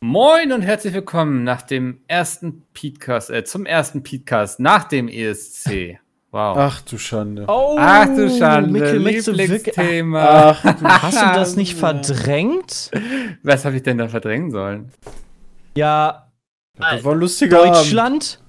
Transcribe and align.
Moin 0.00 0.52
und 0.52 0.62
herzlich 0.62 0.92
willkommen 0.94 1.42
nach 1.44 1.62
dem 1.62 2.00
ersten 2.06 2.62
Podcast, 2.74 3.30
äh, 3.30 3.44
zum 3.44 3.64
ersten 3.66 4.02
Podcast 4.02 4.60
nach 4.60 4.84
dem 4.84 5.08
ESC. 5.08 5.98
Wow. 6.32 6.56
Ach 6.58 6.80
du 6.82 6.98
Schande. 6.98 7.44
Oh, 7.48 7.76
Ach 7.78 8.04
du 8.06 8.28
Schande, 8.30 8.70
Mikkel, 8.70 8.98
Lieblingsthema. 8.98 10.50
Ach 10.62 10.62
du 10.74 10.84
Hast 10.84 11.16
du 11.22 11.26
das 11.34 11.56
nicht 11.56 11.76
verdrängt? 11.76 12.90
Was 13.42 13.64
habe 13.64 13.76
ich 13.76 13.82
denn 13.82 13.96
da 13.98 14.08
verdrängen 14.08 14.50
sollen? 14.50 14.92
Ja, 15.76 16.28
Das 16.78 17.02
war 17.02 17.14
lustiger. 17.14 17.64
Deutschland? 17.64 18.40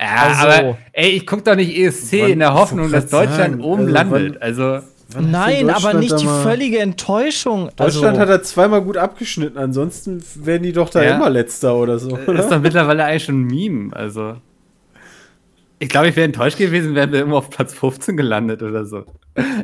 Ja, 0.00 0.06
Also- 0.28 0.46
aber 0.48 0.78
ey, 0.92 1.10
ich 1.10 1.26
guck 1.26 1.44
doch 1.44 1.54
nicht 1.54 1.76
ESC 1.76 2.22
Wann- 2.22 2.30
in 2.30 2.38
der 2.38 2.54
Hoffnung, 2.54 2.90
dass 2.90 3.06
Deutschland 3.08 3.52
sagen, 3.52 3.60
oben 3.60 3.82
also 3.82 3.92
landet. 3.92 4.34
wann- 4.34 4.42
Also, 4.42 4.80
Wann 5.08 5.30
Nein, 5.30 5.70
aber 5.70 5.94
nicht 5.94 6.18
die 6.20 6.26
völlige 6.26 6.78
Enttäuschung. 6.78 7.70
Deutschland 7.76 8.06
also, 8.18 8.20
hat 8.20 8.28
er 8.28 8.42
zweimal 8.42 8.82
gut 8.82 8.96
abgeschnitten, 8.96 9.58
ansonsten 9.58 10.22
werden 10.36 10.62
die 10.62 10.72
doch 10.72 10.88
da 10.90 11.02
Ja. 11.02 11.16
immer 11.16 11.30
letzter 11.30 11.76
oder 11.76 11.98
so. 11.98 12.10
das 12.10 12.20
ist 12.20 12.28
Oder? 12.28 12.48
doch 12.48 12.60
mittlerweile 12.60 13.04
eigentlich 13.04 13.24
schon 13.24 13.42
ein 13.42 13.46
Meme. 13.46 13.94
Also, 13.94 14.36
ich 15.78 15.88
glaube, 15.88 16.08
ich 16.08 16.16
wäre 16.16 16.24
enttäuscht 16.24 16.56
gewesen, 16.56 16.94
wären 16.94 17.12
wir 17.12 17.20
immer 17.22 17.36
auf 17.36 17.50
Platz 17.50 17.74
15 17.74 18.16
gelandet 18.16 18.62
oder 18.62 18.86
so. 18.86 19.04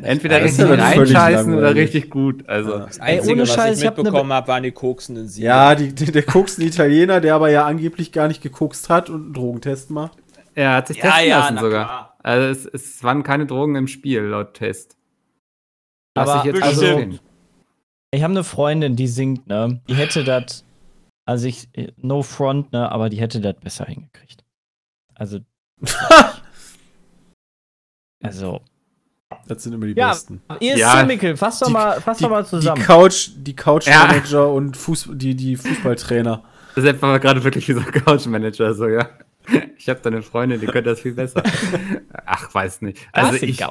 Entweder 0.03 0.43
richtig 0.43 0.59
ja 0.59 0.67
völlig 0.67 1.15
reinscheißen 1.15 1.55
oder 1.55 1.73
richtig 1.73 2.09
gut. 2.09 2.47
Also, 2.47 2.71
Ja. 2.73 2.79
Das 2.79 2.97
Ey, 2.97 3.03
Einzige, 3.17 3.33
ohne 3.33 3.41
was 3.43 3.53
Scheiß, 3.53 3.77
ich 3.77 3.83
ne 3.85 3.91
mitbekommen 3.95 4.33
habe, 4.33 4.47
waren 4.49 4.63
die 4.63 4.71
koksenden 4.71 5.27
Siege. 5.27 5.47
Ja, 5.47 5.73
die, 5.75 5.95
die, 5.95 6.11
der 6.11 6.23
kokste 6.23 6.63
Italiener, 6.63 7.21
der 7.21 7.33
aber 7.35 7.49
ja 7.49 7.65
angeblich 7.65 8.11
gar 8.11 8.27
nicht 8.27 8.43
gekokst 8.43 8.89
hat 8.89 9.09
und 9.09 9.23
einen 9.23 9.33
Drogentest 9.33 9.89
macht. 9.89 10.17
er 10.53 10.73
hat 10.75 10.87
sich 10.89 10.97
Ja, 10.97 11.03
testen 11.11 11.29
ja, 11.29 11.39
lassen 11.39 11.57
sogar. 11.57 11.69
klar. 11.85 12.17
Also, 12.21 12.47
es, 12.47 12.65
es 12.83 13.03
waren 13.03 13.23
keine 13.23 13.45
Drogen 13.47 13.75
im 13.75 13.87
Spiel, 13.87 14.21
laut 14.21 14.53
Test. 14.53 14.97
Lass 16.15 16.29
Aber 16.29 16.39
ich 16.39 16.53
jetzt 16.53 16.63
also 16.63 16.99
ich 18.13 18.23
habe 18.23 18.31
eine 18.33 18.43
Freundin, 18.43 18.95
die 18.97 19.07
singt, 19.07 19.47
ne? 19.47 19.81
Die 19.87 19.95
hätte 19.95 20.23
das, 20.25 20.65
also 21.25 21.47
ich, 21.47 21.69
no 21.95 22.23
front, 22.23 22.73
ne? 22.73 22.91
Aber 22.91 23.09
die 23.09 23.17
hätte 23.21 23.39
das 23.39 23.55
besser 23.61 23.85
hingekriegt. 23.85 24.43
Also, 25.15 25.39
also. 28.23 28.61
Das 29.47 29.63
sind 29.63 29.73
immer 29.73 29.85
die 29.87 29.93
Ja, 29.93 30.09
Besten. 30.09 30.41
ESC, 30.59 30.77
Ja. 30.79 31.05
Mikkel, 31.05 31.37
fass 31.37 31.59
doch 31.59 31.67
Die- 31.67 31.73
mal, 31.73 32.01
fass 32.01 32.17
Die, 32.17 32.23
doch 32.23 32.29
mal 32.31 32.43
die 32.43 32.49
zusammen. 32.49 32.81
Couch, 32.83 33.29
die 33.35 33.55
Couchmanager 33.55 34.39
Ja. 34.39 34.43
und 34.45 34.75
Fuß, 34.77 35.09
die, 35.13 35.35
die 35.35 35.55
Fußballtrainer. 35.55 36.43
Das 36.75 36.83
ist 36.83 36.89
einfach 36.89 37.19
gerade 37.21 37.43
wirklich 37.43 37.67
wie 37.67 37.73
so 37.73 37.79
ein 37.79 37.91
Couch-Manager, 37.91 38.73
so, 38.73 38.87
ja. 38.87 39.09
Ich 39.77 39.89
habe 39.89 39.99
da 40.03 40.09
eine 40.11 40.21
Freundin, 40.21 40.59
die 40.59 40.67
könnte 40.67 40.91
das 40.91 40.99
viel 41.01 41.13
besser. 41.13 41.41
Ach, 42.25 42.53
weiß 42.53 42.81
nicht. 42.81 42.99
Also 43.11 43.31
Das 43.31 43.41
ich, 43.41 43.63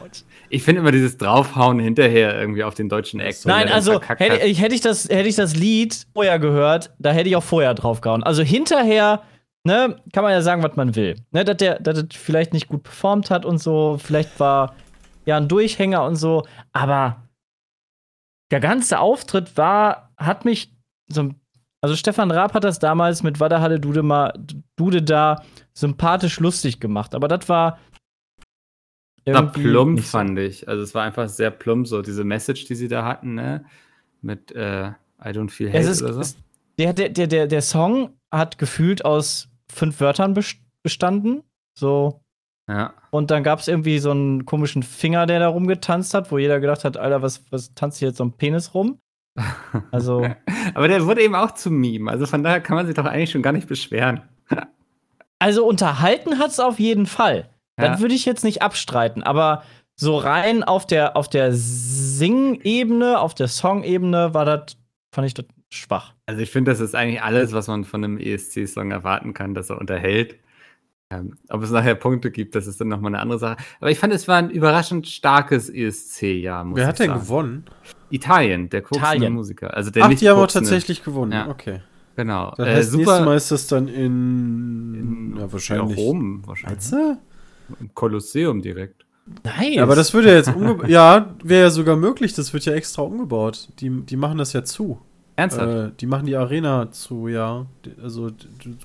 ich 0.49 0.63
finde 0.65 0.81
immer 0.81 0.91
dieses 0.91 1.17
Draufhauen 1.17 1.79
hinterher 1.79 2.37
irgendwie 2.39 2.65
auf 2.65 2.75
den 2.75 2.89
deutschen 2.89 3.21
wenn 3.21 3.33
Nein, 3.45 3.67
der 3.69 3.77
also 3.77 4.01
hätte 4.03 4.45
ich, 4.45 4.61
hätte, 4.61 4.75
ich 4.75 4.81
das, 4.81 5.09
hätte 5.09 5.29
ich 5.29 5.37
das 5.37 5.55
Lied 5.55 6.07
vorher 6.13 6.41
gehört, 6.41 6.93
da 6.99 7.13
hätte 7.13 7.29
ich 7.29 7.37
auch 7.37 7.45
vorher 7.45 7.75
drauf 7.75 8.01
gehauen. 8.01 8.25
Also 8.25 8.43
hinterher, 8.43 9.23
ne, 9.65 9.97
kann 10.13 10.25
man 10.25 10.33
ja 10.33 10.43
sagen, 10.43 10.65
was 10.65 10.75
man 10.75 10.97
will. 10.97 11.15
Ne, 11.31 11.45
dass 11.45 11.57
der, 11.59 11.79
dass 11.79 11.99
er 11.99 12.07
vielleicht 12.13 12.53
nicht 12.53 12.67
gut 12.67 12.83
performt 12.83 13.31
hat 13.31 13.45
und 13.45 13.59
so, 13.59 13.97
vielleicht 14.03 14.41
war 14.41 14.75
ja 15.27 15.37
ein 15.37 15.47
Durchhänger 15.47 16.05
und 16.05 16.17
so, 16.17 16.45
aber 16.73 17.23
der 18.51 18.61
ganze 18.61 18.99
Auftritt 18.99 19.57
war, 19.57 20.11
hat 20.17 20.45
mich 20.45 20.73
so 21.09 21.23
ein- 21.23 21.41
also 21.83 21.95
Stefan 21.97 22.31
Raab 22.31 22.53
hat 22.55 22.65
das 22.65 22.79
damals 22.79 23.23
mit 23.23 23.41
Wada 23.41 23.61
Halle 23.61 23.81
Dude, 23.81 24.03
ma, 24.03 24.33
Dude 24.77 25.03
da 25.03 25.43
sympathisch 25.73 26.41
lustig 26.41 26.81
gemacht, 26.81 27.15
aber 27.15 27.29
das 27.29 27.49
war 27.49 27.79
war 29.27 29.53
plump, 29.53 30.01
so. 30.01 30.05
fand 30.07 30.39
ich. 30.39 30.69
Also 30.69 30.83
es 30.83 30.95
war 30.95 31.05
einfach 31.05 31.29
sehr 31.29 31.51
plump, 31.51 31.87
so 31.87 32.03
diese 32.03 32.25
Message, 32.25 32.65
die 32.65 32.75
sie 32.75 32.89
da 32.89 33.05
hatten, 33.05 33.35
ne? 33.35 33.65
Mit 34.23 34.53
äh, 34.53 34.89
I 34.89 35.29
don't 35.29 35.51
feel 35.51 35.69
hate 35.69 35.79
ist, 35.79 36.03
oder 36.03 36.15
so. 36.15 36.21
es, 36.21 36.37
der, 36.79 36.93
der, 36.93 37.11
der, 37.11 37.47
der, 37.47 37.63
Song 37.63 38.15
hat 38.31 38.59
gefühlt 38.59 39.05
aus 39.05 39.49
fünf 39.71 40.01
Wörtern 40.01 40.35
bes- 40.35 40.57
bestanden. 40.83 41.43
So. 41.79 42.21
Ja. 42.69 42.95
Und 43.11 43.31
dann 43.31 43.43
gab 43.43 43.59
es 43.59 43.69
irgendwie 43.69 43.99
so 43.99 44.11
einen 44.11 44.47
komischen 44.47 44.83
Finger, 44.83 45.27
der 45.27 45.41
da 45.41 45.49
rumgetanzt 45.49 46.15
hat, 46.15 46.31
wo 46.31 46.39
jeder 46.39 46.61
gedacht 46.61 46.85
hat, 46.85 46.97
Alter, 46.97 47.23
was, 47.23 47.45
was 47.51 47.75
tanzt 47.75 47.99
hier 47.99 48.09
jetzt 48.09 48.19
so 48.19 48.25
ein 48.25 48.33
Penis 48.33 48.75
rum? 48.75 48.99
Also, 49.93 50.27
Aber 50.75 50.89
der 50.89 51.07
wurde 51.07 51.23
eben 51.23 51.35
auch 51.35 51.53
zum 51.53 51.77
Meme. 51.79 52.11
Also 52.11 52.27
von 52.27 52.43
daher 52.43 52.61
kann 52.61 52.77
man 52.77 52.87
sich 52.87 52.97
doch 52.97 53.05
eigentlich 53.05 53.31
schon 53.31 53.43
gar 53.43 53.53
nicht 53.53 53.69
beschweren. 53.69 54.23
Also 55.41 55.67
unterhalten 55.67 56.39
hat 56.39 56.51
es 56.51 56.61
auf 56.61 56.79
jeden 56.79 57.07
Fall. 57.07 57.49
Ja. 57.79 57.89
Das 57.89 58.01
würde 58.01 58.15
ich 58.15 58.25
jetzt 58.25 58.45
nicht 58.45 58.63
abstreiten, 58.63 59.23
aber 59.25 59.65
so 59.97 60.17
rein 60.17 60.63
auf 60.63 60.87
der, 60.87 61.17
auf 61.17 61.29
der 61.29 61.53
Sing-Ebene, 61.53 63.19
auf 63.19 63.35
der 63.35 63.49
Song-Ebene 63.49 64.33
war 64.35 64.45
das, 64.45 64.77
fand 65.13 65.27
ich 65.27 65.35
das 65.35 65.47
schwach. 65.71 66.15
Also 66.27 66.41
ich 66.41 66.51
finde, 66.51 66.71
das 66.71 66.81
ist 66.81 66.95
eigentlich 66.95 67.23
alles, 67.23 67.53
was 67.53 67.69
man 67.69 67.85
von 67.85 68.05
einem 68.05 68.19
ESC-Song 68.19 68.91
erwarten 68.91 69.35
kann, 69.35 69.55
dass 69.55 69.71
er 69.71 69.79
unterhält. 69.79 70.37
Ähm, 71.13 71.37
ob 71.49 71.63
es 71.63 71.71
nachher 71.71 71.97
Punkte 71.97 72.31
gibt, 72.31 72.55
das 72.55 72.67
ist 72.67 72.81
dann 72.81 72.89
nochmal 72.89 73.13
eine 73.13 73.21
andere 73.21 73.39
Sache. 73.39 73.57
Aber 73.81 73.91
ich 73.91 73.99
fand, 73.99 74.13
es 74.13 74.29
war 74.29 74.37
ein 74.37 74.51
überraschend 74.51 75.09
starkes 75.09 75.69
ESC-Jahr, 75.69 76.65
muss 76.65 76.77
Wer 76.77 76.85
ich 76.85 76.89
hat 76.89 76.99
denn 77.01 77.09
sagen. 77.09 77.21
gewonnen? 77.21 77.65
Italien, 78.11 78.69
der 78.69 78.81
Italien. 78.81 79.33
Musiker. 79.33 79.75
Also 79.75 79.91
der 79.91 80.05
Ach, 80.05 80.09
nicht 80.09 80.21
die 80.21 80.29
haben 80.29 80.39
auch 80.39 80.47
tatsächlich 80.47 81.03
gewonnen. 81.03 81.33
Ja. 81.33 81.49
Okay. 81.49 81.81
Genau. 82.21 82.53
Das 82.59 82.67
Äh, 82.67 82.75
heißt, 82.75 82.93
Mal 82.97 83.19
super. 83.19 83.35
ist 83.35 83.51
das 83.51 83.67
dann 83.67 83.89
in, 83.89 85.37
ja, 85.39 85.51
wahrscheinlich. 85.51 85.97
Ja, 85.99 86.05
Rom, 86.05 86.43
wahrscheinlich. 86.47 86.91
Du? 86.91 87.17
Im 87.81 87.95
Kolosseum 87.95 88.61
direkt. 88.61 89.07
Nice. 89.43 89.77
Ja, 89.77 89.85
aber 89.85 89.97
das 89.97 90.13
wird 90.13 90.27
ja 90.27 90.33
jetzt 90.35 90.55
umgebaut. 90.55 90.89
ja, 90.89 91.35
wäre 91.43 91.63
ja 91.63 91.71
sogar 91.71 91.97
möglich, 91.97 92.35
das 92.35 92.53
wird 92.53 92.67
ja 92.67 92.75
extra 92.75 93.01
umgebaut. 93.01 93.69
Die, 93.79 93.89
die 94.03 94.17
machen 94.17 94.37
das 94.37 94.53
ja 94.53 94.65
zu. 94.65 94.99
Ernsthaft? 95.37 95.73
Äh, 95.73 95.91
die 95.99 96.05
machen 96.05 96.27
die 96.27 96.37
Arena 96.37 96.91
zu, 96.93 97.29
ja. 97.29 97.65
Also 98.03 98.29
du 98.29 98.37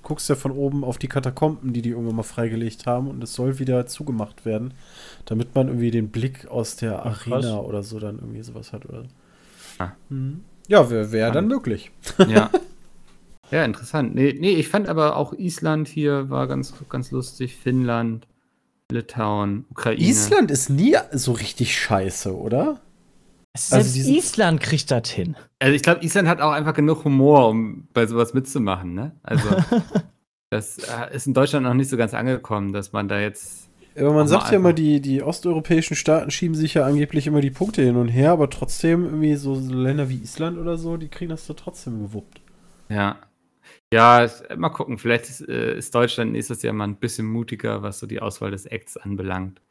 guckst 0.01 0.29
ja 0.29 0.35
von 0.35 0.51
oben 0.53 0.85
auf 0.85 0.97
die 0.97 1.09
Katakomben, 1.09 1.73
die 1.73 1.81
die 1.81 1.89
irgendwann 1.89 2.15
mal 2.15 2.23
freigelegt 2.23 2.85
haben 2.85 3.09
und 3.09 3.21
es 3.21 3.33
soll 3.33 3.59
wieder 3.59 3.85
zugemacht 3.87 4.45
werden, 4.45 4.73
damit 5.25 5.53
man 5.55 5.67
irgendwie 5.67 5.91
den 5.91 6.07
Blick 6.09 6.47
aus 6.47 6.77
der 6.77 7.05
Ach, 7.05 7.23
krass. 7.23 7.43
Arena 7.45 7.59
oder 7.59 7.83
so 7.83 7.99
dann 7.99 8.19
irgendwie 8.19 8.43
sowas 8.43 8.71
hat 8.71 8.85
oder. 8.85 9.03
Ah. 9.79 9.89
Mhm. 10.07 10.45
Ja, 10.69 10.89
wäre 10.89 11.11
wär 11.11 11.31
dann 11.31 11.47
möglich. 11.47 11.91
Ja. 12.29 12.49
Ja, 13.51 13.63
interessant. 13.63 14.15
Nee, 14.15 14.35
nee, 14.39 14.51
ich 14.55 14.67
fand 14.67 14.89
aber 14.89 15.15
auch 15.17 15.33
Island 15.33 15.87
hier 15.87 16.29
war 16.29 16.47
ganz, 16.47 16.73
ganz 16.89 17.11
lustig. 17.11 17.55
Finnland, 17.55 18.27
Litauen, 18.91 19.65
Ukraine. 19.69 20.01
Island 20.01 20.51
ist 20.51 20.69
nie 20.69 20.95
so 21.11 21.31
richtig 21.33 21.77
scheiße, 21.77 22.35
oder? 22.35 22.81
Selbst 23.57 23.73
also 23.73 23.93
diesen- 23.93 24.15
Island 24.15 24.61
kriegt 24.61 24.91
das 24.91 25.09
hin. 25.09 25.35
Also 25.59 25.73
ich 25.73 25.81
glaube, 25.81 26.03
Island 26.03 26.27
hat 26.27 26.41
auch 26.41 26.51
einfach 26.51 26.73
genug 26.73 27.05
Humor, 27.05 27.49
um 27.49 27.87
bei 27.93 28.05
sowas 28.05 28.33
mitzumachen, 28.33 28.93
ne? 28.93 29.11
Also 29.23 29.47
das 30.49 30.77
äh, 30.79 31.15
ist 31.15 31.27
in 31.27 31.33
Deutschland 31.33 31.65
noch 31.65 31.73
nicht 31.73 31.89
so 31.89 31.97
ganz 31.97 32.13
angekommen, 32.13 32.73
dass 32.73 32.91
man 32.91 33.07
da 33.07 33.19
jetzt. 33.19 33.69
Aber 33.97 34.11
man 34.11 34.27
sagt 34.27 34.51
ja 34.51 34.57
immer, 34.57 34.73
die, 34.73 34.99
die 34.99 35.23
osteuropäischen 35.23 35.95
Staaten 35.95 36.29
schieben 36.29 36.53
sich 36.53 36.73
ja 36.73 36.83
angeblich 36.85 37.27
immer 37.27 37.39
die 37.39 37.49
Punkte 37.49 37.81
hin 37.81 37.95
und 37.95 38.09
her, 38.09 38.31
aber 38.31 38.49
trotzdem 38.49 39.05
irgendwie 39.05 39.35
so 39.35 39.55
Länder 39.57 40.09
wie 40.09 40.17
Island 40.17 40.57
oder 40.57 40.77
so, 40.77 40.97
die 40.97 41.07
kriegen 41.07 41.29
das 41.29 41.47
da 41.47 41.53
trotzdem 41.53 42.01
gewuppt. 42.01 42.41
Ja. 42.89 43.15
Ja, 43.95 44.23
es- 44.23 44.43
mal 44.57 44.69
gucken. 44.69 44.97
Vielleicht 44.97 45.29
ist, 45.29 45.41
äh, 45.47 45.77
ist 45.77 45.93
Deutschland 45.95 46.31
nächstes 46.33 46.61
Jahr 46.61 46.73
mal 46.73 46.83
ein 46.85 46.97
bisschen 46.97 47.25
mutiger, 47.25 47.81
was 47.81 47.99
so 47.99 48.07
die 48.07 48.21
Auswahl 48.21 48.51
des 48.51 48.65
Acts 48.65 48.97
anbelangt. 48.97 49.61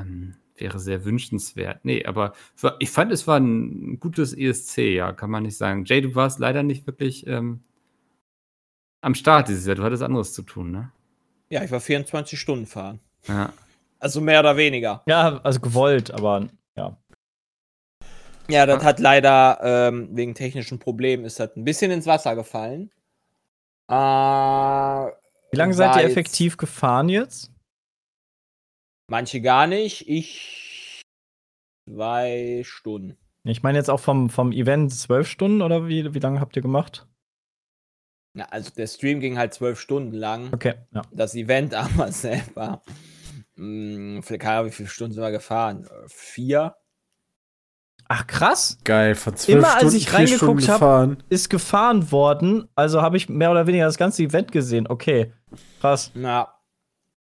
Ähm, 0.00 0.34
wäre 0.56 0.78
sehr 0.78 1.04
wünschenswert. 1.04 1.84
Nee, 1.84 2.04
aber 2.06 2.32
war- 2.60 2.76
ich 2.80 2.90
fand, 2.90 3.12
es 3.12 3.26
war 3.26 3.38
ein 3.38 3.98
gutes 4.00 4.32
ESC, 4.36 4.94
ja, 4.94 5.12
kann 5.12 5.30
man 5.30 5.42
nicht 5.44 5.56
sagen. 5.56 5.84
Jay, 5.84 6.00
du 6.00 6.14
warst 6.14 6.38
leider 6.38 6.62
nicht 6.62 6.86
wirklich 6.86 7.26
ähm, 7.26 7.60
am 9.02 9.14
Start 9.14 9.48
dieses 9.48 9.66
Jahr. 9.66 9.76
Du 9.76 9.82
hattest 9.82 10.02
anderes 10.02 10.32
zu 10.32 10.42
tun, 10.42 10.70
ne? 10.70 10.92
Ja, 11.50 11.62
ich 11.62 11.70
war 11.70 11.80
24 11.80 12.40
Stunden 12.40 12.66
fahren. 12.66 13.00
Ja. 13.28 13.52
Also 13.98 14.20
mehr 14.20 14.40
oder 14.40 14.56
weniger. 14.56 15.02
Ja, 15.06 15.40
also 15.42 15.60
gewollt, 15.60 16.10
aber 16.10 16.48
ja. 16.76 16.96
Ja, 18.48 18.64
das 18.66 18.84
hat 18.84 19.00
leider 19.00 19.58
ähm, 19.62 20.08
wegen 20.12 20.34
technischen 20.34 20.78
Problemen 20.78 21.24
ist 21.24 21.40
das 21.40 21.56
ein 21.56 21.64
bisschen 21.64 21.90
ins 21.90 22.06
Wasser 22.06 22.34
gefallen. 22.36 22.90
Äh, 23.88 23.94
Wie 23.94 25.56
lange 25.56 25.74
seid 25.74 25.96
ihr 25.96 26.02
jetzt- 26.02 26.10
effektiv 26.12 26.56
gefahren 26.56 27.08
jetzt? 27.08 27.52
Manche 29.08 29.40
gar 29.40 29.66
nicht. 29.66 30.08
Ich 30.08 31.02
zwei 31.88 32.62
Stunden. 32.64 33.16
Ich 33.44 33.62
meine 33.62 33.78
jetzt 33.78 33.90
auch 33.90 34.00
vom, 34.00 34.28
vom 34.28 34.50
Event 34.50 34.92
zwölf 34.92 35.28
Stunden 35.28 35.62
oder 35.62 35.86
wie, 35.86 36.12
wie 36.14 36.18
lange 36.18 36.40
habt 36.40 36.56
ihr 36.56 36.62
gemacht? 36.62 37.06
Ja, 38.36 38.46
also 38.46 38.70
der 38.70 38.88
Stream 38.88 39.20
ging 39.20 39.38
halt 39.38 39.54
zwölf 39.54 39.80
Stunden 39.80 40.12
lang. 40.12 40.52
Okay, 40.52 40.74
ja. 40.92 41.02
Das 41.12 41.34
Event 41.36 41.72
aber 41.74 42.10
selber. 42.10 42.82
Mh, 43.54 44.22
keine 44.22 44.50
Ahnung, 44.58 44.66
wie 44.66 44.74
viele 44.74 44.88
Stunden 44.88 45.14
sind 45.14 45.22
wir 45.22 45.30
gefahren? 45.30 45.84
Äh, 45.86 46.08
Vier? 46.08 46.74
Ach, 48.08 48.26
krass. 48.26 48.78
Geil, 48.84 49.14
von 49.16 49.34
zwölf 49.36 49.58
Immer 49.58 49.68
als 49.68 49.76
Stunden, 49.78 49.96
ich 49.96 50.08
vier 50.10 50.26
Stunden 50.28 50.44
reingeguckt 50.44 50.68
hab- 50.68 50.74
gefahren. 50.80 51.22
Ist 51.28 51.50
gefahren 51.50 52.12
worden, 52.12 52.68
also 52.76 53.02
habe 53.02 53.16
ich 53.16 53.28
mehr 53.28 53.50
oder 53.50 53.66
weniger 53.66 53.84
das 53.86 53.98
ganze 53.98 54.22
Event 54.22 54.52
gesehen. 54.52 54.86
Okay, 54.88 55.32
krass. 55.80 56.10
Ja. 56.14 56.52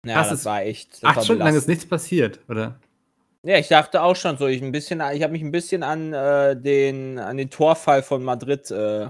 Ja, 0.05 0.13
Krass, 0.13 0.29
das 0.29 0.39
ist 0.39 0.45
war 0.45 0.61
echt. 0.61 0.93
Das 0.93 1.03
Acht 1.03 1.15
war 1.17 1.23
Stunden 1.25 1.43
lang 1.43 1.55
ist 1.55 1.67
nichts 1.67 1.85
passiert, 1.85 2.39
oder? 2.47 2.79
Ja, 3.43 3.57
ich 3.57 3.67
dachte 3.67 4.01
auch 4.01 4.15
schon 4.15 4.37
so, 4.37 4.47
ich 4.47 4.61
ein 4.61 4.71
bisschen, 4.71 5.01
ich 5.13 5.21
habe 5.23 5.33
mich 5.33 5.41
ein 5.41 5.51
bisschen 5.51 5.83
an 5.83 6.13
äh, 6.13 6.55
den 6.55 7.19
an 7.19 7.35
den 7.35 7.49
Torfall 7.49 8.01
von 8.01 8.23
Madrid 8.23 8.71
äh, 8.71 9.07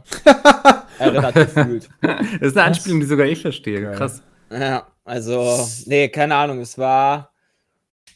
erinnert 1.00 1.36
gefühlt. 1.36 1.90
Das 2.02 2.22
ist 2.42 2.58
eine 2.58 2.66
Anspielung, 2.68 3.00
die 3.00 3.06
sogar 3.06 3.28
ich 3.28 3.42
verstehe. 3.42 3.82
Geil. 3.84 3.96
Krass. 3.96 4.24
Ja, 4.52 4.88
also, 5.06 5.68
nee, 5.86 6.10
keine 6.10 6.36
Ahnung, 6.36 6.60
es 6.62 6.78
war, 6.78 7.32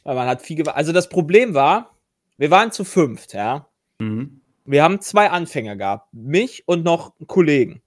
weil 0.03 0.15
man 0.15 0.27
hat 0.27 0.41
viel 0.41 0.57
gewa- 0.59 0.71
Also 0.73 0.91
das 0.91 1.07
Problem 1.09 1.53
war, 1.53 1.91
wir 2.37 2.51
waren 2.51 2.71
zu 2.71 2.83
fünft, 2.83 3.33
ja. 3.33 3.67
Mhm. 3.99 4.41
Wir 4.65 4.83
haben 4.83 5.01
zwei 5.01 5.29
Anfänger 5.29 5.75
gehabt, 5.75 6.13
mich 6.13 6.67
und 6.67 6.83
noch 6.83 7.17
einen 7.19 7.27
Kollegen. 7.27 7.81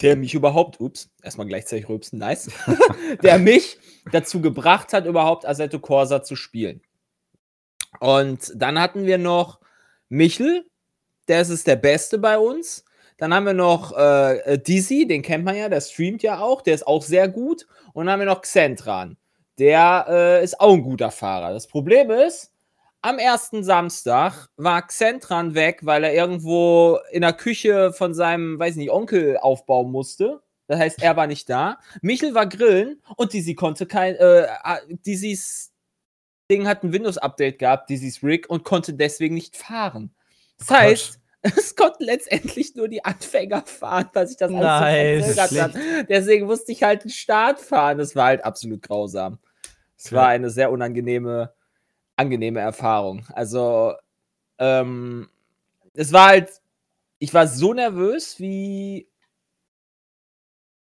Der 0.00 0.16
mich 0.16 0.34
überhaupt, 0.34 0.80
ups, 0.80 1.10
erstmal 1.22 1.46
gleichzeitig 1.46 1.88
rülpsen, 1.88 2.18
nice, 2.18 2.50
der 3.22 3.38
mich 3.38 3.78
dazu 4.10 4.40
gebracht 4.40 4.92
hat, 4.92 5.06
überhaupt 5.06 5.46
Assetto 5.46 5.78
Corsa 5.78 6.24
zu 6.24 6.34
spielen. 6.34 6.82
Und 8.00 8.52
dann 8.56 8.80
hatten 8.80 9.06
wir 9.06 9.18
noch 9.18 9.60
Michel, 10.08 10.66
der 11.28 11.40
ist 11.40 11.50
es 11.50 11.62
der 11.62 11.76
Beste 11.76 12.18
bei 12.18 12.38
uns. 12.38 12.84
Dann 13.16 13.32
haben 13.32 13.46
wir 13.46 13.54
noch 13.54 13.96
äh, 13.96 14.58
Dizzy, 14.58 15.06
den 15.06 15.22
kennt 15.22 15.44
man 15.44 15.54
ja, 15.54 15.68
der 15.68 15.80
streamt 15.80 16.22
ja 16.24 16.40
auch, 16.40 16.62
der 16.62 16.74
ist 16.74 16.86
auch 16.86 17.02
sehr 17.02 17.28
gut. 17.28 17.68
Und 17.92 18.06
dann 18.06 18.14
haben 18.14 18.20
wir 18.20 18.26
noch 18.26 18.42
Xentran, 18.42 19.16
der 19.58 20.06
äh, 20.08 20.44
ist 20.44 20.60
auch 20.60 20.72
ein 20.72 20.82
guter 20.82 21.12
Fahrer. 21.12 21.52
Das 21.52 21.68
Problem 21.68 22.10
ist, 22.10 22.51
am 23.02 23.18
ersten 23.18 23.64
Samstag 23.64 24.48
war 24.56 24.86
Xentran 24.86 25.54
weg, 25.54 25.80
weil 25.82 26.04
er 26.04 26.14
irgendwo 26.14 26.98
in 27.10 27.22
der 27.22 27.32
Küche 27.32 27.92
von 27.92 28.14
seinem, 28.14 28.58
weiß 28.58 28.76
nicht, 28.76 28.90
Onkel 28.90 29.36
aufbauen 29.36 29.90
musste. 29.90 30.40
Das 30.68 30.78
heißt, 30.78 31.02
er 31.02 31.16
war 31.16 31.26
nicht 31.26 31.50
da. 31.50 31.78
Michel 32.00 32.34
war 32.34 32.46
grillen 32.46 33.02
und 33.16 33.32
Dizzy 33.32 33.54
konnte 33.54 33.86
kein, 33.86 34.14
äh, 34.14 34.42
äh, 34.42 34.46
Dizzy's 34.88 35.72
Ding 36.50 36.66
hat 36.66 36.82
ein 36.82 36.92
Windows-Update 36.92 37.58
gehabt, 37.58 37.90
Dizzy's 37.90 38.22
Rig, 38.22 38.48
und 38.48 38.64
konnte 38.64 38.94
deswegen 38.94 39.34
nicht 39.34 39.56
fahren. 39.56 40.14
Das 40.58 40.68
Quatsch. 40.68 40.78
heißt, 40.80 41.20
es 41.42 41.74
konnten 41.74 42.04
letztendlich 42.04 42.76
nur 42.76 42.88
die 42.88 43.04
Anfänger 43.04 43.62
fahren, 43.62 44.08
weil 44.12 44.28
sich 44.28 44.36
das 44.36 44.52
alles 44.52 45.34
Nice. 45.34 45.50
so 45.50 45.60
hat. 45.60 45.72
Deswegen 46.08 46.46
musste 46.46 46.72
ich 46.72 46.82
halt 46.82 47.04
den 47.04 47.10
Start 47.10 47.58
fahren. 47.58 47.98
Das 47.98 48.14
war 48.14 48.26
halt 48.26 48.44
absolut 48.44 48.82
grausam. 48.82 49.38
Es 49.96 50.12
war 50.12 50.28
eine 50.28 50.50
sehr 50.50 50.70
unangenehme, 50.70 51.52
angenehme 52.16 52.60
Erfahrung. 52.60 53.26
Also, 53.32 53.94
ähm, 54.58 55.28
es 55.94 56.12
war 56.12 56.28
halt, 56.28 56.50
ich 57.18 57.32
war 57.34 57.46
so 57.46 57.74
nervös 57.74 58.38
wie 58.40 59.08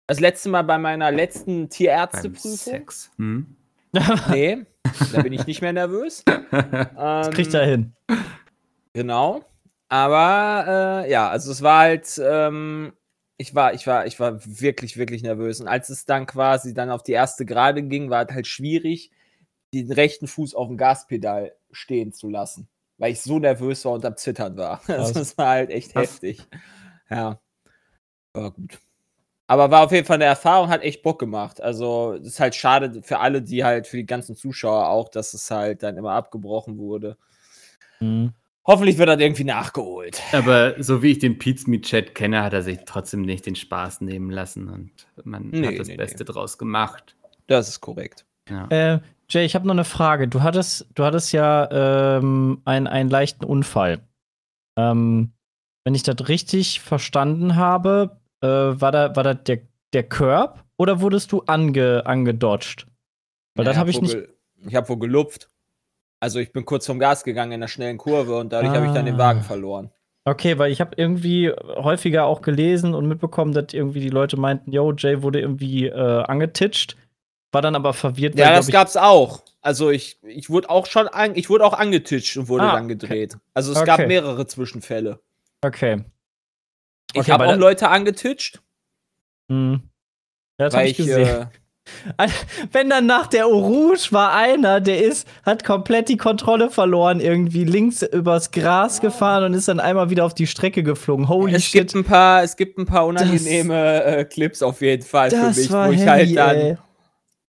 das 0.06 0.20
letzte 0.20 0.48
Mal 0.48 0.62
bei 0.62 0.78
meiner 0.78 1.10
letzten 1.12 1.68
Tierärzteprüfung. 1.68 2.56
Sex. 2.56 3.10
Mhm. 3.16 3.56
Nee, 4.28 4.66
da 5.12 5.22
bin 5.22 5.32
ich 5.32 5.46
nicht 5.46 5.62
mehr 5.62 5.72
nervös. 5.72 6.24
Das 6.24 7.26
Ähm, 7.26 7.32
kriegt 7.32 7.54
er 7.54 7.64
hin. 7.66 7.92
Genau. 8.92 9.44
Aber 9.88 11.04
äh, 11.06 11.10
ja, 11.10 11.28
also 11.28 11.50
es 11.50 11.62
war 11.62 11.80
halt, 11.80 12.20
ähm, 12.24 12.92
ich 13.36 13.54
war, 13.54 13.74
ich 13.74 13.86
war, 13.86 14.06
ich 14.06 14.18
war 14.20 14.40
wirklich, 14.44 14.96
wirklich 14.96 15.22
nervös. 15.22 15.60
Und 15.60 15.68
als 15.68 15.88
es 15.90 16.04
dann 16.04 16.26
quasi 16.26 16.74
dann 16.74 16.90
auf 16.90 17.02
die 17.02 17.12
erste 17.12 17.44
Gerade 17.44 17.82
ging, 17.82 18.10
war 18.10 18.28
es 18.28 18.34
halt 18.34 18.46
schwierig, 18.46 19.10
den 19.72 19.92
rechten 19.92 20.26
Fuß 20.26 20.54
auf 20.54 20.68
dem 20.68 20.76
Gaspedal 20.76 21.54
stehen 21.70 22.12
zu 22.12 22.28
lassen. 22.28 22.68
Weil 22.98 23.12
ich 23.12 23.20
so 23.20 23.38
nervös 23.38 23.84
war 23.84 23.92
und 23.92 24.04
am 24.04 24.16
Zittern 24.16 24.56
war. 24.56 24.82
Also 24.88 25.14
das 25.20 25.38
war 25.38 25.48
halt 25.48 25.70
echt 25.70 25.94
heftig. 25.94 26.46
Ja. 27.08 27.40
War 28.32 28.50
gut. 28.50 28.78
Aber 29.46 29.70
war 29.72 29.84
auf 29.84 29.90
jeden 29.90 30.06
Fall 30.06 30.14
eine 30.14 30.26
Erfahrung, 30.26 30.68
hat 30.68 30.82
echt 30.82 31.02
Bock 31.02 31.18
gemacht. 31.18 31.60
Also, 31.60 32.14
es 32.20 32.24
ist 32.28 32.40
halt 32.40 32.54
schade 32.54 33.02
für 33.02 33.18
alle, 33.18 33.42
die 33.42 33.64
halt, 33.64 33.88
für 33.88 33.96
die 33.96 34.06
ganzen 34.06 34.36
Zuschauer 34.36 34.86
auch, 34.86 35.08
dass 35.08 35.34
es 35.34 35.50
halt 35.50 35.82
dann 35.82 35.96
immer 35.96 36.12
abgebrochen 36.12 36.78
wurde. 36.78 37.16
Mhm. 37.98 38.32
Hoffentlich 38.64 38.98
wird 38.98 39.08
das 39.08 39.18
irgendwie 39.18 39.42
nachgeholt. 39.42 40.22
Aber 40.32 40.80
so 40.80 41.02
wie 41.02 41.10
ich 41.10 41.18
den 41.18 41.38
Pizmeet-Chat 41.38 42.14
kenne, 42.14 42.44
hat 42.44 42.52
er 42.52 42.62
sich 42.62 42.78
trotzdem 42.86 43.22
nicht 43.22 43.44
den 43.44 43.56
Spaß 43.56 44.02
nehmen 44.02 44.30
lassen 44.30 44.68
und 44.68 44.92
man 45.24 45.48
Nee, 45.48 45.66
hat 45.66 45.78
das 45.80 45.88
nee, 45.88 45.96
Beste 45.96 46.24
draus 46.24 46.56
gemacht. 46.56 47.16
Das 47.48 47.68
ist 47.68 47.80
korrekt. 47.80 48.26
Ja. 48.50 48.66
Äh, 48.68 49.00
Jay, 49.28 49.44
ich 49.44 49.54
habe 49.54 49.66
noch 49.66 49.74
eine 49.74 49.84
Frage. 49.84 50.26
Du 50.28 50.42
hattest, 50.42 50.86
du 50.94 51.04
hattest 51.04 51.32
ja 51.32 51.68
ähm, 52.18 52.60
einen, 52.64 52.86
einen 52.86 53.08
leichten 53.10 53.44
Unfall. 53.44 54.00
Ähm, 54.76 55.32
wenn 55.84 55.94
ich 55.94 56.02
das 56.02 56.28
richtig 56.28 56.80
verstanden 56.80 57.56
habe, 57.56 58.18
äh, 58.42 58.46
war 58.48 58.92
da, 58.92 59.14
war 59.16 59.22
das 59.22 59.38
der, 59.44 59.60
der 59.92 60.02
Curb 60.02 60.64
oder 60.76 61.00
wurdest 61.00 61.32
du 61.32 61.42
ange, 61.46 62.02
angedodged? 62.06 62.86
Weil 63.54 63.64
das 63.64 63.76
Ja, 63.76 63.80
habe 63.80 63.90
ich 63.90 64.00
nicht. 64.00 64.16
Ich 64.66 64.74
habe 64.74 64.88
wohl 64.88 64.98
gelupft. 64.98 65.48
Also 66.20 66.38
ich 66.38 66.52
bin 66.52 66.64
kurz 66.66 66.86
vom 66.86 66.98
Gas 66.98 67.24
gegangen 67.24 67.52
in 67.52 67.60
einer 67.60 67.68
schnellen 67.68 67.96
Kurve 67.96 68.36
und 68.36 68.52
dadurch 68.52 68.74
habe 68.74 68.86
ich 68.86 68.92
dann 68.92 69.06
den 69.06 69.14
Ah. 69.14 69.18
Wagen 69.18 69.42
verloren. 69.42 69.90
Okay, 70.26 70.58
weil 70.58 70.70
ich 70.70 70.82
habe 70.82 70.92
irgendwie 70.96 71.50
häufiger 71.50 72.26
auch 72.26 72.42
gelesen 72.42 72.92
und 72.94 73.08
mitbekommen, 73.08 73.54
dass 73.54 73.72
irgendwie 73.72 74.00
die 74.00 74.10
Leute 74.10 74.36
meinten, 74.38 74.70
yo, 74.70 74.92
Jay 74.92 75.22
wurde 75.22 75.40
irgendwie 75.40 75.86
äh, 75.86 76.22
angetitscht, 76.24 76.96
war 77.52 77.62
dann 77.62 77.74
aber 77.74 77.92
verwirrt. 77.92 78.38
Ja, 78.38 78.46
weil, 78.48 78.54
das 78.56 78.66
glaub 78.66 78.80
gab's 78.82 78.96
auch. 78.96 79.42
Also 79.62 79.90
ich, 79.90 80.18
ich 80.22 80.48
wurde 80.50 80.70
auch 80.70 80.86
schon 80.86 81.08
an, 81.08 81.34
ich 81.34 81.50
wurde 81.50 81.64
auch 81.64 81.74
angetitscht 81.74 82.36
und 82.36 82.48
wurde 82.48 82.64
Ah, 82.64 82.72
dann 82.72 82.84
okay. 82.86 82.94
gedreht. 82.96 83.36
Also 83.54 83.72
es 83.72 83.78
Okay. 83.78 83.86
gab 83.86 84.06
mehrere 84.06 84.46
Zwischenfälle. 84.46 85.20
ich, 85.62 85.66
okay. 85.66 86.04
Ich 87.12 87.20
Okay, 87.20 87.32
habe 87.32 87.46
auch 87.46 87.56
Leute 87.56 87.88
angetitscht, 87.88 88.60
Hm. 89.50 89.82
Ja, 90.58 90.66
das 90.66 90.74
habe 90.76 90.84
ich 90.86 90.92
ich, 90.98 91.06
gesehen. 91.06 91.48
äh, 92.18 92.28
Wenn 92.72 92.88
dann 92.88 93.06
nach 93.06 93.26
der 93.26 93.48
Orange 93.48 94.12
war 94.12 94.32
einer, 94.32 94.80
der 94.80 95.02
ist, 95.02 95.26
hat 95.44 95.64
komplett 95.64 96.08
die 96.08 96.16
Kontrolle 96.16 96.70
verloren, 96.70 97.18
irgendwie 97.20 97.64
links 97.64 98.02
übers 98.02 98.52
Gras 98.52 99.00
gefahren 99.00 99.44
und 99.44 99.54
ist 99.54 99.66
dann 99.68 99.80
einmal 99.80 100.08
wieder 100.10 100.24
auf 100.24 100.34
die 100.34 100.46
Strecke 100.46 100.82
geflogen. 100.84 101.28
Holy 101.28 101.54
es 101.54 101.64
shit. 101.64 101.72
gibt 101.80 101.94
ein 101.96 102.04
paar, 102.04 102.42
es 102.44 102.56
gibt 102.56 102.78
ein 102.78 102.86
paar 102.86 103.06
unangenehme 103.06 104.04
äh, 104.04 104.24
Clips 104.24 104.62
auf 104.62 104.80
jeden 104.82 105.02
Fall 105.02 105.30
für 105.30 105.36
Das 105.36 105.56
mich, 105.56 105.70
war 105.72 105.88
wo 105.88 105.92
ich 105.92 106.06
halt 106.06 106.36
dann 106.36 106.56
ey. 106.56 106.78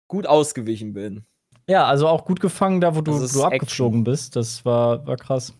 Gut 0.09 0.27
ausgewichen 0.27 0.91
bin. 0.93 1.25
Ja, 1.69 1.85
also 1.85 2.07
auch 2.09 2.25
gut 2.25 2.41
gefangen, 2.41 2.81
da 2.81 2.95
wo 2.95 3.01
du, 3.01 3.25
du 3.25 3.43
abgeflogen 3.43 4.03
bist. 4.03 4.35
Das 4.35 4.65
war, 4.65 5.05
war 5.07 5.15
krass. 5.15 5.53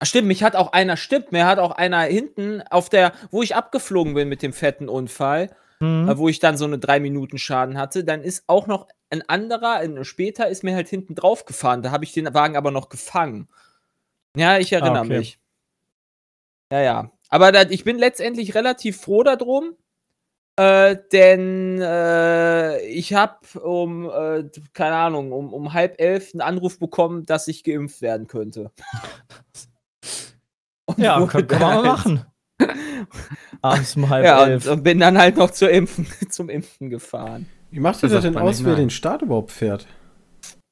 Ach, 0.00 0.06
Stimmt, 0.06 0.26
mich 0.28 0.42
hat 0.42 0.56
auch 0.56 0.72
einer, 0.72 0.96
stimmt, 0.96 1.30
mir 1.30 1.46
hat 1.46 1.58
auch 1.58 1.70
einer 1.70 2.00
hinten 2.02 2.62
auf 2.62 2.88
der, 2.88 3.12
wo 3.30 3.42
ich 3.42 3.54
abgeflogen 3.54 4.14
bin 4.14 4.28
mit 4.28 4.42
dem 4.42 4.52
fetten 4.52 4.88
Unfall, 4.88 5.54
Mhm. 5.78 6.08
äh, 6.08 6.16
wo 6.18 6.28
ich 6.30 6.38
dann 6.38 6.56
so 6.56 6.64
eine 6.64 6.78
drei 6.78 7.00
Minuten 7.00 7.36
Schaden 7.36 7.76
hatte, 7.78 8.02
dann 8.02 8.22
ist 8.22 8.44
auch 8.46 8.66
noch 8.66 8.88
ein 9.10 9.22
anderer, 9.28 9.74
ein, 9.74 10.04
später 10.06 10.48
ist 10.48 10.64
mir 10.64 10.74
halt 10.74 10.88
hinten 10.88 11.14
drauf 11.14 11.44
gefahren. 11.44 11.82
Da 11.82 11.90
habe 11.90 12.04
ich 12.04 12.12
den 12.14 12.32
Wagen 12.32 12.56
aber 12.56 12.70
noch 12.70 12.88
gefangen. 12.88 13.48
Ja, 14.36 14.58
ich 14.58 14.72
erinnere 14.72 14.98
Ah, 14.98 15.02
okay. 15.02 15.18
mich. 15.18 15.38
Ja, 16.72 16.80
ja. 16.80 17.10
Aber 17.28 17.52
da, 17.52 17.62
ich 17.68 17.84
bin 17.84 17.98
letztendlich 17.98 18.54
relativ 18.54 19.00
froh 19.00 19.22
darum, 19.22 19.76
äh, 20.56 20.96
denn 21.12 21.80
äh, 21.80 22.80
ich 22.86 23.14
habe 23.14 23.60
um, 23.60 24.08
äh, 24.10 24.44
keine 24.72 24.96
Ahnung, 24.96 25.32
um, 25.32 25.52
um 25.52 25.72
halb 25.72 26.00
elf 26.00 26.32
einen 26.34 26.40
Anruf 26.40 26.78
bekommen, 26.78 27.24
dass 27.26 27.48
ich 27.48 27.62
geimpft 27.64 28.00
werden 28.02 28.26
könnte. 28.26 28.70
Und 30.86 30.98
Ja, 30.98 31.24
kann, 31.26 31.46
kann 31.46 31.60
man 31.60 31.74
halt- 31.74 31.84
machen. 31.84 32.26
Abends 33.62 33.96
um 33.96 34.08
halb 34.08 34.24
Ja, 34.24 34.42
und, 34.42 34.48
elf. 34.48 34.66
und 34.70 34.82
bin 34.82 34.98
dann 35.00 35.18
halt 35.18 35.36
noch 35.36 35.50
zur 35.50 35.70
Impfen, 35.70 36.06
zum 36.30 36.48
Impfen 36.48 36.88
gefahren. 36.90 37.46
Wie 37.70 37.80
macht 37.80 37.96
ihr 38.02 38.08
Das 38.08 38.22
das 38.22 38.22
denn 38.24 38.38
aus, 38.38 38.64
wer 38.64 38.76
den 38.76 38.90
Start 38.90 39.22
überhaupt 39.22 39.50
fährt? 39.50 39.86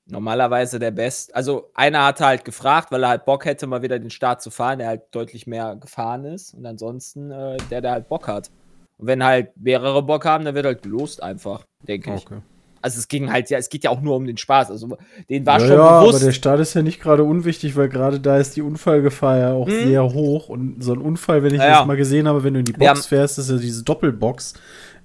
Normalerweise 0.07 0.79
der 0.79 0.93
Best. 0.93 1.35
Also 1.35 1.71
einer 1.75 2.05
hatte 2.05 2.25
halt 2.26 2.45
gefragt, 2.45 2.93
weil 2.93 3.03
er 3.03 3.09
halt 3.09 3.25
Bock 3.25 3.45
hätte, 3.47 3.67
mal 3.67 3.83
wieder 3.83 3.99
den 3.99 4.11
Start 4.11 4.41
zu 4.43 4.50
fahren, 4.50 4.79
der 4.79 4.88
halt 4.88 5.03
deutlich 5.11 5.47
mehr 5.47 5.76
gefahren 5.76 6.25
ist. 6.25 6.55
Und 6.55 6.64
ansonsten 6.64 7.31
äh, 7.31 7.57
der, 7.71 7.81
der 7.81 7.91
halt 7.93 8.09
Bock 8.09 8.29
hat. 8.29 8.50
Und 8.98 9.06
wenn 9.08 9.24
halt 9.24 9.48
mehrere 9.56 10.02
Bock 10.02 10.24
haben, 10.24 10.44
dann 10.44 10.54
wird 10.54 10.66
halt 10.66 10.82
gelost 10.82 11.22
einfach, 11.22 11.64
denke 11.86 12.14
ich. 12.14 12.24
Okay. 12.26 12.38
Also 12.80 12.98
es 12.98 13.08
ging 13.08 13.32
halt 13.32 13.48
ja, 13.48 13.56
es 13.56 13.70
geht 13.70 13.82
ja 13.84 13.90
auch 13.90 14.02
nur 14.02 14.14
um 14.14 14.26
den 14.26 14.36
Spaß. 14.36 14.70
Also 14.70 14.98
den 15.30 15.46
war 15.46 15.58
ja, 15.58 15.66
schon 15.66 15.76
ja, 15.76 15.82
aber 15.82 16.06
bewusst. 16.06 16.22
der 16.26 16.32
Start 16.32 16.60
ist 16.60 16.74
ja 16.74 16.82
nicht 16.82 17.00
gerade 17.00 17.24
unwichtig, 17.24 17.76
weil 17.76 17.88
gerade 17.88 18.20
da 18.20 18.36
ist 18.36 18.56
die 18.56 18.62
Unfallgefahr 18.62 19.38
ja 19.38 19.52
auch 19.54 19.66
Mhm. 19.68 19.86
sehr 19.88 20.02
hoch. 20.04 20.50
Und 20.50 20.84
so 20.84 20.92
ein 20.92 21.00
Unfall, 21.00 21.42
wenn 21.42 21.54
ich 21.54 21.60
Ja, 21.62 21.78
das 21.78 21.86
mal 21.86 21.96
gesehen 21.96 22.28
habe, 22.28 22.44
wenn 22.44 22.52
du 22.52 22.60
in 22.60 22.66
die 22.66 22.72
Box 22.74 22.86
haben- 22.90 23.00
fährst, 23.02 23.38
ist 23.38 23.48
ja 23.50 23.56
diese 23.56 23.84
Doppelbox 23.84 24.52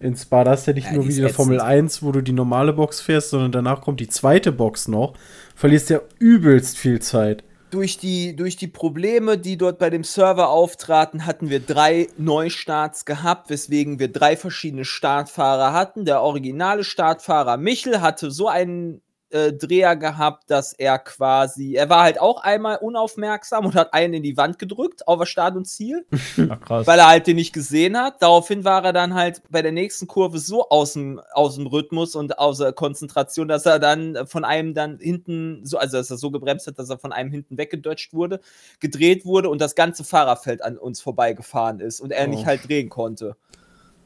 in 0.01 0.13
Spa. 0.17 0.43
Da 0.43 0.53
ist 0.55 0.67
ja 0.67 0.73
nicht 0.73 0.91
nur 0.91 1.07
wie 1.07 1.15
in 1.15 1.21
der 1.21 1.29
Formel 1.29 1.55
ätzend. 1.55 1.69
1, 1.69 2.03
wo 2.03 2.11
du 2.11 2.21
die 2.21 2.33
normale 2.33 2.73
Box 2.73 2.99
fährst, 2.99 3.29
sondern 3.29 3.53
danach 3.53 3.79
kommt 3.79 4.01
die 4.01 4.09
zweite 4.09 4.51
Box 4.51 4.89
noch. 4.89 5.13
Verlierst 5.55 5.89
ja 5.89 6.01
übelst 6.19 6.77
viel 6.77 6.99
Zeit. 6.99 7.45
Durch 7.71 7.97
die, 7.97 8.35
durch 8.35 8.55
die 8.55 8.67
Probleme, 8.67 9.37
die 9.37 9.57
dort 9.57 9.77
bei 9.79 9.89
dem 9.89 10.03
Server 10.03 10.49
auftraten, 10.49 11.25
hatten 11.25 11.49
wir 11.49 11.59
drei 11.59 12.07
Neustarts 12.17 13.05
gehabt, 13.05 13.49
weswegen 13.49 13.99
wir 13.99 14.11
drei 14.11 14.35
verschiedene 14.35 14.85
Startfahrer 14.85 15.73
hatten. 15.73 16.05
Der 16.05 16.21
originale 16.21 16.83
Startfahrer 16.83 17.57
Michel 17.57 18.01
hatte 18.01 18.31
so 18.31 18.47
einen 18.47 19.01
äh, 19.31 19.53
Dreher 19.53 19.95
gehabt, 19.95 20.49
dass 20.49 20.73
er 20.73 20.97
quasi, 20.99 21.75
er 21.75 21.89
war 21.89 22.03
halt 22.03 22.19
auch 22.19 22.41
einmal 22.41 22.77
unaufmerksam 22.77 23.65
und 23.65 23.75
hat 23.75 23.93
einen 23.93 24.15
in 24.15 24.23
die 24.23 24.37
Wand 24.37 24.59
gedrückt, 24.59 25.07
auf 25.07 25.19
der 25.19 25.25
Start 25.25 25.55
und 25.55 25.65
Ziel, 25.65 26.05
Ach, 26.49 26.85
weil 26.85 26.99
er 26.99 27.07
halt 27.07 27.27
den 27.27 27.35
nicht 27.35 27.53
gesehen 27.53 27.97
hat. 27.97 28.21
Daraufhin 28.21 28.63
war 28.63 28.83
er 28.85 28.93
dann 28.93 29.13
halt 29.13 29.41
bei 29.49 29.61
der 29.61 29.71
nächsten 29.71 30.07
Kurve 30.07 30.39
so 30.39 30.69
aus 30.69 30.93
dem, 30.93 31.19
aus 31.33 31.55
dem 31.55 31.67
Rhythmus 31.67 32.15
und 32.15 32.39
außer 32.39 32.73
Konzentration, 32.73 33.47
dass 33.47 33.65
er 33.65 33.79
dann 33.79 34.27
von 34.27 34.45
einem 34.45 34.73
dann 34.73 34.97
hinten, 34.99 35.65
so, 35.65 35.77
also 35.77 35.97
dass 35.97 36.09
er 36.09 36.17
so 36.17 36.31
gebremst 36.31 36.67
hat, 36.67 36.79
dass 36.79 36.89
er 36.89 36.97
von 36.99 37.11
einem 37.11 37.31
hinten 37.31 37.57
weggedodged 37.57 38.13
wurde, 38.13 38.39
gedreht 38.79 39.25
wurde 39.25 39.49
und 39.49 39.59
das 39.61 39.75
ganze 39.75 40.03
Fahrerfeld 40.03 40.63
an 40.63 40.77
uns 40.77 41.01
vorbeigefahren 41.01 41.79
ist 41.79 41.99
und 41.99 42.11
er 42.11 42.25
Oh. 42.25 42.29
nicht 42.29 42.45
halt 42.45 42.67
drehen 42.67 42.89
konnte. 42.89 43.35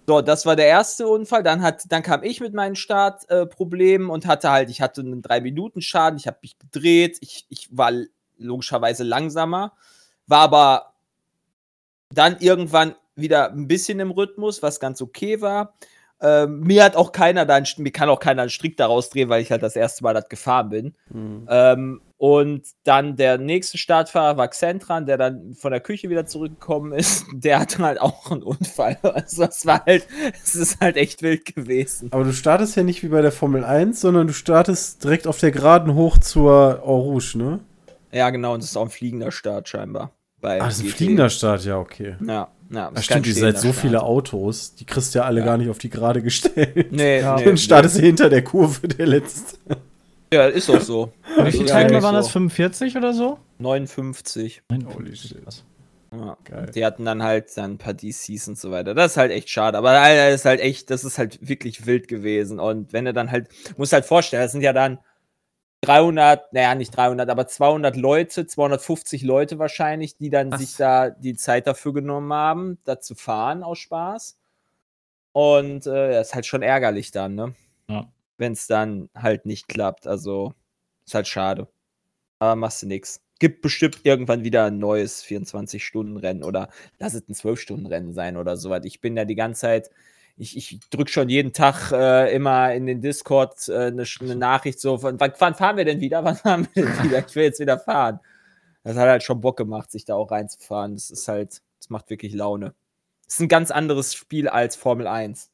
So, 0.05 0.21
das 0.21 0.45
war 0.45 0.55
der 0.55 0.67
erste 0.67 1.07
Unfall. 1.07 1.43
Dann, 1.43 1.61
hat, 1.61 1.83
dann 1.89 2.03
kam 2.03 2.23
ich 2.23 2.41
mit 2.41 2.53
meinen 2.53 2.75
Startproblemen 2.75 4.09
äh, 4.09 4.11
und 4.11 4.25
hatte 4.25 4.51
halt, 4.51 4.69
ich 4.69 4.81
hatte 4.81 5.01
einen 5.01 5.21
3-Minuten-Schaden, 5.21 6.17
ich 6.17 6.27
habe 6.27 6.39
mich 6.41 6.59
gedreht, 6.59 7.17
ich, 7.21 7.45
ich 7.49 7.69
war 7.71 7.91
logischerweise 8.37 9.03
langsamer, 9.03 9.73
war 10.27 10.41
aber 10.41 10.93
dann 12.11 12.37
irgendwann 12.39 12.95
wieder 13.15 13.51
ein 13.51 13.67
bisschen 13.67 13.99
im 13.99 14.11
Rhythmus, 14.11 14.61
was 14.61 14.79
ganz 14.79 15.01
okay 15.01 15.41
war. 15.41 15.75
Ähm, 16.23 16.61
mir 16.61 16.83
hat 16.85 16.95
auch 16.95 17.11
keiner 17.11 17.45
da, 17.45 17.55
einen- 17.55 17.67
mir 17.77 17.91
kann 17.91 18.07
auch 18.09 18.19
keiner 18.19 18.43
einen 18.43 18.49
Strick 18.49 18.77
daraus 18.77 19.09
drehen, 19.09 19.27
weil 19.29 19.41
ich 19.41 19.51
halt 19.51 19.61
das 19.61 19.75
erste 19.75 20.03
Mal 20.03 20.13
das 20.13 20.29
gefahren 20.29 20.69
bin. 20.69 20.95
Hm. 21.11 21.47
Ähm, 21.49 22.01
und 22.17 22.61
dann 22.85 23.17
der 23.17 23.37
nächste 23.37 23.77
Startfahrer 23.77 24.37
war 24.37 24.47
Xentran, 24.47 25.05
der 25.05 25.17
dann 25.17 25.53
von 25.55 25.71
der 25.71 25.81
Küche 25.81 26.09
wieder 26.09 26.25
zurückgekommen 26.25 26.93
ist. 26.97 27.25
Der 27.33 27.59
hatte 27.59 27.79
halt 27.83 27.99
auch 27.99 28.31
einen 28.31 28.43
Unfall. 28.43 28.97
Also 29.03 29.43
es 29.43 29.65
war 29.65 29.83
halt, 29.85 30.07
es 30.43 30.55
ist 30.55 30.79
halt 30.79 30.95
echt 30.95 31.21
wild 31.21 31.53
gewesen. 31.53 32.07
Aber 32.13 32.23
du 32.23 32.31
startest 32.31 32.77
ja 32.77 32.83
nicht 32.83 33.03
wie 33.03 33.09
bei 33.09 33.21
der 33.21 33.33
Formel 33.33 33.65
1, 33.65 33.99
sondern 33.99 34.27
du 34.27 34.33
startest 34.33 35.03
direkt 35.03 35.27
auf 35.27 35.39
der 35.39 35.51
Geraden 35.51 35.93
hoch 35.95 36.17
zur 36.17 36.75
Rouge, 36.75 37.33
ne? 37.37 37.59
Ja, 38.13 38.29
genau, 38.29 38.53
und 38.53 38.63
das 38.63 38.69
ist 38.69 38.77
auch 38.77 38.83
ein 38.85 38.89
fliegender 38.89 39.31
Start 39.31 39.67
scheinbar. 39.67 40.11
Bei 40.39 40.61
Ah, 40.61 40.65
das 40.65 40.75
ist 40.75 40.81
ein 40.81 40.85
GT. 40.87 40.95
fliegender 40.97 41.29
Start, 41.29 41.65
ja, 41.65 41.77
okay. 41.77 42.15
Ja, 42.25 42.47
ja. 42.73 42.91
Ach 42.93 43.03
stimmt, 43.03 43.27
ihr 43.27 43.33
seid 43.33 43.57
so 43.57 43.69
Start. 43.69 43.81
viele 43.81 44.03
Autos, 44.03 44.75
die 44.75 44.85
kriegst 44.85 45.13
du 45.13 45.19
ja 45.19 45.25
alle 45.25 45.39
Ja. 45.41 45.45
gar 45.45 45.57
nicht 45.57 45.69
auf 45.69 45.77
die 45.77 45.89
Gerade 45.89 46.21
gestellt. 46.21 46.91
Nee, 46.91 47.19
Ja. 47.21 47.35
nee, 47.39 47.45
Dann 47.45 47.57
startest 47.57 47.97
du 47.97 48.01
hinter 48.01 48.29
der 48.29 48.43
Kurve, 48.43 48.87
der 48.87 49.07
letzte. 49.07 49.57
Ja, 50.33 50.47
ist 50.47 50.69
auch 50.69 50.81
so. 50.81 51.11
Wie 51.43 51.51
viele 51.51 51.65
Teilnehmer 51.65 52.01
waren 52.01 52.15
das? 52.15 52.25
so. 52.25 52.31
45 52.31 52.97
oder 52.97 53.13
so? 53.13 53.37
59. 53.59 54.63
Holy 54.95 55.15
shit. 55.15 55.37
Ja. 56.11 56.37
Geil. 56.43 56.71
Die 56.73 56.85
hatten 56.85 57.05
dann 57.05 57.23
halt 57.23 57.55
dann 57.55 57.71
ein 57.73 57.77
paar 57.77 57.93
DCs 57.93 58.47
und 58.47 58.57
so 58.59 58.69
weiter. 58.71 58.93
Das 58.93 59.11
ist 59.13 59.17
halt 59.17 59.31
echt 59.31 59.49
schade. 59.49 59.77
Aber 59.77 59.93
das 59.93 60.35
ist 60.35 60.45
halt 60.45 60.59
echt, 60.59 60.89
das 60.89 61.03
ist 61.03 61.17
halt 61.17 61.39
wirklich 61.47 61.85
wild 61.87 62.07
gewesen. 62.07 62.59
Und 62.59 62.93
wenn 62.93 63.05
er 63.07 63.13
dann 63.13 63.31
halt, 63.31 63.47
muss 63.77 63.93
halt 63.93 64.05
vorstellen, 64.05 64.43
das 64.43 64.51
sind 64.51 64.61
ja 64.61 64.73
dann 64.73 64.99
300, 65.83 66.53
naja, 66.53 66.75
nicht 66.75 66.95
300, 66.95 67.29
aber 67.29 67.45
200 67.45 67.97
Leute, 67.97 68.47
250 68.47 69.21
Leute 69.21 69.59
wahrscheinlich, 69.59 70.15
die 70.15 70.29
dann 70.29 70.51
Was? 70.51 70.61
sich 70.61 70.77
da 70.77 71.09
die 71.09 71.35
Zeit 71.35 71.67
dafür 71.67 71.93
genommen 71.93 72.31
haben, 72.31 72.77
da 72.85 73.01
zu 73.01 73.15
fahren 73.15 73.63
aus 73.63 73.79
Spaß. 73.79 74.37
Und 75.33 75.85
äh, 75.85 76.13
ja, 76.13 76.21
ist 76.21 76.35
halt 76.35 76.45
schon 76.45 76.61
ärgerlich 76.61 77.11
dann, 77.11 77.35
ne? 77.35 77.55
Ja. 77.89 78.07
Wenn 78.37 78.53
es 78.53 78.67
dann 78.67 79.09
halt 79.13 79.45
nicht 79.45 79.67
klappt. 79.67 80.07
Also, 80.07 80.53
ist 81.05 81.15
halt 81.15 81.27
schade. 81.27 81.67
Aber 82.39 82.55
machst 82.55 82.83
du 82.83 82.87
nix. 82.87 83.21
Gibt 83.39 83.61
bestimmt 83.61 84.01
irgendwann 84.03 84.43
wieder 84.45 84.65
ein 84.65 84.77
neues 84.77 85.23
24-Stunden-Rennen 85.25 86.43
oder 86.43 86.69
lass 86.99 87.13
es 87.13 87.27
ein 87.27 87.33
12-Stunden-Rennen 87.33 88.13
sein 88.13 88.37
oder 88.37 88.55
sowas. 88.55 88.85
Ich 88.85 89.01
bin 89.01 89.17
ja 89.17 89.25
die 89.25 89.35
ganze 89.35 89.61
Zeit, 89.61 89.89
ich, 90.37 90.57
ich 90.57 90.79
drücke 90.89 91.11
schon 91.11 91.29
jeden 91.29 91.53
Tag 91.53 91.91
äh, 91.91 92.33
immer 92.35 92.73
in 92.73 92.85
den 92.85 93.01
Discord 93.01 93.67
äh, 93.69 93.87
eine, 93.87 94.05
eine 94.21 94.35
Nachricht 94.35 94.79
so 94.79 94.97
von, 94.97 95.19
wann, 95.19 95.33
wann 95.37 95.55
fahren 95.55 95.77
wir 95.77 95.85
denn 95.85 95.99
wieder? 96.01 96.23
Wann 96.23 96.35
fahren 96.35 96.67
wir 96.73 96.85
denn 96.85 97.03
wieder? 97.03 97.25
Ich 97.27 97.35
will 97.35 97.43
jetzt 97.43 97.59
wieder 97.59 97.79
fahren. 97.79 98.19
Das 98.83 98.97
hat 98.97 99.07
halt 99.07 99.23
schon 99.23 99.41
Bock 99.41 99.57
gemacht, 99.57 99.91
sich 99.91 100.05
da 100.05 100.15
auch 100.15 100.31
reinzufahren. 100.31 100.95
Das 100.95 101.09
ist 101.09 101.27
halt, 101.27 101.61
das 101.79 101.89
macht 101.89 102.09
wirklich 102.09 102.33
Laune. 102.33 102.73
Das 103.25 103.35
ist 103.35 103.39
ein 103.41 103.47
ganz 103.47 103.71
anderes 103.71 104.13
Spiel 104.13 104.49
als 104.49 104.75
Formel 104.75 105.07
1. 105.07 105.49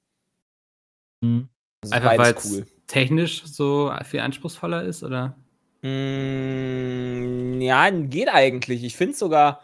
Mhm. 1.22 1.50
Einfach 1.92 2.18
weil 2.18 2.34
es 2.34 2.52
cool. 2.52 2.66
technisch 2.88 3.46
so 3.46 3.94
viel 4.04 4.22
anspruchsvoller 4.22 4.84
ist, 4.84 5.04
oder? 5.04 5.36
Mm, 5.82 7.62
ja, 7.62 7.90
geht 7.90 8.30
eigentlich. 8.30 8.84
Ich 8.84 8.98
finde 8.98 9.16
sogar, 9.16 9.62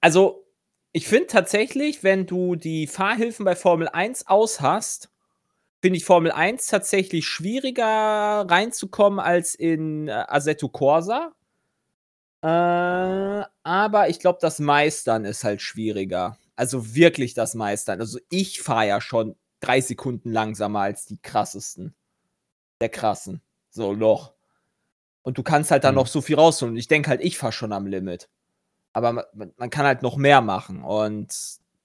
also 0.00 0.45
ich 0.96 1.08
finde 1.08 1.26
tatsächlich, 1.26 2.02
wenn 2.04 2.24
du 2.24 2.56
die 2.56 2.86
Fahrhilfen 2.86 3.44
bei 3.44 3.54
Formel 3.54 3.86
1 3.86 4.28
aus 4.28 4.62
hast, 4.62 5.10
finde 5.82 5.98
ich 5.98 6.06
Formel 6.06 6.32
1 6.32 6.68
tatsächlich 6.68 7.26
schwieriger 7.26 7.84
reinzukommen 8.48 9.20
als 9.20 9.54
in 9.54 10.08
äh, 10.08 10.12
Assetto 10.26 10.70
Corsa. 10.70 11.32
Äh, 12.42 12.46
aber 13.62 14.08
ich 14.08 14.20
glaube, 14.20 14.38
das 14.40 14.58
Meistern 14.58 15.26
ist 15.26 15.44
halt 15.44 15.60
schwieriger. 15.60 16.38
Also 16.54 16.94
wirklich 16.94 17.34
das 17.34 17.54
Meistern. 17.54 18.00
Also 18.00 18.18
ich 18.30 18.62
fahre 18.62 18.86
ja 18.88 19.02
schon 19.02 19.36
drei 19.60 19.82
Sekunden 19.82 20.32
langsamer 20.32 20.80
als 20.80 21.04
die 21.04 21.18
krassesten. 21.18 21.94
Der 22.80 22.88
krassen. 22.88 23.42
So, 23.68 23.92
noch. 23.92 24.32
Und 25.20 25.36
du 25.36 25.42
kannst 25.42 25.70
halt 25.70 25.84
dann 25.84 25.94
Mhm. 25.94 26.00
noch 26.00 26.06
so 26.06 26.22
viel 26.22 26.36
rausholen. 26.36 26.72
Und 26.72 26.78
ich 26.78 26.88
denke 26.88 27.10
halt, 27.10 27.20
ich 27.20 27.36
fahre 27.36 27.52
schon 27.52 27.74
am 27.74 27.86
Limit. 27.86 28.30
Aber 28.96 29.12
man, 29.12 29.52
man- 29.58 29.68
kann 29.70 29.84
halt 29.84 30.00
noch 30.00 30.16
mehr 30.16 30.40
machen. 30.40 30.82
Und 30.82 31.28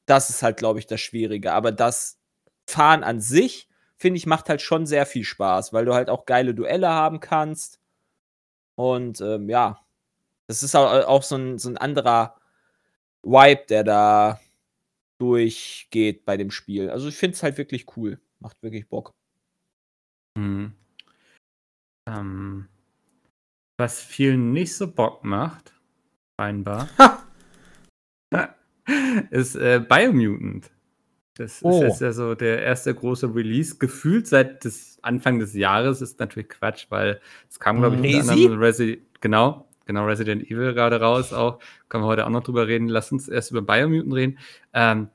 das 0.06 0.30
ist 0.30 0.44
halt, 0.44 0.56
glaube 0.56 0.80
ich, 0.80 0.88
das 0.88 1.02
Schwierige. 1.02 1.52
Aber 1.52 1.74
das 1.74 2.18
Fahren 2.66 3.04
an 3.04 3.20
sich, 3.20 3.68
finde 3.98 4.16
ich, 4.18 4.26
macht 4.28 4.48
halt 4.48 4.62
schon 4.62 4.86
sehr 4.86 5.06
viel 5.06 5.26
Spaß, 5.26 5.74
weil 5.74 5.84
du 5.84 5.94
halt 5.94 6.10
auch 6.10 6.26
geile 6.26 6.56
Duelle 6.56 6.88
haben 6.88 7.20
kannst. 7.20 7.82
Und 8.76 9.20
ähm, 9.20 9.50
ja, 9.50 9.86
das 10.48 10.64
ist 10.64 10.74
auch, 10.74 10.90
auch 11.06 11.24
so, 11.24 11.36
ein, 11.36 11.60
so 11.60 11.70
ein 11.70 11.78
anderer 11.78 12.38
Vibe, 13.24 13.66
der 13.68 13.84
da 13.84 14.40
durchgeht 15.20 16.24
bei 16.24 16.38
dem 16.38 16.50
Spiel. 16.50 16.90
Also 16.90 17.10
ich 17.10 17.18
finde 17.18 17.36
es 17.36 17.44
halt 17.44 17.58
wirklich 17.58 17.98
cool. 17.98 18.22
Macht 18.40 18.56
wirklich 18.64 18.88
Bock. 18.88 19.12
Mhm. 20.38 20.74
Ähm, 22.08 22.70
was 23.78 24.00
vielen 24.02 24.54
nicht 24.54 24.76
so 24.78 24.90
Bock 24.90 25.26
macht, 25.26 25.74
scheinbar, 26.42 26.90
ist 29.30 29.56
äh, 29.56 29.80
Biomutant. 29.88 30.72
Das 31.36 31.64
Oh. 31.64 31.78
ist 31.78 31.82
jetzt 31.84 32.02
ja 32.02 32.12
so 32.12 32.36
der 32.36 32.62
erste 32.64 32.94
große 32.94 33.34
Release. 33.34 33.78
Gefühlt 33.78 34.28
seit 34.28 34.64
des 34.64 35.00
Anfang 35.02 35.40
des 35.40 35.54
Jahres 35.54 36.02
ist 36.02 36.20
natürlich 36.20 36.50
Quatsch, 36.50 36.88
weil 36.90 37.22
es 37.50 37.60
kam, 37.60 37.80
glaube 37.80 37.96
ich, 37.96 38.16
unter 38.16 38.32
anderem 38.32 38.60
Resi 38.60 39.02
genau, 39.22 39.68
genau, 39.86 40.06
Resident 40.06 40.44
Evil 40.50 40.74
gerade 40.74 41.00
raus 41.00 41.32
auch. 41.32 41.60
Können 41.90 42.04
wir 42.04 42.08
heute 42.08 42.26
auch 42.26 42.32
noch 42.32 42.44
drüber 42.44 42.68
reden. 42.68 42.90
Lass 42.90 43.12
uns 43.12 43.28
erst 43.30 43.52
über 43.52 43.62
Biomutant 43.62 44.14
reden. 44.14 44.40
Ähm, 44.74 45.08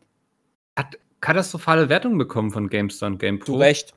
hat 0.76 0.98
katastrophale 1.20 1.88
Wertungen 1.88 2.18
bekommen 2.18 2.50
von 2.50 2.68
GameStar 2.68 3.08
und 3.08 3.18
GamePro. 3.18 3.44
Zu 3.46 3.56
Recht. 3.56 3.94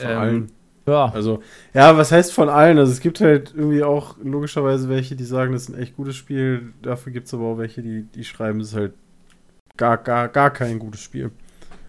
Ähm. 0.00 0.48
Ja. 0.86 1.06
Also, 1.14 1.40
ja, 1.72 1.96
was 1.96 2.12
heißt 2.12 2.32
von 2.32 2.48
allen? 2.48 2.78
Also, 2.78 2.92
es 2.92 3.00
gibt 3.00 3.20
halt 3.20 3.52
irgendwie 3.56 3.82
auch 3.82 4.16
logischerweise 4.22 4.88
welche, 4.88 5.16
die 5.16 5.24
sagen, 5.24 5.52
das 5.52 5.62
ist 5.62 5.74
ein 5.74 5.80
echt 5.80 5.96
gutes 5.96 6.16
Spiel. 6.16 6.72
Dafür 6.82 7.12
gibt 7.12 7.26
es 7.26 7.34
aber 7.34 7.44
auch 7.44 7.58
welche, 7.58 7.82
die, 7.82 8.02
die 8.02 8.24
schreiben, 8.24 8.60
es 8.60 8.68
ist 8.68 8.74
halt 8.76 8.92
gar, 9.76 9.96
gar, 9.98 10.28
gar 10.28 10.50
kein 10.50 10.78
gutes 10.78 11.00
Spiel. 11.00 11.30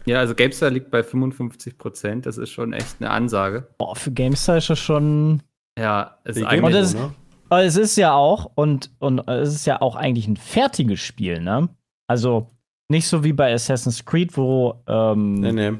Ja, 0.05 0.19
also 0.19 0.35
GameStar 0.35 0.69
liegt 0.69 0.91
bei 0.91 1.01
55 1.03 1.77
Prozent. 1.77 2.25
Das 2.25 2.37
ist 2.37 2.51
schon 2.51 2.73
echt 2.73 2.97
eine 2.99 3.09
Ansage. 3.09 3.67
Boah, 3.77 3.95
für 3.95 4.11
GameStar 4.11 4.57
ist 4.57 4.69
das 4.69 4.79
schon. 4.79 5.41
Ja, 5.79 6.17
es 6.23 6.37
ist 6.37 6.45
eigentlich. 6.45 6.73
Das- 6.75 6.93
ne? 6.93 7.11
Aber 7.49 7.63
es 7.63 7.75
ist 7.77 7.95
ja 7.95 8.13
auch, 8.13 8.51
und, 8.55 8.89
und 8.99 9.27
es 9.27 9.53
ist 9.53 9.65
ja 9.67 9.79
auch 9.79 9.95
eigentlich 9.95 10.27
ein 10.27 10.35
fertiges 10.37 10.99
Spiel, 10.99 11.41
ne? 11.41 11.69
Also 12.07 12.47
nicht 12.89 13.07
so 13.07 13.23
wie 13.23 13.33
bei 13.33 13.53
Assassin's 13.53 14.03
Creed, 14.03 14.35
wo 14.35 14.81
ähm, 14.87 15.35
Nee, 15.35 15.51
nee. 15.51 15.71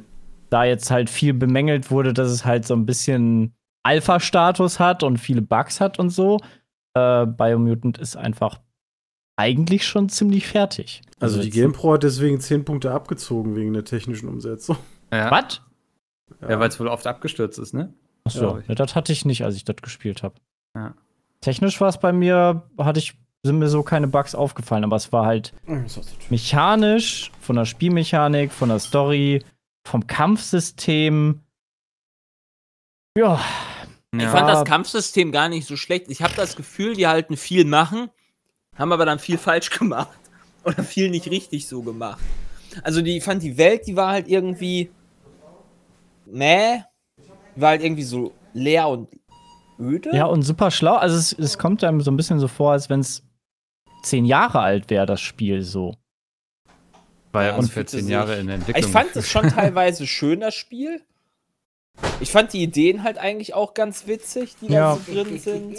Da 0.50 0.64
jetzt 0.64 0.92
halt 0.92 1.10
viel 1.10 1.34
bemängelt 1.34 1.92
wurde, 1.92 2.14
dass 2.14 2.30
es 2.30 2.46
halt 2.46 2.66
so 2.66 2.74
ein 2.76 2.86
bisschen 2.86 3.54
Alpha-Status 3.84 4.80
hat 4.80 5.04
und 5.04 5.18
viele 5.18 5.42
Bugs 5.42 5.80
hat 5.82 6.00
und 6.00 6.10
so. 6.10 6.40
Äh, 6.94 7.26
Biomutant 7.26 7.98
ist 7.98 8.16
einfach 8.18 8.60
eigentlich 9.38 9.86
schon 9.86 10.08
ziemlich 10.10 10.48
fertig. 10.48 11.02
Also, 11.20 11.40
die 11.42 11.48
jetzt- 11.48 11.56
GamePro 11.56 11.94
hat 11.94 12.04
deswegen 12.04 12.40
10 12.40 12.64
Punkte 12.66 12.92
abgezogen 12.92 13.56
wegen 13.56 13.74
der 13.74 13.84
technischen 13.84 14.30
Umsetzung. 14.30 14.78
ja, 15.12 15.30
Was? 15.32 15.62
ja 16.42 16.60
weil 16.60 16.70
es 16.70 16.80
wohl 16.80 16.88
oft 16.88 17.06
abgestürzt 17.06 17.60
ist, 17.60 17.74
ne? 17.74 17.94
Achso, 18.24 18.58
Ja. 18.58 18.64
ja, 18.70 18.76
das 18.76 18.96
hatte 18.96 19.12
ich 19.12 19.26
nicht, 19.26 19.44
als 19.44 19.56
ich 19.56 19.66
das 19.66 19.76
gespielt 19.78 20.24
habe. 20.24 20.36
Ja. 20.76 20.94
Technisch 21.42 21.80
war 21.82 21.90
es 21.90 22.00
bei 22.00 22.12
mir, 22.14 22.64
hatte 22.80 23.00
ich, 23.00 23.14
sind 23.44 23.60
mir 23.60 23.68
so 23.68 23.84
keine 23.84 24.08
Bugs 24.08 24.34
aufgefallen, 24.34 24.84
aber 24.84 24.96
es 24.96 25.12
war 25.12 25.26
halt 25.26 25.54
mechanisch, 26.30 27.32
von 27.40 27.56
der 27.56 27.66
Spielmechanik, 27.66 28.52
von 28.52 28.70
der 28.70 28.80
Story, 28.80 29.44
vom 29.86 30.08
Kampfsystem. 30.08 31.42
Ja, 33.18 33.40
Ich 34.14 34.22
Ja. 34.22 34.30
fand 34.32 34.50
das 34.50 34.66
Kampfsystem 34.66 35.32
gar 35.32 35.50
nicht 35.50 35.68
so 35.68 35.78
schlecht. 35.78 36.06
Ich 36.10 36.22
habe 36.22 36.34
das 36.36 36.56
Gefühl, 36.56 36.96
die 36.96 37.08
halten 37.08 37.38
viel 37.38 37.66
machen 37.66 38.10
haben 38.78 38.92
aber 38.92 39.06
dann 39.06 39.20
viel 39.20 39.38
falsch 39.38 39.70
gemacht. 39.70 40.20
Oder 40.64 40.84
viel 40.84 41.10
nicht 41.10 41.30
richtig 41.30 41.68
so 41.68 41.82
gemacht. 41.82 42.20
Also 42.84 43.02
die 43.02 43.18
ich 43.18 43.24
fand 43.24 43.42
die 43.44 43.58
Welt, 43.58 43.88
die 43.88 43.96
war 43.96 44.10
halt 44.10 44.28
irgendwie. 44.28 44.92
Meh. 46.26 46.82
Die 47.56 47.62
war 47.62 47.70
halt 47.70 47.84
irgendwie 47.84 48.04
so 48.04 48.34
leer 48.54 48.88
und 48.90 49.08
öde. 49.80 50.10
Ja, 50.14 50.26
und 50.26 50.42
super 50.42 50.72
schlau. 50.72 50.96
Also 50.96 51.16
es, 51.16 51.32
es 51.34 51.58
kommt 51.58 51.84
einem 51.84 52.02
so 52.02 52.12
ein 52.12 52.18
bisschen 52.18 52.40
so 52.40 52.48
vor, 52.48 52.72
als 52.74 52.90
wenn 52.90 53.00
es 53.00 53.24
zehn 54.04 54.26
Jahre 54.26 54.60
alt 54.60 54.90
wäre, 54.90 55.06
das 55.06 55.22
Spiel 55.22 55.62
so. 55.62 55.96
War 57.36 57.44
ja 57.44 57.50
Ja, 57.50 57.56
uns 57.58 57.66
es 57.68 57.72
fühlte 57.74 57.92
14 57.92 58.06
sich- 58.06 58.12
Jahre 58.14 58.36
in 58.38 58.48
der 58.48 58.56
Entwicklung. 58.56 58.84
Ich 58.86 58.92
fand 58.92 59.16
es 59.16 59.30
schon 59.30 59.48
teilweise 59.50 60.08
schön, 60.08 60.40
das 60.40 60.56
Spiel. 60.56 61.02
Ich 62.20 62.32
fand 62.32 62.52
die 62.54 62.62
Ideen 62.64 63.04
halt 63.04 63.18
eigentlich 63.18 63.54
auch 63.54 63.74
ganz 63.74 64.08
witzig, 64.08 64.56
die 64.62 64.68
Ja. 64.68 64.96
da 64.96 65.00
so 65.06 65.14
drin 65.24 65.40
sind. 65.40 65.78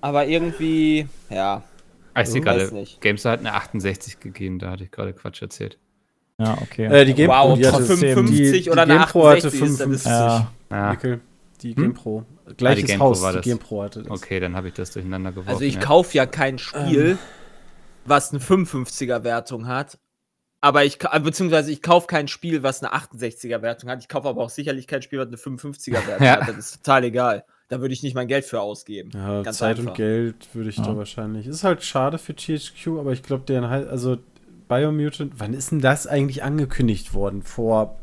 Aber 0.00 0.26
irgendwie, 0.26 1.06
ja. 1.28 1.62
Ah, 2.14 2.22
ich 2.22 2.28
sehe 2.28 2.40
gerade. 2.40 2.68
Gamestar 3.00 3.32
hat 3.34 3.40
eine 3.40 3.52
68 3.54 4.18
gegeben, 4.18 4.58
da 4.58 4.70
hatte 4.72 4.82
ich 4.84 4.90
gerade 4.90 5.12
Quatsch 5.12 5.40
erzählt. 5.42 5.78
Ja, 6.38 6.56
okay. 6.60 6.86
Äh, 6.86 7.04
die 7.04 7.14
GamePro, 7.14 7.50
wow, 7.50 7.58
die 7.58 7.66
hatte, 7.66 7.76
trotzdem. 7.76 7.98
55 7.98 8.64
die, 8.64 8.70
oder 8.70 8.86
die 8.86 8.90
eine 8.92 9.00
GamePro 9.00 9.28
hatte 9.28 9.46
68 9.48 9.60
ist, 9.62 9.70
das 9.72 9.86
55. 9.86 9.94
ist- 9.94 10.06
ja. 10.06 10.50
Ah, 10.70 10.90
Nickel. 10.92 11.20
Die 11.62 11.68
Hm? 11.76 11.82
GamePro. 11.82 12.24
Gleiches 12.56 12.86
GamePro 12.86 13.04
Haus, 13.04 13.22
war 13.22 13.30
die 13.32 13.36
das. 13.36 13.44
GamePro 13.46 13.82
hatte 13.82 14.02
das. 14.02 14.10
okay, 14.10 14.40
dann 14.40 14.56
habe 14.56 14.68
ich 14.68 14.74
das 14.74 14.90
durcheinander 14.90 15.30
geworfen. 15.30 15.50
Also 15.50 15.62
ich 15.62 15.74
ja. 15.74 15.80
kaufe 15.80 16.16
ja 16.16 16.26
kein 16.26 16.58
Spiel, 16.58 17.18
was 18.06 18.30
eine 18.32 18.40
55er 18.40 19.22
Wertung 19.22 19.68
hat. 19.68 19.98
Aber 20.62 20.84
ich, 20.84 20.98
ka- 20.98 21.18
beziehungsweise 21.18 21.72
ich 21.72 21.80
kaufe 21.80 22.06
kein 22.06 22.28
Spiel, 22.28 22.62
was 22.62 22.82
eine 22.82 22.92
68er 22.94 23.62
Wertung 23.62 23.88
hat. 23.88 24.00
Ich 24.02 24.08
kaufe 24.08 24.28
aber 24.28 24.42
auch 24.42 24.50
sicherlich 24.50 24.86
kein 24.86 25.00
Spiel, 25.02 25.18
was 25.18 25.28
eine 25.28 25.36
55er 25.36 26.06
Wertung 26.06 26.26
Ja. 26.26 26.40
hat. 26.40 26.48
Das 26.48 26.56
ist 26.58 26.84
total 26.84 27.04
egal. 27.04 27.44
Da 27.68 27.80
würde 27.80 27.94
ich 27.94 28.02
nicht 28.02 28.14
mein 28.14 28.26
Geld 28.28 28.44
für 28.44 28.60
ausgeben. 28.60 29.10
Ja, 29.14 29.42
Ganz 29.42 29.58
Zeit 29.58 29.78
einfach. 29.78 29.92
und 29.92 29.96
Geld 29.96 30.48
würde 30.54 30.68
ich 30.70 30.76
Ja. 30.76 30.84
da 30.84 30.96
wahrscheinlich. 30.96 31.46
Ist 31.46 31.64
halt 31.64 31.82
schade 31.82 32.18
für 32.18 32.34
THQ, 32.34 32.98
aber 32.98 33.12
ich 33.12 33.22
glaube, 33.22 33.44
deren 33.46 33.70
halt, 33.70 33.88
also 33.88 34.18
Biomutant, 34.68 35.34
wann 35.38 35.54
ist 35.54 35.70
denn 35.70 35.80
das 35.80 36.06
eigentlich 36.06 36.42
angekündigt 36.42 37.14
worden? 37.14 37.42
Vor 37.42 37.98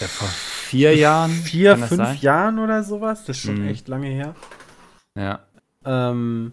Ja, 0.00 0.06
vor 0.06 0.28
vier 0.28 0.94
Jahren. 0.96 1.30
vier, 1.30 1.76
fünf 1.78 1.90
sein? 1.96 2.18
Jahren 2.20 2.58
oder 2.58 2.82
sowas? 2.84 3.24
Das 3.24 3.36
ist 3.36 3.42
schon 3.42 3.62
Mhm. 3.62 3.68
echt 3.68 3.88
lange 3.88 4.08
her. 4.08 4.34
Ja. 5.16 5.40
Ähm, 5.84 6.52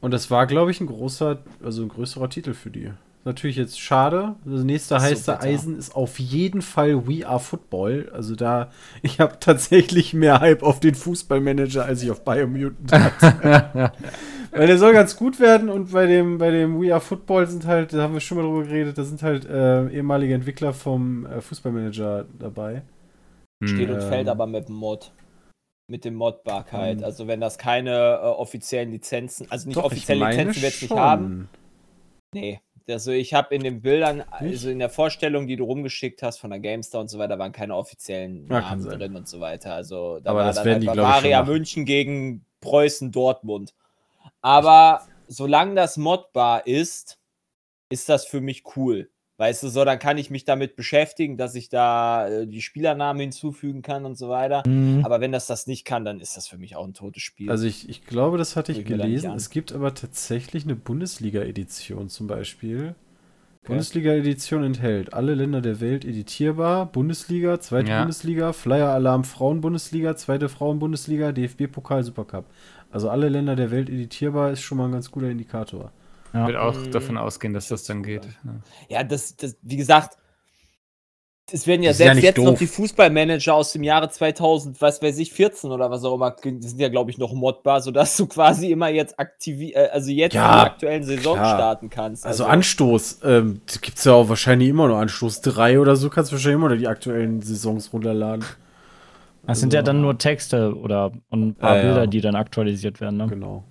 und 0.00 0.10
das 0.10 0.30
war, 0.30 0.46
glaube 0.46 0.70
ich, 0.70 0.80
ein 0.80 0.86
großer, 0.86 1.38
also 1.62 1.82
ein 1.82 1.88
größerer 1.88 2.28
Titel 2.30 2.54
für 2.54 2.70
die. 2.70 2.90
Natürlich 3.24 3.56
jetzt 3.56 3.80
schade. 3.80 4.34
Das 4.44 4.64
nächste 4.64 4.96
So 4.98 5.00
heiße 5.00 5.32
bitter. 5.32 5.42
Eisen 5.42 5.78
ist 5.78 5.94
auf 5.94 6.18
jeden 6.18 6.60
Fall 6.60 7.06
We 7.06 7.26
Are 7.26 7.38
Football. 7.38 8.10
Also 8.12 8.34
da, 8.34 8.70
ich 9.02 9.20
habe 9.20 9.38
tatsächlich 9.38 10.12
mehr 10.12 10.40
Hype 10.40 10.62
auf 10.62 10.80
den 10.80 10.94
Fußballmanager, 10.94 11.84
als 11.84 12.02
ich 12.02 12.10
auf 12.10 12.24
Biomutant 12.24 12.92
hatte. 12.92 13.92
Weil 14.50 14.66
der 14.66 14.76
soll 14.76 14.92
ganz 14.92 15.16
gut 15.16 15.40
werden 15.40 15.70
und 15.70 15.92
bei 15.92 16.06
dem, 16.06 16.36
bei 16.36 16.50
dem 16.50 16.78
We 16.82 16.92
Are 16.92 17.00
Football 17.00 17.46
sind 17.46 17.64
halt, 17.66 17.94
da 17.94 18.02
haben 18.02 18.12
wir 18.12 18.20
schon 18.20 18.36
mal 18.36 18.44
drüber 18.44 18.64
geredet, 18.64 18.98
da 18.98 19.04
sind 19.04 19.22
halt 19.22 19.46
äh, 19.46 19.88
ehemalige 19.88 20.34
Entwickler 20.34 20.74
vom 20.74 21.24
äh, 21.24 21.40
Fußballmanager 21.40 22.26
dabei. 22.38 22.82
Steht 23.64 23.88
und 23.88 24.02
Ähm. 24.02 24.08
fällt 24.08 24.28
aber 24.28 24.46
mit 24.46 24.68
dem 24.68 24.74
Mod. 24.74 25.12
Mit 25.88 26.04
dem 26.04 26.14
Modbarkeit. 26.16 26.98
Ähm. 26.98 27.04
Also 27.04 27.28
wenn 27.28 27.40
das 27.40 27.56
keine 27.56 28.18
äh, 28.22 28.26
offiziellen 28.26 28.90
Lizenzen, 28.90 29.46
also 29.50 29.68
nicht 29.68 29.76
Doch, 29.78 29.84
offizielle 29.84 30.28
Lizenzen 30.28 30.62
wird 30.62 30.74
es 30.74 30.82
nicht 30.82 30.94
haben. 30.94 31.48
Nee. 32.34 32.60
Also 32.88 33.12
ich 33.12 33.34
habe 33.34 33.54
in 33.54 33.62
den 33.62 33.80
Bildern, 33.82 34.22
also 34.30 34.68
in 34.70 34.78
der 34.78 34.90
Vorstellung, 34.90 35.46
die 35.46 35.56
du 35.56 35.64
rumgeschickt 35.64 36.22
hast 36.22 36.38
von 36.38 36.50
der 36.50 36.58
GameStar 36.60 37.00
und 37.00 37.08
so 37.08 37.18
weiter, 37.18 37.38
waren 37.38 37.52
keine 37.52 37.76
offiziellen 37.76 38.46
Ja, 38.48 38.60
Namen 38.60 38.82
sein. 38.82 38.98
drin 38.98 39.16
und 39.16 39.28
so 39.28 39.40
weiter. 39.40 39.74
Also 39.74 40.20
da 40.20 40.30
Aber 40.30 40.40
war 40.40 40.46
das 40.46 40.56
dann 40.56 40.64
werden 40.64 40.80
die, 40.80 40.86
Bavaria. 40.86 41.42
München 41.44 41.84
gegen 41.84 42.44
Preußen 42.60 43.12
Dortmund. 43.12 43.74
Aber 44.40 45.06
solange 45.28 45.74
das 45.74 45.96
modbar 45.96 46.66
ist, 46.66 47.18
ist 47.88 48.08
das 48.08 48.24
für 48.26 48.40
mich 48.40 48.64
cool. 48.76 49.10
Weißt 49.42 49.64
du, 49.64 49.68
so, 49.70 49.84
dann 49.84 49.98
kann 49.98 50.18
ich 50.18 50.30
mich 50.30 50.44
damit 50.44 50.76
beschäftigen, 50.76 51.36
dass 51.36 51.56
ich 51.56 51.68
da 51.68 52.28
äh, 52.28 52.46
die 52.46 52.62
Spielernamen 52.62 53.20
hinzufügen 53.20 53.82
kann 53.82 54.04
und 54.04 54.16
so 54.16 54.28
weiter. 54.28 54.62
Mhm. 54.64 55.04
Aber 55.04 55.20
wenn 55.20 55.32
das 55.32 55.48
das 55.48 55.66
nicht 55.66 55.84
kann, 55.84 56.04
dann 56.04 56.20
ist 56.20 56.36
das 56.36 56.46
für 56.46 56.58
mich 56.58 56.76
auch 56.76 56.86
ein 56.86 56.94
totes 56.94 57.24
Spiel. 57.24 57.50
Also 57.50 57.66
ich, 57.66 57.88
ich 57.88 58.06
glaube, 58.06 58.38
das 58.38 58.54
hatte 58.54 58.70
ich 58.70 58.78
ich 58.78 58.84
gelesen. 58.84 59.32
Es 59.32 59.50
gibt 59.50 59.72
aber 59.72 59.94
tatsächlich 59.94 60.62
eine 60.62 60.76
Bundesliga-Edition 60.76 62.08
zum 62.08 62.28
Beispiel. 62.28 62.94
Bundesliga-Edition 63.64 64.62
enthält 64.62 65.12
alle 65.12 65.34
Länder 65.34 65.60
der 65.60 65.80
Welt 65.80 66.04
editierbar, 66.04 66.86
Bundesliga, 66.86 67.58
zweite 67.58 67.90
Ja. 67.90 67.98
Bundesliga, 67.98 68.52
Flyer-Alarm 68.52 69.24
Frauen-Bundesliga, 69.24 70.14
zweite 70.14 70.48
Frauen-Bundesliga, 70.50 71.32
DFB-Pokal, 71.32 72.04
Supercup. 72.04 72.44
Also 72.92 73.10
alle 73.10 73.28
Länder 73.28 73.56
der 73.56 73.72
Welt 73.72 73.90
editierbar 73.90 74.52
ist 74.52 74.62
schon 74.62 74.78
mal 74.78 74.84
ein 74.84 74.92
ganz 74.92 75.10
guter 75.10 75.30
Indikator. 75.30 75.90
Ich 76.34 76.38
würde 76.46 76.60
auch 76.62 76.74
Mhm. 76.74 76.90
davon 76.90 77.18
ausgehen, 77.18 77.52
dass 77.54 77.68
das 77.68 77.84
dann 77.84 78.02
geht. 78.02 78.24
Ja. 78.44 78.98
ja, 78.98 79.04
das, 79.04 79.36
das, 79.36 79.56
wie 79.62 79.76
gesagt, 79.76 80.16
es 81.50 81.66
werden 81.66 81.82
ja 81.82 81.90
ja 81.90 81.94
selbst 81.94 82.14
nicht 82.14 82.24
jetzt 82.24 82.38
noch 82.38 82.50
doof. 82.52 82.58
die 82.60 82.66
Fußballmanager 82.66 83.52
aus 83.52 83.72
dem 83.72 83.82
Jahre 83.82 84.08
2000, 84.08 84.80
was 84.80 85.02
weiß 85.02 85.18
ich, 85.18 85.32
14 85.32 85.70
oder 85.70 85.90
was 85.90 86.02
auch 86.04 86.14
immer, 86.14 86.30
die 86.42 86.62
sind 86.62 86.78
ja, 86.80 86.88
glaube 86.88 87.10
ich, 87.10 87.18
noch 87.18 87.34
modbar, 87.34 87.82
sodass 87.82 88.16
du 88.16 88.26
quasi 88.26 88.70
immer 88.70 88.88
jetzt 88.88 89.18
aktivi 89.18 89.72
äh, 89.72 89.88
also 89.90 90.10
jetzt 90.10 90.32
Ja, 90.34 90.46
in 90.46 90.52
der 90.56 90.64
aktuellen 90.72 91.02
Saison 91.04 91.34
klar. 91.34 91.56
starten 91.56 91.90
kannst. 91.90 92.24
Also 92.24 92.44
Anstoß, 92.46 93.20
ähm, 93.24 93.60
gibt 93.82 93.98
es 93.98 94.04
ja 94.04 94.12
auch 94.14 94.28
wahrscheinlich 94.30 94.68
immer 94.70 94.88
noch 94.88 94.96
Anstoß 94.98 95.42
3 95.42 95.78
oder 95.80 95.96
so, 95.96 96.08
kannst 96.08 96.30
du 96.30 96.36
wahrscheinlich 96.36 96.54
immer 96.56 96.70
noch 96.70 96.78
die 96.78 96.88
aktuellen 96.88 97.42
Saisons 97.42 97.92
runterladen. 97.92 98.44
Das 99.44 99.58
sind 99.60 99.72
ja 99.74 99.80
Also- 99.80 99.86
dann 99.92 100.00
nur 100.00 100.16
Texte 100.16 100.74
oder 100.74 101.10
ein 101.30 101.54
paar 101.54 101.76
Ja, 101.76 101.82
ja. 101.82 101.82
Bilder, 101.88 102.06
die 102.06 102.20
dann 102.22 102.36
aktualisiert 102.36 103.00
werden. 103.00 103.16
Ne? 103.18 103.26
Genau. 103.26 103.64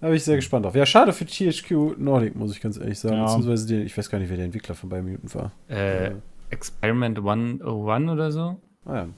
Da 0.00 0.08
bin 0.08 0.16
ich 0.16 0.24
sehr 0.24 0.36
gespannt 0.36 0.66
auf. 0.66 0.74
Ja, 0.74 0.84
schade 0.84 1.12
für 1.12 1.24
THQ 1.24 1.96
Nordic, 1.98 2.34
muss 2.36 2.52
ich 2.52 2.60
ganz 2.60 2.76
ehrlich 2.76 2.98
sagen. 2.98 3.16
Ja. 3.16 3.24
Beziehungsweise, 3.24 3.66
den, 3.66 3.86
ich 3.86 3.96
weiß 3.96 4.10
gar 4.10 4.18
nicht, 4.18 4.28
wer 4.28 4.36
der 4.36 4.44
Entwickler 4.46 4.74
von 4.74 4.90
Biomutant 4.90 5.34
war. 5.34 5.52
Äh, 5.68 6.16
Experiment 6.50 7.18
101 7.18 8.10
oder 8.10 8.30
so, 8.30 8.60
Ah 8.84 8.94
ja. 8.94 9.08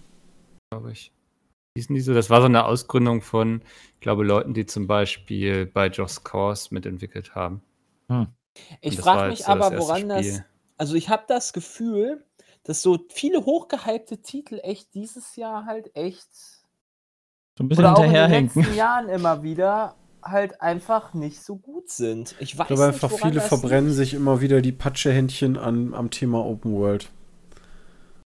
glaube 0.71 0.93
ich. 0.93 1.13
Hießen 1.77 1.95
die 1.95 2.01
so? 2.01 2.15
Das 2.15 2.31
war 2.31 2.41
so 2.41 2.47
eine 2.47 2.65
Ausgründung 2.65 3.23
von, 3.23 3.63
ich 3.95 4.01
glaube, 4.01 4.25
Leuten, 4.25 4.55
die 4.55 4.67
zum 4.67 4.87
Beispiel 4.87 5.67
bei 5.67 5.89
Just 5.89 6.25
Cause 6.25 6.69
mitentwickelt 6.73 7.35
haben. 7.35 7.61
Ich 8.81 8.97
das 8.97 9.05
war 9.07 9.15
frage 9.17 9.31
mich 9.31 9.41
so 9.41 9.53
das 9.53 9.67
aber, 9.73 9.79
woran 9.79 10.09
das. 10.09 10.27
Spiel. 10.27 10.45
Also 10.77 10.95
ich 10.95 11.09
habe 11.09 11.25
das 11.29 11.53
Gefühl, 11.53 12.25
dass 12.63 12.83
so 12.83 12.99
viele 13.11 13.45
hochgehypte 13.45 14.23
Titel 14.23 14.61
echt 14.63 14.95
dieses 14.95 15.35
Jahr 15.37 15.67
halt 15.67 15.95
echt 15.97 16.33
So 17.57 17.65
ein 17.65 17.69
bisschen 17.69 17.85
oder 17.85 17.95
auch 17.95 17.99
in 17.99 18.05
den 18.05 18.11
hinterherhinken. 18.13 18.63
letzten 18.63 18.77
Jahren 18.77 19.09
immer 19.09 19.43
wieder 19.43 19.97
halt 20.31 20.61
einfach 20.61 21.15
nicht 21.15 21.43
so 21.43 21.57
gut 21.57 21.91
sind. 21.91 22.35
Ich 22.41 22.59
weiß 22.59 22.69
Ich 22.71 22.77
glaube 22.77 22.93
nicht, 22.93 23.05
einfach, 23.05 23.19
viele 23.19 23.41
verbrennen 23.41 23.87
liegt. 23.87 23.97
sich 23.97 24.15
immer 24.15 24.41
wieder 24.41 24.61
die 24.61 24.73
Patschehändchen 24.73 25.57
an, 25.57 25.95
am 25.95 26.11
Thema 26.11 26.45
Open 26.45 26.75
World. 26.75 27.11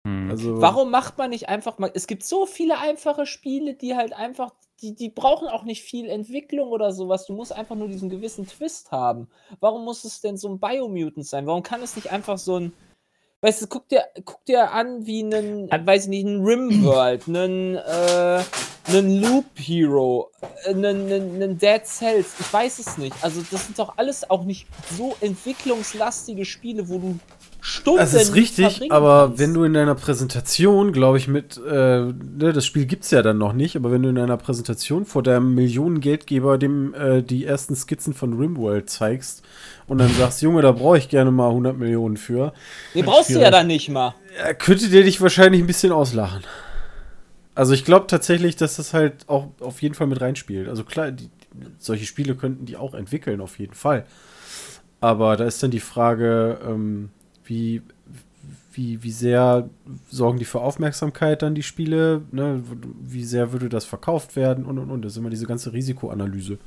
Hm. 0.06 0.30
Also, 0.30 0.61
Warum 0.61 0.90
macht 0.90 1.18
man 1.18 1.30
nicht 1.30 1.48
einfach 1.48 1.78
mal. 1.78 1.90
Es 1.92 2.06
gibt 2.06 2.24
so 2.24 2.46
viele 2.46 2.78
einfache 2.78 3.26
Spiele, 3.26 3.74
die 3.74 3.96
halt 3.96 4.12
einfach. 4.12 4.52
Die, 4.82 4.94
die 4.94 5.09
brauchen 5.09 5.48
auch 5.48 5.64
nicht 5.64 5.82
viel 5.82 6.06
Entwicklung 6.09 6.68
oder 6.68 6.92
sowas. 6.92 7.26
Du 7.26 7.32
musst 7.32 7.50
einfach 7.52 7.74
nur 7.76 7.88
diesen 7.88 8.11
gewissen 8.11 8.46
Twist 8.46 8.92
haben. 8.92 9.28
Warum 9.59 9.85
muss 9.85 10.04
es 10.04 10.20
denn 10.20 10.37
so 10.37 10.48
ein 10.48 10.61
Biomutant 10.61 11.26
sein? 11.26 11.46
Warum 11.46 11.62
kann 11.62 11.82
es 11.82 11.96
nicht 11.96 12.12
einfach 12.12 12.38
so 12.38 12.61
ein. 12.61 12.72
Weißt 13.46 13.62
du, 13.62 13.68
guck 13.68 13.88
dir, 13.88 14.02
guck 14.24 14.44
dir 14.44 14.72
an 14.72 15.06
wie 15.06 15.22
einen, 15.22 15.70
weiß 15.70 16.02
ich 16.02 16.09
nicht, 16.09 16.26
einen 16.26 16.44
Rimworld, 16.44 17.22
einen, 17.28 17.76
äh, 17.76 18.42
einen 18.88 19.20
Loop 19.20 19.44
Hero, 19.54 20.32
äh, 20.64 20.70
einen, 20.70 20.85
einen, 21.06 21.35
einen 21.37 21.56
Dead 21.56 21.87
Cells. 21.87 22.35
Ich 22.40 22.52
weiß 22.52 22.80
es 22.80 22.98
nicht. 22.98 23.14
Also, 23.22 23.44
das 23.48 23.66
sind 23.66 23.78
doch 23.78 23.98
alles 23.98 24.28
auch 24.28 24.42
nicht 24.42 24.66
so 24.98 25.14
entwicklungslastige 25.20 26.44
Spiele, 26.44 26.88
wo 26.88 26.98
du 26.98 27.20
Stunden. 27.68 27.98
Das 27.98 28.14
ist 28.14 28.37
richtig, 28.37 28.92
aber 28.92 29.24
kannst. 29.26 29.40
wenn 29.40 29.52
du 29.52 29.64
in 29.64 29.74
deiner 29.74 29.96
Präsentation, 29.96 30.92
glaube 30.92 31.18
ich, 31.18 31.26
mit, 31.26 31.57
äh, 31.57 31.70
ne, 31.70 32.52
das 32.55 32.64
Spiel 32.64 32.87
gibt 32.87 33.02
es 33.02 33.11
ja 33.11 33.22
dann 33.22 33.38
noch 33.38 33.55
nicht, 33.55 33.74
aber 33.74 33.90
wenn 33.90 34.05
du 34.05 34.11
in 34.11 34.14
deiner 34.14 34.37
Präsentation 34.37 35.05
vor 35.05 35.24
deinem 35.24 35.52
Millionengeldgeber 35.57 36.59
dem 36.59 36.94
äh, 36.94 37.22
die 37.22 37.44
ersten 37.44 37.74
Skizzen 37.74 38.14
von 38.14 38.38
Rimworld 38.38 38.88
zeigst 38.88 39.42
und 39.88 39.98
dann 39.98 40.11
sagst, 40.11 40.42
Junge, 40.42 40.62
da 40.62 40.70
brauche 40.70 40.96
ich 40.98 41.09
gerne 41.09 41.33
mal 41.33 41.48
100 41.48 41.76
Millionen 41.76 42.16
für, 42.16 42.52
Nee, 42.94 43.02
brauchst 43.02 43.31
du 43.31 43.40
ja 43.40 43.50
dann 43.50 43.66
nicht 43.66 43.88
mal. 43.88 44.14
könnte 44.59 44.88
der 44.88 45.02
dich 45.02 45.20
wahrscheinlich 45.20 45.61
ein 45.61 45.66
bisschen 45.66 45.90
auslachen. 45.90 46.44
Also 47.57 47.72
ich 47.74 47.85
glaube 47.85 48.07
tatsächlich, 48.07 48.55
dass 48.55 48.76
das 48.76 48.94
halt 48.94 49.29
auch 49.29 49.48
auf 49.59 49.83
jeden 49.83 49.96
Fall 49.96 50.07
mit 50.07 50.20
reinspielt. 50.20 50.68
Also 50.68 50.85
klar, 50.85 51.11
die, 51.11 51.31
solche 51.79 52.07
Spiele 52.07 52.37
könnten 52.37 52.64
die 52.64 52.76
auch 52.76 52.94
entwickeln, 52.94 53.40
auf 53.40 53.59
jeden 53.59 53.74
Fall. 53.74 54.05
Aber 55.00 55.37
da 55.37 55.44
ist 55.44 55.64
dann 55.64 55.72
die 55.72 55.81
Frage, 55.81 56.61
ähm, 56.64 57.11
wie, 57.46 57.82
wie, 58.72 59.02
wie 59.02 59.11
sehr 59.11 59.68
sorgen 60.11 60.38
die 60.38 60.44
für 60.44 60.61
Aufmerksamkeit 60.61 61.42
dann 61.42 61.54
die 61.54 61.62
Spiele, 61.62 62.22
ne? 62.30 62.62
wie 63.00 63.24
sehr 63.24 63.52
würde 63.52 63.68
das 63.68 63.85
verkauft 63.85 64.37
werden 64.37 64.64
und 64.66 64.78
und 64.78 64.90
und. 64.90 65.02
Das 65.02 65.12
ist 65.12 65.18
immer 65.18 65.30
diese 65.30 65.46
ganze 65.46 65.72
Risikoanalyse. 65.72 66.59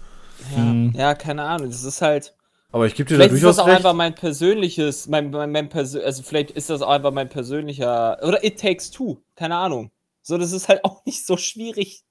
Ja, 0.56 0.64
Mhm. 0.64 0.94
ja 0.96 1.14
keine 1.16 1.44
Ahnung. 1.44 1.68
Das 1.70 1.84
ist 1.84 2.02
halt. 2.02 2.34
Aber 2.72 2.86
ich 2.86 2.94
gebe 2.96 3.10
dir 3.10 3.16
da 3.18 3.24
Vielleicht 3.24 3.34
ist 3.36 3.42
durchaus 3.42 3.56
das 3.58 3.64
auch 3.64 3.68
recht. 3.68 3.78
einfach 3.78 3.94
mein 3.94 4.14
persönliches, 4.16 5.08
mein, 5.08 5.32
mein, 5.32 5.52
mein 5.52 5.70
Persö 5.70 6.02
also 6.02 6.22
vielleicht 6.24 6.52
ist 6.52 6.70
das 6.70 6.82
auch 6.82 6.90
einfach 6.92 7.12
mein 7.12 7.28
persönlicher. 7.30 8.18
Oder 8.24 8.44
It 8.44 8.60
Takes 8.60 8.92
Two. 8.92 9.18
Keine 9.36 9.56
Ahnung. 9.56 9.92
So, 10.22 10.38
das 10.38 10.52
ist 10.52 10.70
halt 10.70 10.84
auch 10.86 11.04
nicht 11.06 11.26
so 11.26 11.36
schwierig. 11.38 12.04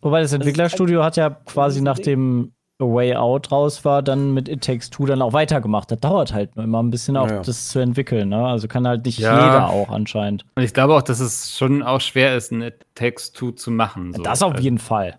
Wobei 0.00 0.20
das 0.20 0.30
ist 0.30 0.34
Entwicklerstudio 0.34 1.02
hat 1.04 1.16
ja 1.16 1.30
quasi 1.30 1.80
nach 1.80 1.98
dem 1.98 2.52
A 2.82 2.94
Way 2.94 3.14
Out 3.16 3.52
raus 3.52 3.84
war, 3.84 4.02
dann 4.02 4.34
mit 4.34 4.48
It 4.48 4.62
Takes 4.64 4.90
Two 4.90 5.06
dann 5.06 5.22
auch 5.22 5.32
weitergemacht. 5.32 5.90
Das 5.90 6.00
dauert 6.00 6.32
halt 6.34 6.56
nur 6.56 6.64
immer 6.64 6.82
ein 6.82 6.90
bisschen 6.90 7.16
auch, 7.16 7.28
Ja, 7.28 7.40
das 7.40 7.68
zu 7.68 7.78
entwickeln. 7.78 8.28
Ne? 8.30 8.44
Also 8.46 8.68
kann 8.68 8.86
halt 8.86 9.04
nicht 9.06 9.18
Ja. 9.18 9.46
jeder 9.46 9.70
auch 9.70 9.88
anscheinend. 9.90 10.44
Und 10.56 10.62
ich 10.62 10.74
glaube 10.74 10.94
auch, 10.94 11.02
dass 11.02 11.20
es 11.20 11.56
schon 11.56 11.82
auch 11.82 12.00
schwer 12.00 12.36
ist, 12.36 12.52
ein 12.52 12.72
Text-To 12.94 13.52
zu 13.52 13.70
machen. 13.70 14.12
So. 14.14 14.22
das 14.22 14.42
auf 14.42 14.52
Also, 14.52 14.62
jeden 14.64 14.78
Fall. 14.78 15.18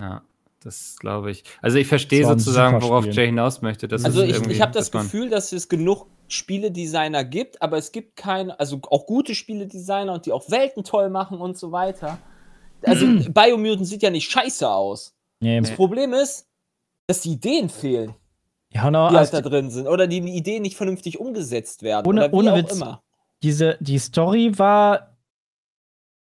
Ja, 0.00 0.22
das 0.62 0.96
glaube 0.98 1.30
ich. 1.30 1.44
Also 1.62 1.78
ich 1.78 1.86
verstehe 1.86 2.26
sozusagen, 2.26 2.82
worauf 2.82 3.04
Spiel. 3.04 3.14
Jay 3.16 3.26
hinaus 3.26 3.62
möchte. 3.62 3.86
dass 3.88 4.04
Also 4.04 4.22
ich, 4.22 4.36
ich 4.46 4.60
habe 4.60 4.72
das 4.72 4.90
dass 4.90 5.02
Gefühl, 5.02 5.30
dass 5.30 5.52
es 5.52 5.68
genug 5.68 6.06
Spieledesigner 6.28 7.24
gibt, 7.24 7.62
aber 7.62 7.76
es 7.78 7.92
gibt 7.92 8.16
keine, 8.16 8.58
also 8.58 8.80
auch 8.90 9.06
gute 9.06 9.34
Spieledesigner 9.34 10.12
und 10.12 10.26
die 10.26 10.32
auch 10.32 10.50
Welten 10.50 10.82
toll 10.84 11.08
machen 11.08 11.38
und 11.38 11.56
so 11.56 11.70
weiter. 11.72 12.18
Also 12.82 13.06
Biomutant 13.32 13.86
sieht 13.86 14.02
ja 14.02 14.10
nicht 14.10 14.30
scheiße 14.30 14.68
aus. 14.68 15.14
Nee. 15.40 15.60
Das 15.60 15.70
Problem 15.72 16.12
ist, 16.14 16.46
dass 17.06 17.20
die 17.22 17.32
Ideen 17.32 17.68
fehlen, 17.68 18.14
Ja, 18.72 18.90
no, 18.90 19.08
die 19.08 19.16
halt 19.16 19.32
also 19.32 19.40
da 19.42 19.48
drin 19.48 19.70
sind. 19.70 19.86
Oder 19.86 20.06
die 20.06 20.18
Ideen 20.18 20.62
nicht 20.62 20.76
vernünftig 20.76 21.18
umgesetzt 21.20 21.82
werden. 21.82 22.06
Ohne- 22.06 22.30
ohne 22.32 22.54
Witz. 22.56 22.74
immer. 22.76 23.02
diese, 23.42 23.76
die 23.80 23.98
Story 23.98 24.58
war 24.58 25.16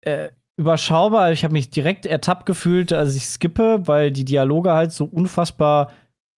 äh, 0.01 0.31
überschaubar. 0.57 1.33
Ich 1.33 1.45
habe 1.45 1.53
mich 1.53 1.71
direkt 1.71 2.07
ertappt 2.07 2.47
gefühlt, 2.47 2.93
als 2.93 3.15
ich 3.15 3.27
skippe, 3.27 3.87
weil 3.87 4.11
die 4.11 4.25
Dialoge 4.25 4.73
halt 4.73 4.93
so 4.93 5.05
unfassbar 5.05 5.93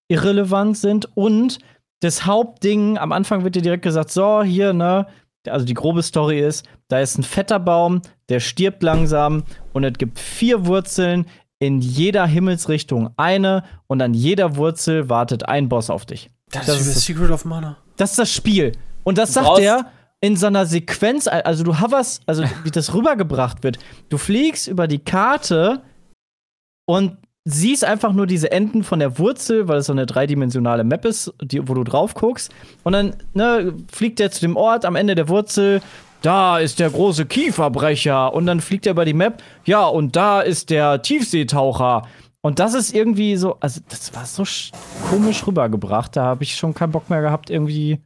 irrelevant 0.09 0.77
sind. 0.77 1.09
Und 1.17 1.59
das 2.01 2.27
Hauptding, 2.27 2.99
am 2.99 3.13
Anfang 3.13 3.45
wird 3.45 3.55
dir 3.57 3.63
direkt 3.63 3.83
gesagt, 3.83 4.11
so, 4.11 4.43
hier, 4.43 4.73
ne, 4.75 5.07
also 5.49 5.65
die 5.65 5.75
grobe 5.75 6.03
Story 6.03 6.41
ist, 6.41 6.67
da 6.89 7.01
ist 7.01 7.17
ein 7.19 7.23
fetter 7.23 7.59
Baum, 7.59 8.03
der 8.29 8.41
stirbt 8.41 8.83
langsam 8.83 9.45
und 9.73 9.85
es 9.85 9.95
gibt 9.95 10.19
vier 10.19 10.67
Wurzeln, 10.67 11.27
in 11.59 11.81
jeder 11.81 12.27
Himmelsrichtung 12.27 13.11
eine 13.17 13.65
und 13.87 14.03
an 14.03 14.15
jeder 14.15 14.57
Wurzel 14.57 15.09
wartet 15.09 15.49
ein 15.49 15.69
Boss 15.69 15.91
auf 15.91 16.05
dich. 16.07 16.31
Das, 16.51 16.67
Das 16.67 16.81
ist 16.81 16.97
das 16.97 17.05
Secret 17.05 17.31
of 17.31 17.45
Mana. 17.45 17.77
Das 17.97 18.11
ist 18.11 18.19
das 18.19 18.33
Spiel. 18.33 18.73
Und 19.05 19.19
das 19.19 19.35
sagt 19.35 19.59
er 19.59 19.91
in 20.21 20.37
so 20.37 20.47
einer 20.47 20.67
Sequenz, 20.67 21.29
also 21.29 21.65
du 21.65 21.81
hoverst, 21.81 22.23
also 22.27 22.45
wie 22.65 22.71
das 22.71 22.95
rübergebracht 22.95 23.63
wird. 23.63 23.79
Du 24.09 24.19
fliegst 24.19 24.69
über 24.69 24.89
die 24.89 24.99
Karte 24.99 25.83
und 26.87 27.19
siehst 27.45 27.85
einfach 27.85 28.13
nur 28.13 28.27
diese 28.27 28.51
Enden 28.51 28.85
von 28.85 28.99
der 28.99 29.19
Wurzel, 29.19 29.69
weil 29.69 29.79
es 29.79 29.87
so 29.87 29.93
eine 29.93 30.07
dreidimensionale 30.07 30.83
Map 30.83 31.05
ist, 31.05 31.33
die, 31.43 31.69
wo 31.69 31.75
du 31.75 31.85
drauf 31.85 32.15
guckst. 32.15 32.53
Und 32.85 32.95
dann 32.95 33.17
ne, 33.35 33.75
fliegt 33.93 34.19
er 34.19 34.31
zu 34.31 34.41
dem 34.41 34.57
Ort 34.57 34.87
am 34.87 34.97
Ende 34.97 35.15
der 35.15 35.29
Wurzel. 35.29 35.83
Da 36.25 36.59
ist 36.59 36.79
der 36.79 36.91
große 36.91 37.27
Kieferbrecher. 37.27 38.33
Und 38.33 38.47
dann 38.47 38.61
fliegt 38.61 38.87
er 38.87 38.93
über 38.93 39.05
die 39.05 39.13
Map. 39.15 39.43
Ja, 39.67 39.87
und 39.87 40.17
da 40.17 40.41
ist 40.41 40.71
der 40.71 41.03
Tiefseetaucher. 41.03 42.03
Und 42.41 42.59
das 42.59 42.75
ist 42.75 42.95
irgendwie 42.95 43.37
so, 43.37 43.57
also 43.61 43.81
das 43.89 44.15
war 44.15 44.25
so 44.27 44.43
sch- 44.43 44.73
komisch 45.11 45.47
rübergebracht. 45.47 46.17
Da 46.17 46.25
habe 46.25 46.43
ich 46.45 46.57
schon 46.57 46.75
keinen 46.75 46.93
Bock 46.93 47.09
mehr 47.11 47.21
gehabt, 47.23 47.51
irgendwie 47.51 48.01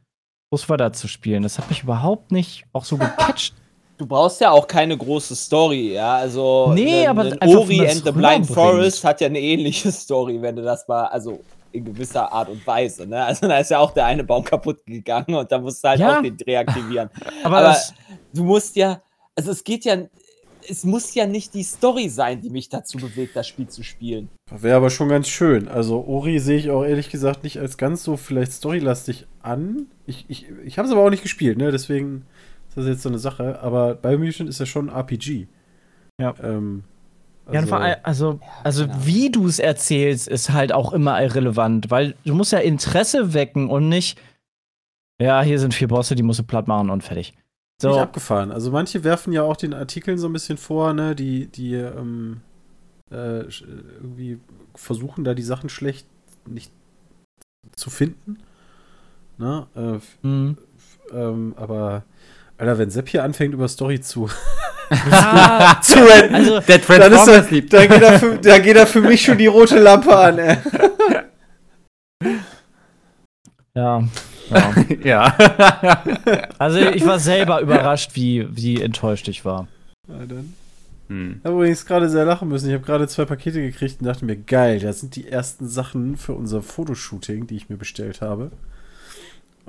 groß 0.51 0.67
weiter 0.69 0.91
zu 0.93 1.07
spielen. 1.07 1.43
Das 1.43 1.57
hat 1.57 1.69
mich 1.69 1.83
überhaupt 1.83 2.31
nicht 2.31 2.65
auch 2.73 2.85
so 2.85 2.97
gecatcht. 2.97 3.53
Du 3.97 4.05
brauchst 4.05 4.39
ja 4.39 4.51
auch 4.51 4.65
keine 4.67 4.97
große 4.97 5.35
Story, 5.35 5.93
ja. 5.93 6.15
Also 6.15 6.71
Nee, 6.73 7.03
ein- 7.03 7.09
aber 7.09 7.21
ein 7.23 7.41
einfach, 7.41 7.59
Ori 7.59 7.81
and 7.87 8.03
the 8.05 8.11
Blind. 8.11 8.47
Forest 8.47 9.03
hat 9.03 9.19
ja 9.21 9.27
eine 9.27 9.39
ähnliche 9.41 9.91
Story, 9.93 10.41
wenn 10.41 10.55
du 10.55 10.61
das 10.61 10.87
mal, 10.87 11.05
also 11.05 11.39
in 11.71 11.85
gewisser 11.85 12.31
Art 12.31 12.49
und 12.49 12.65
Weise, 12.65 13.05
ne? 13.07 13.23
Also 13.23 13.47
da 13.47 13.57
ist 13.59 13.69
ja 13.71 13.79
auch 13.79 13.91
der 13.91 14.05
eine 14.05 14.23
Baum 14.23 14.43
kaputt 14.43 14.85
gegangen 14.85 15.35
und 15.35 15.51
da 15.51 15.59
musst 15.59 15.83
du 15.83 15.89
halt 15.89 15.99
Ja. 15.99 16.17
auch 16.17 16.21
den 16.21 16.35
reaktivieren. 16.37 17.09
Aber, 17.43 17.57
Aber 17.59 17.77
du 18.33 18.43
musst 18.43 18.75
ja, 18.75 19.01
also 19.35 19.51
es 19.51 19.63
geht 19.63 19.85
ja, 19.85 19.97
es 20.67 20.83
muss 20.83 21.13
ja 21.15 21.25
nicht 21.25 21.53
die 21.53 21.63
Story 21.63 22.09
sein, 22.09 22.41
die 22.41 22.49
mich 22.49 22.69
dazu 22.69 22.97
bewegt, 22.97 23.35
das 23.35 23.47
Spiel 23.47 23.67
zu 23.67 23.83
spielen. 23.83 24.29
Wäre 24.51 24.75
aber 24.77 24.89
schon 24.89 25.09
ganz 25.09 25.27
schön. 25.27 25.67
Also 25.67 26.03
Ori 26.05 26.37
sehe 26.39 26.57
ich 26.57 26.69
auch 26.69 26.83
ehrlich 26.83 27.09
gesagt 27.09 27.43
nicht 27.43 27.57
als 27.59 27.77
ganz 27.77 28.03
so 28.03 28.17
vielleicht 28.17 28.51
storylastig 28.51 29.25
an. 29.41 29.87
Ich, 30.05 30.25
ich, 30.27 30.47
ich 30.65 30.77
habe 30.77 30.87
es 30.87 30.91
aber 30.91 31.03
auch 31.03 31.09
nicht 31.09 31.23
gespielt, 31.23 31.57
ne? 31.57 31.71
Deswegen 31.71 32.25
ist 32.67 32.77
das 32.77 32.85
jetzt 32.85 33.01
so 33.01 33.09
eine 33.09 33.19
Sache. 33.19 33.59
Aber 33.61 33.95
Biomutant 33.95 34.49
ist 34.49 34.59
ja 34.59 34.65
schon 34.65 34.89
ein 34.89 34.95
RPG. 34.95 35.47
Ja. 36.21 36.35
Ähm, 36.43 36.83
ja, 37.51 37.59
und 37.59 37.67
vor 37.67 37.79
allem, 37.79 37.97
also, 38.03 38.39
also 38.63 38.85
genau. 38.87 38.97
wie 39.05 39.29
du 39.31 39.47
es 39.47 39.59
erzählst, 39.59 40.27
ist 40.27 40.51
halt 40.51 40.71
auch 40.71 40.93
immer 40.93 41.21
irrelevant, 41.21 41.89
weil 41.91 42.15
du 42.25 42.35
musst 42.35 42.51
ja 42.51 42.59
Interesse 42.59 43.33
wecken 43.33 43.69
und 43.69 43.89
nicht, 43.89 44.19
ja, 45.21 45.41
hier 45.41 45.59
sind 45.59 45.73
vier 45.73 45.87
Bosse, 45.87 46.15
die 46.15 46.23
musst 46.23 46.39
du 46.39 46.43
platt 46.43 46.67
machen 46.67 46.89
und 46.89 47.03
fertig. 47.03 47.33
so. 47.81 47.93
So, 47.93 47.99
abgefahren. 47.99 48.51
Also 48.51 48.71
manche 48.71 49.03
werfen 49.03 49.33
ja 49.33 49.43
auch 49.43 49.57
den 49.57 49.73
Artikeln 49.73 50.17
so 50.17 50.27
ein 50.27 50.33
bisschen 50.33 50.57
vor, 50.57 50.93
ne? 50.93 51.15
Die, 51.15 51.47
die 51.47 51.73
ähm, 51.75 52.41
äh, 53.11 53.41
irgendwie 53.41 54.39
versuchen 54.75 55.23
da 55.23 55.33
die 55.33 55.43
Sachen 55.43 55.69
schlecht 55.69 56.07
nicht 56.45 56.71
zu 57.75 57.89
finden. 57.89 58.37
Ne? 59.37 59.67
Äh, 59.75 59.95
f- 59.95 60.17
hm. 60.21 60.57
ähm, 61.13 61.53
aber 61.57 62.03
Alter, 62.57 62.77
wenn 62.77 62.89
Sepp 62.89 63.07
hier 63.09 63.23
anfängt 63.23 63.53
über 63.53 63.67
Story 63.67 64.01
zu, 64.01 64.29
ja, 64.89 65.79
zu 65.81 65.99
renten, 65.99 66.35
also, 66.35 66.59
Der 66.59 66.77
dann, 66.77 66.77
ist 66.77 66.85
Transformers 66.85 67.27
er, 67.27 67.51
liebt. 67.51 67.73
da, 67.73 67.85
geht 67.85 68.01
er 68.01 68.19
für, 68.19 68.37
da 68.37 68.59
geht 68.59 68.75
er 68.75 68.87
für 68.87 69.01
mich 69.01 69.21
schon 69.21 69.37
die 69.37 69.47
rote 69.47 69.79
Lampe 69.79 70.15
an, 70.17 70.37
ey. 70.39 70.57
ja. 73.75 74.03
ja. 74.49 74.73
ja. 75.03 75.35
Also 76.57 76.79
ich 76.79 77.05
war 77.05 77.19
selber 77.19 77.61
überrascht, 77.61 78.11
wie, 78.15 78.47
wie 78.49 78.81
enttäuscht 78.81 79.27
ich 79.27 79.45
war. 79.45 79.67
Na 80.07 80.25
dann. 80.25 80.53
hm. 81.07 81.35
Ich 81.39 81.45
habe 81.45 81.55
übrigens 81.55 81.85
gerade 81.85 82.09
sehr 82.09 82.25
lachen 82.25 82.49
müssen. 82.49 82.67
Ich 82.67 82.73
habe 82.73 82.83
gerade 82.85 83.07
zwei 83.07 83.25
Pakete 83.25 83.61
gekriegt 83.61 84.01
und 84.01 84.07
dachte 84.07 84.25
mir, 84.25 84.37
geil, 84.37 84.79
das 84.79 84.99
sind 84.99 85.15
die 85.15 85.27
ersten 85.27 85.67
Sachen 85.67 86.17
für 86.17 86.33
unser 86.33 86.61
Fotoshooting, 86.61 87.47
die 87.47 87.57
ich 87.57 87.69
mir 87.69 87.77
bestellt 87.77 88.21
habe. 88.21 88.51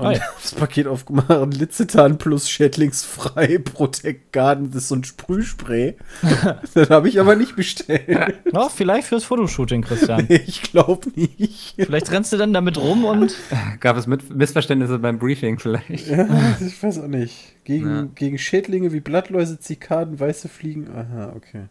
Und 0.00 0.20
das 0.42 0.54
Paket 0.54 0.86
aufgemacht, 0.86 1.54
Litzetan 1.54 2.18
plus 2.18 2.48
schädlingsfrei 2.48 3.58
Protect 3.58 4.32
Garden, 4.32 4.70
das 4.70 4.82
ist 4.82 4.88
so 4.88 4.96
ein 4.96 5.04
Sprühspray. 5.04 5.96
das 6.74 6.90
habe 6.90 7.08
ich 7.08 7.20
aber 7.20 7.36
nicht 7.36 7.56
bestellt. 7.56 8.34
Ja, 8.52 8.68
vielleicht 8.68 9.08
fürs 9.08 9.24
Fotoshooting, 9.24 9.82
Christian. 9.82 10.26
Nee, 10.28 10.36
ich 10.46 10.62
glaube 10.62 11.08
nicht. 11.14 11.74
Vielleicht 11.76 12.10
rennst 12.10 12.32
du 12.32 12.36
dann 12.36 12.52
damit 12.52 12.78
rum 12.78 13.04
und. 13.04 13.34
Gab 13.80 13.96
es 13.96 14.06
mit 14.06 14.34
Missverständnisse 14.34 14.98
beim 14.98 15.18
Briefing 15.18 15.58
vielleicht? 15.58 16.08
Ja, 16.08 16.26
ich 16.60 16.82
weiß 16.82 17.00
auch 17.00 17.06
nicht. 17.08 17.54
Gegen, 17.64 17.88
Ja. 17.88 18.08
gegen 18.14 18.38
Schädlinge 18.38 18.92
wie 18.92 19.00
Blattläuse, 19.00 19.58
Zikaden, 19.60 20.18
weiße 20.18 20.48
Fliegen. 20.48 20.88
Aha, 20.90 21.32
okay. 21.36 21.64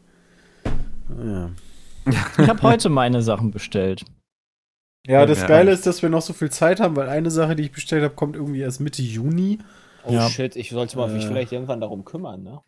Ja. 1.23 1.49
Ich 2.37 2.47
habe 2.47 2.61
heute 2.61 2.89
meine 2.89 3.21
Sachen 3.21 3.51
bestellt. 3.51 4.05
Ja, 5.07 5.25
das. 5.25 5.45
Geile 5.47 5.71
ist, 5.71 5.87
dass 5.87 6.01
wir 6.01 6.09
noch 6.09 6.21
so 6.21 6.33
viel 6.33 6.49
Zeit 6.49 6.79
haben, 6.79 6.95
weil 6.95 7.09
eine 7.09 7.31
Sache, 7.31 7.55
die 7.55 7.63
ich 7.63 7.71
bestellt 7.71 8.03
habe, 8.03 8.13
kommt 8.15 8.35
irgendwie 8.35 8.59
erst 8.61 8.79
Mitte 8.81 9.01
Juni. 9.01 9.59
Oh 10.05 10.13
Ja. 10.13 10.29
shit, 10.29 10.55
ich 10.55 10.69
sollte 10.69 10.97
mal 10.97 11.07
mich 11.09 11.25
Äh. 11.25 11.27
vielleicht 11.27 11.51
irgendwann 11.51 11.81
darum 11.81 12.05
kümmern, 12.05 12.43
ne? 12.43 12.59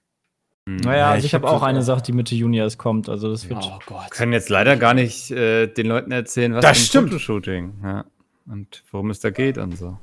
Hm. 0.67 0.78
Naja, 0.78 0.98
Ja, 0.98 1.10
also 1.12 1.20
ich 1.20 1.26
ich 1.26 1.34
habe 1.34 1.48
hab 1.48 1.56
auch 1.56 1.63
eine 1.63 1.80
auch. 1.80 1.84
Sache, 1.84 2.02
die 2.04 2.13
Mitte 2.13 2.36
Juni 2.36 2.58
erst 2.58 2.78
kommt. 2.78 3.10
Also 3.10 3.30
das 3.30 3.50
wird. 3.50 3.60
Oh 3.63 3.80
Gott. 3.86 4.12
können 4.12 4.32
jetzt 4.34 4.50
leider 4.50 4.76
gar 4.78 4.94
nicht 4.94 5.32
äh, 5.32 5.67
den 5.67 5.88
Leuten 5.88 6.12
erzählen, 6.12 6.54
was 6.54 6.62
Das 6.62 6.78
für 6.78 6.82
ein 6.82 6.86
stimmt. 6.86 7.10
Fotoshooting 7.10 7.74
ja. 7.84 8.06
und 8.48 8.84
worum 8.91 9.10
es 9.10 9.20
da 9.20 9.30
geht 9.30 9.58
und 9.58 9.78
so. 9.78 9.98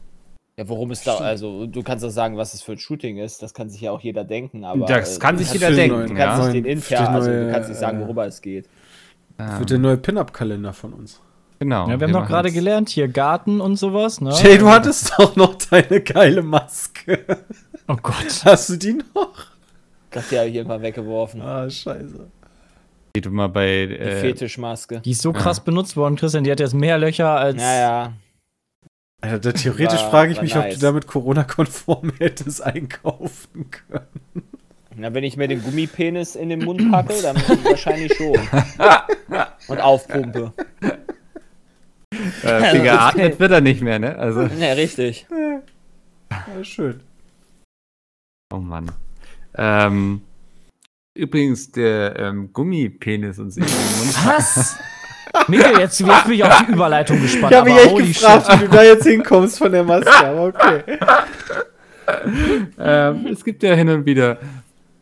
Ja, 0.57 0.69
worum 0.69 0.91
es 0.91 1.05
da, 1.05 1.19
also 1.19 1.67
du 1.67 1.83
kannst 1.85 2.05
doch 2.05 2.11
sagen, 2.11 2.37
was 2.37 2.53
es 2.53 2.63
für 2.63 2.73
ein 2.73 2.79
Shooting 2.79 3.19
ist, 3.19 3.43
das 3.43 3.55
kann 3.55 3.71
sich 3.71 3.81
ja 3.81 3.93
auch 3.93 4.01
jeder 4.01 4.25
denken, 4.25 4.65
aber. 4.65 4.87
Das 4.87 5.17
äh, 5.17 5.21
kann 5.21 5.39
sich 5.39 5.53
jeder 5.53 5.69
für 5.69 5.73
den 5.75 5.77
denken, 5.77 5.97
neuen- 5.99 6.09
Du 6.09 6.15
kannst 6.17 6.39
ja. 6.49 6.53
nicht 6.53 6.67
den 6.67 6.81
Für 6.81 6.95
Inter, 6.97 7.11
also 7.11 7.31
du 7.31 7.53
kannst 7.53 7.69
nicht 7.69 7.79
sagen, 7.79 7.99
äh, 7.99 8.05
worüber 8.05 8.27
es 8.27 8.43
geht. 8.43 8.69
Das 9.37 9.61
wird 9.61 9.71
der 9.71 9.79
neue 9.79 9.97
Pin-Up-Kalender 9.97 10.73
von 10.73 10.93
uns. 10.93 11.21
Genau. 11.61 11.89
Ja, 11.89 11.99
wir 11.99 12.07
haben 12.07 12.13
doch 12.13 12.27
gerade 12.27 12.53
gelernt, 12.53 12.89
hier 12.89 13.09
Garten 13.09 13.61
und 13.61 13.77
sowas, 13.77 14.21
ne? 14.21 14.31
Jay, 14.43 14.59
du 14.59 14.69
hattest 14.69 15.13
doch 15.19 15.35
noch 15.37 15.55
deine 15.57 16.01
geile 16.01 16.43
Maske. 16.43 17.25
Oh 17.89 17.97
Gott. 18.01 18.43
Hast 18.45 18.69
du 18.71 18.77
die 18.77 18.93
noch? 19.15 19.33
Ich 20.11 20.17
hab 20.17 20.29
die 20.29 20.35
ja 20.37 20.43
hier 20.43 20.65
mal 20.65 20.81
weggeworfen. 20.81 21.41
Ah, 21.43 21.69
scheiße. 21.69 22.29
Die 23.17 23.21
du 23.21 23.31
mal 23.31 23.49
bei. 23.49 23.87
Die 23.87 23.97
Äh, 23.99 24.21
Fetischmaske. 24.21 25.01
Die 25.01 25.11
ist 25.11 25.23
so 25.23 25.33
krass 25.33 25.61
benutzt 25.65 25.97
worden, 25.97 26.17
Christian. 26.17 26.45
Die 26.45 26.53
hat 26.53 26.61
jetzt 26.61 26.75
mehr 26.75 26.99
Löcher 26.99 27.31
als. 27.31 27.57
Naja. 27.57 28.13
Alter, 29.21 29.39
da 29.41 29.53
theoretisch 29.53 30.01
War- 30.03 30.11
frage 30.11 30.33
ich 30.33 30.41
mich, 30.41 30.55
ob 30.57 30.63
nice. 30.63 30.75
du 30.75 30.81
damit 30.81 31.07
Corona-konform 31.09 32.13
hättest 32.19 32.63
einkaufen 32.63 33.69
können. 33.71 34.07
Na, 34.95 35.13
wenn 35.13 35.25
ich 35.25 35.37
mir 35.37 35.49
den 35.49 35.63
Gummipenis 35.63 36.37
in 36.37 36.49
den 36.51 36.65
Mund 36.65 36.91
packe, 36.93 37.15
dann 37.23 37.37
wahrscheinlich 37.65 38.15
schon. 38.15 38.37
Und 39.69 39.81
aufpumpe. 39.81 40.53
Äh, 42.43 42.71
viel 42.71 42.83
geatmet 42.83 43.41
wird 43.41 43.53
er 43.53 43.61
nicht 43.61 43.83
mehr, 43.83 43.99
ne? 43.99 44.17
Also, 44.19 44.43
Ja, 44.59 44.73
richtig. 44.73 45.27
Ja, 46.31 46.63
schön. 46.63 47.01
oh 48.53 48.59
Mann. 48.59 48.91
Ähm, 49.57 50.21
übrigens, 51.15 51.73
der 51.73 52.19
ähm, 52.19 52.53
Gummipenis 52.53 53.39
den 53.57 53.65
Mund. 53.65 54.27
Was? 54.27 54.77
Mikkel, 55.49 55.79
jetzt, 55.79 56.01
jetzt 56.01 56.25
bin 56.25 56.35
ich 56.35 56.45
auf 56.45 56.65
die 56.67 56.73
Überleitung 56.73 57.21
gespannt. 57.21 57.53
Ich 57.53 57.59
habe 57.59 57.71
mich 57.71 57.79
aber 57.79 57.85
echt 57.85 57.95
holy 57.95 58.07
gefragt, 58.09 58.47
shit. 58.47 58.61
wie 58.61 58.65
du 58.65 58.71
da 58.71 58.83
jetzt 58.83 59.07
hinkommst 59.07 59.59
von 59.59 59.73
der 59.73 59.85
Maske, 59.85 60.27
aber 60.27 60.45
okay. 60.45 60.83
ähm, 62.79 63.27
es 63.33 63.45
gibt 63.45 63.63
ja 63.63 63.75
hin 63.75 63.89
und 63.89 64.07
wieder 64.07 64.39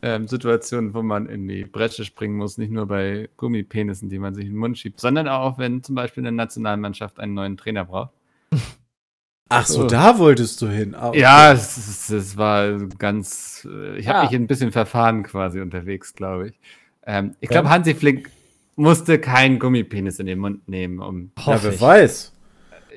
ähm, 0.07 0.29
Situationen, 0.29 0.95
wo 0.95 1.03
man 1.03 1.27
in 1.27 1.49
die 1.49 1.64
Bresche 1.64 2.05
springen 2.05 2.37
muss, 2.37 2.59
nicht 2.59 2.71
nur 2.71 2.87
bei 2.87 3.29
Gummipenissen, 3.37 4.09
die 4.09 4.19
man 4.19 4.35
sich 4.35 4.45
in 4.47 4.53
den 4.53 4.59
Mund 4.59 4.79
schiebt, 4.79 5.01
sondern 5.01 5.27
auch, 5.29 5.59
wenn 5.59 5.83
zum 5.83 5.95
Beispiel 5.95 6.23
eine 6.27 6.33
Nationalmannschaft 6.37 7.19
einen 7.19 7.35
neuen 7.35 7.57
Trainer 7.57 7.85
braucht. 7.87 8.12
Ach 9.49 9.66
so, 9.66 9.83
So. 9.83 9.87
da 9.87 10.19
wolltest 10.19 10.61
du 10.62 10.69
hin. 10.69 10.95
Ah, 10.95 11.09
okay. 11.11 11.21
Ja, 11.21 11.53
es, 11.53 12.09
es, 12.11 12.37
war 12.37 12.79
ganz. 12.99 13.66
äh, 13.71 13.97
Ich 13.99 14.09
habe 14.09 14.19
Ja. 14.19 14.25
mich 14.25 14.35
ein 14.35 14.47
bisschen 14.49 14.73
verfahren 14.73 15.23
quasi 15.23 15.61
unterwegs, 15.61 16.14
glaube 16.14 16.49
ich. 16.49 16.59
Ähm, 17.07 17.37
ich 17.40 17.49
glaube, 17.49 17.69
Hansi 17.71 17.95
Flick 17.95 18.31
musste 18.75 19.19
keinen 19.21 19.59
Gummipenis 19.61 20.19
in 20.19 20.27
den 20.27 20.38
Mund 20.40 20.69
nehmen, 20.69 20.99
um. 21.01 21.31
Ja, 21.38 21.47
Hoffe 21.47 21.64
wer 21.69 21.73
ich. 21.75 21.81
weiß. 21.81 22.33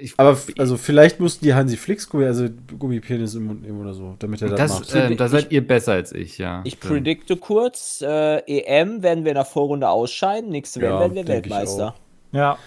Ich, 0.01 0.13
Aber 0.17 0.37
also 0.57 0.77
vielleicht 0.77 1.19
mussten 1.19 1.45
die 1.45 1.53
Hansi 1.53 1.77
Flicks 1.77 2.09
Gummi, 2.09 2.25
also 2.25 2.47
Gummipenis 2.77 3.35
im 3.35 3.45
Mund 3.45 3.61
nehmen 3.61 3.79
oder 3.79 3.93
so, 3.93 4.15
damit 4.19 4.41
er 4.41 4.49
das, 4.49 4.57
das, 4.57 4.93
macht. 4.93 4.95
ähm, 4.95 5.17
da 5.17 5.27
seid 5.27 5.51
ihr 5.51 5.65
besser 5.65 5.93
als 5.93 6.11
ich, 6.11 6.37
ja. 6.37 6.61
Ich 6.63 6.75
Stimmt. 6.75 6.93
predikte 6.93 7.37
kurz, 7.37 8.01
äh, 8.01 8.39
EM 8.39 9.03
werden 9.03 9.23
wir 9.23 9.31
in 9.31 9.35
der 9.35 9.45
Vorrunde 9.45 9.89
ausscheiden, 9.89 10.49
nächste 10.49 10.81
Ja, 10.81 10.91
WM 10.91 10.99
werden 10.99 11.15
wir 11.15 11.21
ich 11.23 11.27
Weltmeister. 11.27 11.95
Ja. 12.31 12.57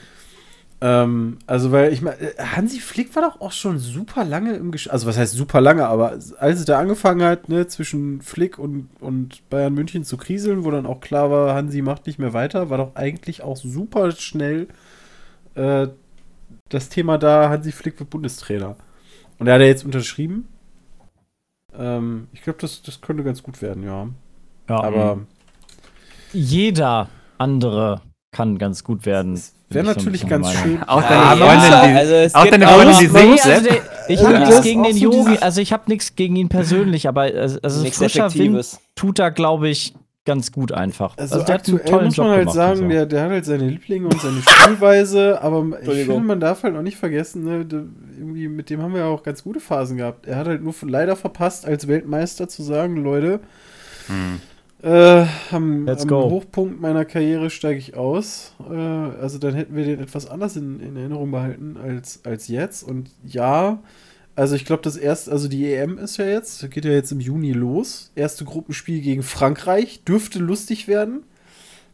Ähm, 0.83 1.39
also, 1.47 1.71
weil 1.71 1.93
ich 1.93 2.03
meine, 2.03 2.17
Hansi 2.39 2.81
Flick 2.81 3.15
war 3.15 3.23
doch 3.23 3.41
auch 3.41 3.53
schon 3.53 3.79
super 3.79 4.25
lange 4.25 4.55
im 4.55 4.73
Gesch 4.73 4.89
Also, 4.89 5.07
was 5.07 5.17
heißt 5.17 5.33
super 5.33 5.61
lange, 5.61 5.87
aber 5.87 6.19
als 6.39 6.59
es 6.59 6.65
da 6.65 6.81
angefangen 6.81 7.23
hat, 7.23 7.49
ne, 7.49 7.69
zwischen 7.69 8.21
Flick 8.21 8.59
und, 8.59 8.89
und 8.99 9.49
Bayern 9.49 9.75
München 9.75 10.03
zu 10.03 10.17
kriseln, 10.17 10.65
wo 10.65 10.73
dann 10.73 10.87
auch 10.87 11.01
klar 11.01 11.31
war, 11.31 11.55
Hansi 11.55 11.83
macht 11.83 12.07
nicht 12.07 12.19
mehr 12.19 12.33
weiter, 12.33 12.69
war 12.69 12.79
doch 12.79 12.97
eigentlich 12.97 13.43
auch 13.43 13.57
super 13.57 14.11
schnell 14.11 14.67
äh, 15.55 15.87
das 16.73 16.89
Thema 16.89 17.19
da, 17.19 17.49
Hansi 17.51 17.71
Flick 17.73 17.99
wird 17.99 18.11
Bundestrainer. 18.11 18.77
Und 19.39 19.47
er 19.47 19.55
hat 19.55 19.61
ja 19.61 19.67
jetzt 19.67 19.85
unterschrieben. 19.85 20.49
Ähm, 21.79 22.29
ich 22.33 22.43
glaube, 22.43 22.59
das, 22.61 22.83
das 22.83 23.01
könnte 23.01 23.23
ganz 23.25 23.43
gut 23.43 23.61
werden, 23.63 23.83
ja. 23.83 24.09
ja. 24.69 24.83
Aber 24.83 25.19
jeder 26.33 27.09
andere 27.39 28.01
kann 28.31 28.59
ganz 28.59 28.85
gut 28.85 29.05
werden. 29.05 29.35
wäre 29.69 29.85
bin 29.85 29.87
ich 29.87 29.87
so 29.89 29.95
natürlich 30.01 30.27
ganz 30.27 30.47
Meinung. 30.47 30.63
schön. 30.63 30.83
Auch 30.85 31.03
Ja, 31.03 31.09
deine 31.09 31.23
aber 31.25 31.47
Freundin, 31.61 31.91
die, 31.93 31.99
also 31.99 32.15
es 32.15 32.35
auch 32.35 32.47
deine 32.47 32.69
auch- 32.69 32.75
Freundin, 32.75 32.99
die 32.99 33.07
singt, 33.07 33.47
also 33.47 33.69
der, 33.69 33.83
ich 34.09 34.21
Ja, 34.21 34.29
habe 34.29 34.39
nichts 34.39 34.63
gegen 34.63 34.83
den 34.83 34.97
Yogi, 34.97 35.39
also 35.39 35.61
ich 35.61 35.73
habe 35.73 35.85
nichts 35.89 36.17
gegen 36.17 36.37
ihn 36.37 36.49
persönlich, 36.49 37.09
aber 37.09 37.23
also, 37.23 37.59
also 37.63 37.85
frischer 37.91 38.33
Wind 38.35 38.79
tut 38.95 39.19
da, 39.19 39.29
glaube 39.31 39.69
ich, 39.69 39.95
ganz 40.25 40.53
gut 40.53 40.73
einfach. 40.73 41.17
Also, 41.19 41.43
der 41.43 41.55
hat 41.55 41.69
einen 41.69 41.79
aktuell 41.79 42.05
muss 42.05 42.17
man 42.17 42.29
halt 42.29 42.41
gemacht 42.41 42.55
sagen, 42.55 42.89
der, 42.89 43.07
der 43.07 43.23
hat 43.25 43.31
halt 43.31 43.45
seine 43.45 43.69
Lieblinge 43.69 44.07
und 44.07 44.21
seine 44.21 44.41
Spielweise, 44.41 45.43
aber 45.43 45.81
ich 45.83 45.89
finde, 46.07 46.21
man 46.21 46.41
darf 46.41 46.63
halt 46.63 46.77
auch 46.77 46.83
nicht 46.83 46.97
vergessen, 46.97 47.45
ne, 47.45 47.67
irgendwie 48.19 48.49
mit 48.49 48.71
dem 48.71 48.83
haben 48.83 48.93
wir 48.95 49.01
ja 49.01 49.07
auch 49.07 49.23
ganz 49.23 49.43
gute 49.43 49.61
Phasen 49.61 49.97
gehabt. 49.97 50.27
Er 50.27 50.37
hat 50.37 50.47
halt 50.47 50.63
nur 50.63 50.75
leider 50.83 51.17
verpasst, 51.17 51.67
als 51.67 51.89
Weltmeister 51.89 52.49
zu 52.49 52.63
sagen, 52.63 52.97
Leute, 52.97 53.41
Hm. 54.07 54.41
äh, 54.83 55.27
am, 55.51 55.87
Let's 55.87 56.03
am 56.03 56.09
go. 56.09 56.31
Hochpunkt 56.31 56.81
meiner 56.81 57.05
Karriere 57.05 57.51
steige 57.51 57.79
ich 57.79 57.97
aus. 57.97 58.55
Äh, 58.71 58.75
also 58.75 59.39
dann 59.39 59.55
hätten 59.55 59.75
wir 59.77 59.85
den 59.85 60.01
etwas 60.01 60.29
anders 60.29 60.57
in, 60.57 60.81
in 60.81 60.97
Erinnerung 60.97 61.31
behalten 61.31 61.77
als, 61.83 62.21
als 62.25 62.49
jetzt. 62.49 62.83
Und 62.83 63.11
ja, 63.25 63.81
also 64.35 64.55
ich 64.55 64.65
glaube, 64.65 64.83
das 64.83 64.97
erste, 64.97 65.31
also 65.31 65.49
die 65.49 65.73
EM 65.73 65.99
ist 65.99 66.17
ja 66.17 66.27
jetzt, 66.27 66.71
geht 66.71 66.85
ja 66.85 66.93
jetzt 66.93 67.13
im 67.13 67.21
Juni 67.21 67.53
los. 67.53 68.11
Erste 68.15 68.45
Gruppenspiel 68.45 69.01
gegen 69.01 69.23
Frankreich, 69.23 70.03
dürfte 70.05 70.39
lustig 70.39 70.89
werden. 70.89 71.25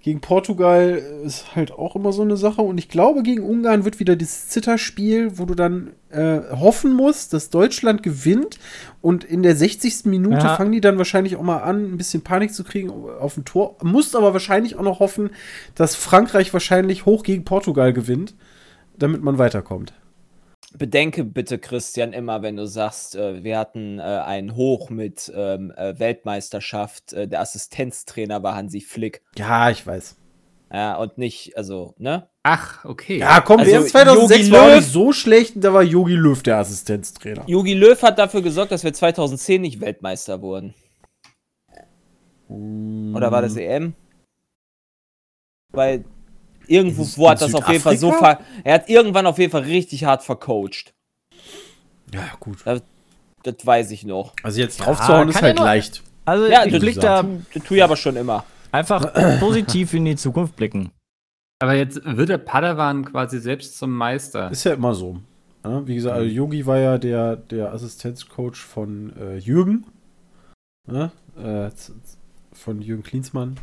Gegen 0.00 0.20
Portugal 0.20 1.02
ist 1.24 1.56
halt 1.56 1.72
auch 1.72 1.96
immer 1.96 2.12
so 2.12 2.22
eine 2.22 2.36
Sache. 2.36 2.62
Und 2.62 2.78
ich 2.78 2.88
glaube, 2.88 3.24
gegen 3.24 3.42
Ungarn 3.42 3.84
wird 3.84 3.98
wieder 3.98 4.14
das 4.14 4.48
Zitterspiel, 4.48 5.36
wo 5.38 5.44
du 5.44 5.56
dann 5.56 5.90
äh, 6.10 6.38
hoffen 6.52 6.94
musst, 6.94 7.32
dass 7.32 7.50
Deutschland 7.50 8.04
gewinnt. 8.04 8.60
Und 9.02 9.24
in 9.24 9.42
der 9.42 9.56
60. 9.56 10.04
Minute 10.04 10.46
Ja. 10.46 10.56
fangen 10.56 10.70
die 10.70 10.80
dann 10.80 10.98
wahrscheinlich 10.98 11.34
auch 11.36 11.42
mal 11.42 11.58
an, 11.58 11.92
ein 11.92 11.96
bisschen 11.96 12.22
Panik 12.22 12.54
zu 12.54 12.62
kriegen 12.62 12.90
auf 12.90 13.34
dem 13.34 13.44
Tor. 13.44 13.76
Musst 13.82 14.14
aber 14.14 14.32
wahrscheinlich 14.32 14.76
auch 14.76 14.82
noch 14.82 15.00
hoffen, 15.00 15.30
dass 15.74 15.96
Frankreich 15.96 16.52
wahrscheinlich 16.52 17.04
hoch 17.04 17.24
gegen 17.24 17.44
Portugal 17.44 17.92
gewinnt, 17.92 18.34
damit 18.96 19.22
man 19.22 19.36
weiterkommt. 19.38 19.92
Bedenke 20.78 21.24
bitte, 21.24 21.58
Christian, 21.58 22.12
immer, 22.12 22.42
wenn 22.42 22.56
du 22.56 22.66
sagst, 22.66 23.16
äh, 23.16 23.42
wir 23.42 23.58
hatten 23.58 23.98
äh, 23.98 24.02
einen 24.02 24.54
Hoch 24.54 24.90
mit 24.90 25.30
ähm, 25.34 25.72
äh, 25.76 25.98
Weltmeisterschaft, 25.98 27.12
äh, 27.12 27.28
der 27.28 27.40
Assistenztrainer 27.40 28.42
war 28.42 28.54
Hansi 28.54 28.80
Flick. 28.80 29.22
Ja, 29.36 29.70
ich 29.70 29.86
weiß. 29.86 30.16
Ja, 30.72 30.96
und 30.96 31.16
nicht, 31.18 31.56
also, 31.56 31.94
ne? 31.98 32.28
Ach, 32.42 32.84
okay. 32.84 33.18
Ja, 33.18 33.40
komm, 33.40 33.60
Also, 33.60 33.72
WM 33.72 33.86
2006 33.86 34.48
Jogi 34.48 34.52
war 34.52 34.76
nicht 34.76 34.88
so 34.88 35.12
schlecht. 35.12 35.54
Da 35.56 35.72
war 35.72 35.82
Jogi 35.82 36.14
Löw 36.14 36.42
der 36.42 36.58
Assistenztrainer. 36.58 37.44
Jogi 37.46 37.74
Löw 37.74 38.00
hat 38.02 38.18
dafür 38.18 38.42
gesorgt, 38.42 38.72
dass 38.72 38.84
wir 38.84 38.92
2010 38.92 39.60
nicht 39.62 39.80
Weltmeister 39.80 40.40
wurden. 40.42 40.74
Oder 42.48 43.30
war 43.30 43.42
das 43.42 43.56
EM? 43.56 43.94
Weil 45.72 46.04
irgendwo 46.68 47.02
In- 47.02 47.12
wo 47.16 47.30
hat 47.30 47.40
in 47.42 47.46
das 47.50 47.54
auf 47.54 47.68
jeden 47.68 47.82
Fall 47.82 47.96
so 47.96 48.12
ver 48.12 48.40
Er 48.64 48.74
hat 48.74 48.88
irgendwann 48.88 49.26
auf 49.26 49.38
jeden 49.38 49.50
Fall 49.52 49.62
richtig 49.62 50.04
hart 50.04 50.22
vercoacht. 50.22 50.92
Ja, 52.12 52.24
gut. 52.40 52.58
Das 53.42 53.54
weiß 53.64 53.90
ich 53.90 54.04
noch. 54.04 54.34
Also 54.42 54.60
jetzt 54.60 54.78
Ja, 54.78 54.86
draufzuhauen 54.86 55.28
ist 55.28 55.34
kann 55.36 55.42
ja 55.44 55.48
halt 55.48 55.56
nur- 55.58 55.66
leicht. 55.66 56.02
Also 56.24 56.46
Ja, 56.46 56.64
ich 56.64 56.72
das 56.72 56.80
blick 56.80 56.96
ist 56.96 57.02
da 57.02 57.22
Das 57.54 57.62
tue 57.64 57.76
ich 57.78 57.82
aber 57.84 57.96
schon 57.96 58.16
immer. 58.16 58.44
einfach 58.72 59.12
positiv 59.40 59.94
in 59.94 60.04
die 60.04 60.16
Zukunft 60.16 60.56
blicken. 60.56 60.90
Aber 61.60 61.74
jetzt 61.74 62.00
wird 62.04 62.28
der 62.28 62.38
Padawan 62.38 63.04
quasi 63.04 63.40
selbst 63.40 63.78
zum 63.78 63.90
Meister. 63.92 64.50
Ist 64.50 64.64
ja 64.64 64.74
immer 64.74 64.94
so. 64.94 65.18
Ja, 65.64 65.86
wie 65.86 65.96
gesagt, 65.96 66.14
also 66.16 66.28
Yogi 66.28 66.66
war 66.66 66.78
ja 66.78 66.98
der, 66.98 67.36
der 67.36 67.72
Assistenzcoach 67.72 68.56
von 68.56 69.12
äh, 69.16 69.36
Jürgen. 69.38 69.84
Ja, 70.90 71.10
äh, 71.36 71.70
von 72.52 72.80
Jürgen 72.80 73.02
Klinsmann. 73.02 73.58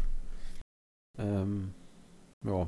Ähm. 1.18 1.74
Ja. 2.46 2.68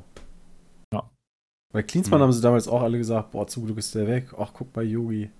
Bei 1.72 1.82
Klinsmann 1.82 2.20
Hm. 2.20 2.24
haben 2.24 2.32
sie 2.32 2.40
damals 2.40 2.66
auch 2.68 2.82
alle 2.82 2.98
gesagt, 2.98 3.32
boah, 3.32 3.46
zum 3.46 3.66
Glück 3.66 3.78
ist 3.78 3.94
der 3.94 4.06
weg. 4.06 4.28
Ach, 4.38 4.50
guck 4.54 4.72
bei 4.72 4.82
Yogi. 4.82 5.30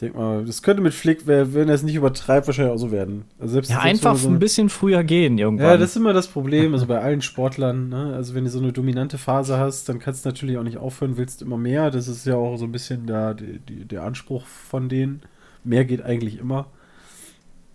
Denk 0.00 0.14
mal, 0.14 0.44
das 0.44 0.62
könnte 0.62 0.80
mit 0.80 0.94
Flick, 0.94 1.26
wenn 1.26 1.68
er 1.68 1.74
es 1.74 1.82
nicht 1.82 1.96
übertreibt, 1.96 2.46
wahrscheinlich 2.46 2.72
auch 2.72 2.78
so 2.78 2.92
werden. 2.92 3.24
Also 3.40 3.54
selbst, 3.54 3.68
Ja, 3.70 3.82
selbst 3.82 4.06
einfach 4.06 4.14
so 4.16 4.28
ein 4.28 4.38
bisschen 4.38 4.68
früher 4.68 5.02
gehen 5.02 5.38
irgendwann. 5.38 5.66
ja, 5.66 5.76
das 5.76 5.90
ist 5.90 5.96
immer 5.96 6.12
das 6.12 6.28
Problem, 6.28 6.72
also 6.72 6.86
bei 6.86 7.00
allen 7.00 7.20
Sportlern, 7.20 7.88
ne? 7.88 8.14
Also 8.14 8.34
wenn 8.34 8.44
du 8.44 8.50
so 8.50 8.60
eine 8.60 8.72
dominante 8.72 9.18
Phase 9.18 9.58
hast, 9.58 9.88
dann 9.88 9.98
kannst 9.98 10.24
du 10.24 10.28
natürlich 10.28 10.56
auch 10.56 10.62
nicht 10.62 10.76
aufhören, 10.76 11.16
willst 11.16 11.42
immer 11.42 11.56
mehr. 11.56 11.90
Das 11.90 12.06
ist 12.06 12.24
ja 12.26 12.36
auch 12.36 12.56
so 12.58 12.64
ein 12.66 12.70
bisschen 12.70 13.08
der, 13.08 13.34
die, 13.34 13.58
der 13.86 14.04
Anspruch 14.04 14.46
von 14.46 14.88
denen. 14.88 15.22
Mehr 15.64 15.84
geht 15.84 16.02
eigentlich 16.02 16.38
immer. 16.38 16.66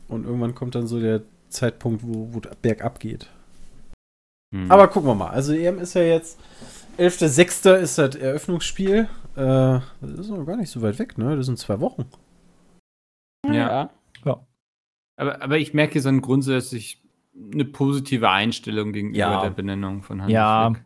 Und 0.08 0.24
irgendwann 0.26 0.56
kommt 0.56 0.76
dann 0.76 0.88
so 0.88 1.02
der 1.02 1.24
Zeitpunkt, 1.50 2.04
wo, 2.04 2.30
wo 2.32 2.42
bergab 2.62 3.02
geht. 3.02 3.28
Hm. 4.56 4.72
Aber 4.72 4.88
gucken 4.88 5.10
wir 5.10 5.16
mal. 5.16 5.32
Also 5.32 5.52
EM 5.54 5.78
ist 5.80 5.94
ja 5.94 6.04
jetzt 6.04 6.40
11.06. 6.98 7.76
ist 7.78 7.98
das 7.98 8.16
Eröffnungsspiel. 8.16 9.10
Äh, 9.36 9.80
das 10.02 10.12
ist 10.20 10.30
noch 10.30 10.46
gar 10.46 10.58
nicht 10.58 10.70
so 10.70 10.82
weit 10.82 11.00
weg, 11.00 11.18
ne? 11.18 11.36
Das 11.36 11.46
sind 11.48 11.58
zwei 11.58 11.80
Wochen. 11.80 12.06
Ja. 13.46 13.90
Aber, 15.16 15.42
aber 15.44 15.58
ich 15.60 15.74
merke 15.76 16.02
so 16.02 16.10
ein 16.10 16.22
grundsätzlich 16.22 17.02
eine 17.54 17.66
positive 17.66 18.30
Einstellung 18.32 18.94
gegenüber 18.94 19.18
Ja. 19.20 19.42
der 19.44 19.52
Benennung 19.52 20.02
von 20.02 20.22
Hansi 20.22 20.34
Ja. 20.34 20.72
Flick. 20.72 20.84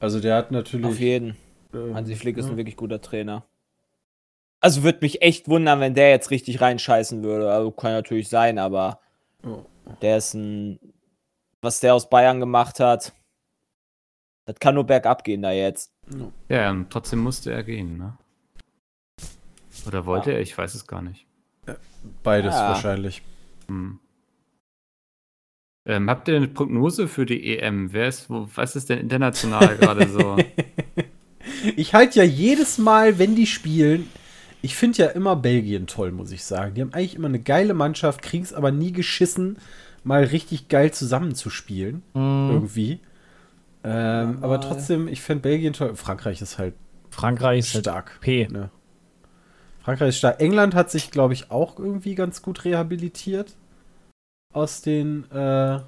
Also 0.00 0.20
der 0.20 0.36
hat 0.36 0.50
natürlich. 0.50 0.86
Auf 0.86 0.98
jeden. 0.98 1.36
ähm, 1.74 1.94
Hansi 1.94 2.14
Flick 2.16 2.38
ist 2.38 2.46
ja. 2.46 2.52
ein 2.52 2.56
wirklich 2.56 2.76
guter 2.76 3.00
Trainer. 3.02 3.44
Also 4.60 4.82
würde 4.82 5.00
mich 5.02 5.20
echt 5.20 5.46
wundern, 5.48 5.80
wenn 5.80 5.94
der 5.94 6.10
jetzt 6.10 6.30
richtig 6.30 6.60
reinscheißen 6.62 7.22
würde. 7.22 7.52
Also 7.52 7.70
kann 7.70 7.92
natürlich 7.92 8.28
sein, 8.30 8.58
aber 8.58 9.00
Ja. 9.44 9.58
der 10.00 10.16
ist 10.18 10.32
ein. 10.34 10.78
Was 11.60 11.80
der 11.80 11.94
aus 11.94 12.08
Bayern 12.08 12.40
gemacht 12.40 12.80
hat, 12.80 13.12
das 14.48 14.58
kann 14.60 14.74
nur 14.76 14.84
bergab 14.84 15.24
gehen 15.24 15.42
da 15.42 15.52
jetzt. 15.52 15.92
Ja. 16.10 16.32
Ja, 16.48 16.70
und 16.70 16.88
trotzdem 16.88 17.18
musste 17.18 17.52
er 17.52 17.62
gehen, 17.62 17.98
ne? 17.98 18.16
Oder 19.86 20.06
wollte 20.06 20.32
er? 20.32 20.40
Ich 20.40 20.56
weiß 20.56 20.74
es 20.74 20.86
gar 20.86 21.02
nicht. 21.02 21.26
Beides 22.22 22.54
Ja. 22.54 22.70
wahrscheinlich. 22.70 23.20
Hm. 23.68 23.98
Ähm, 25.86 26.08
habt 26.08 26.28
ihr 26.28 26.36
eine 26.36 26.48
Prognose 26.48 27.08
für 27.08 27.26
die 27.26 27.58
EM? 27.58 27.92
Wer 27.92 28.08
ist, 28.08 28.30
wo, 28.30 28.48
was 28.54 28.74
ist 28.74 28.88
denn 28.88 28.98
international 28.98 29.76
gerade 29.76 30.08
so? 30.08 30.36
Ich 31.76 31.92
halte 31.94 32.18
ja 32.20 32.24
jedes 32.24 32.78
Mal, 32.78 33.18
wenn 33.18 33.34
die 33.34 33.46
spielen, 33.46 34.08
ich 34.62 34.76
finde 34.76 34.98
ja 34.98 35.08
immer 35.08 35.34
Belgien 35.34 35.86
toll, 35.86 36.12
muss 36.12 36.30
ich 36.30 36.44
sagen. 36.44 36.74
Die 36.74 36.80
haben 36.82 36.92
eigentlich 36.92 37.16
immer 37.16 37.28
eine 37.28 37.40
geile 37.40 37.74
Mannschaft, 37.74 38.22
kriegen 38.22 38.44
es 38.44 38.52
aber 38.52 38.70
nie 38.70 38.92
geschissen, 38.92 39.58
mal 40.04 40.24
richtig 40.24 40.68
geil 40.68 40.92
zusammenzuspielen. 40.92 42.02
Mhm. 42.14 42.50
Irgendwie. 42.50 43.00
Ähm, 43.84 44.38
aber 44.42 44.60
trotzdem, 44.60 45.08
ich 45.08 45.20
finde 45.20 45.42
Belgien 45.42 45.72
toll. 45.72 45.94
Frankreich 45.94 46.42
ist 46.42 46.58
halt 46.58 46.74
Frankreich 47.10 47.60
ist 47.60 47.74
halt 47.74 47.84
stark. 47.84 48.20
P. 48.20 48.48
Ne? 48.48 48.70
Frankreich 49.80 50.10
ist 50.10 50.18
stark. 50.18 50.40
England 50.40 50.74
hat 50.74 50.90
sich, 50.90 51.10
glaube 51.10 51.34
ich, 51.34 51.50
auch 51.50 51.78
irgendwie 51.78 52.14
ganz 52.14 52.42
gut 52.42 52.64
rehabilitiert. 52.64 53.56
Aus 54.52 54.82
den, 54.82 55.30
äh, 55.30 55.80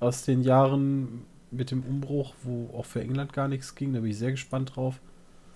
aus 0.00 0.22
den 0.24 0.42
Jahren 0.42 1.24
mit 1.50 1.70
dem 1.70 1.84
Umbruch, 1.84 2.34
wo 2.42 2.76
auch 2.76 2.84
für 2.84 3.00
England 3.00 3.32
gar 3.32 3.48
nichts 3.48 3.74
ging. 3.74 3.92
Da 3.92 4.00
bin 4.00 4.10
ich 4.10 4.18
sehr 4.18 4.32
gespannt 4.32 4.76
drauf. 4.76 5.00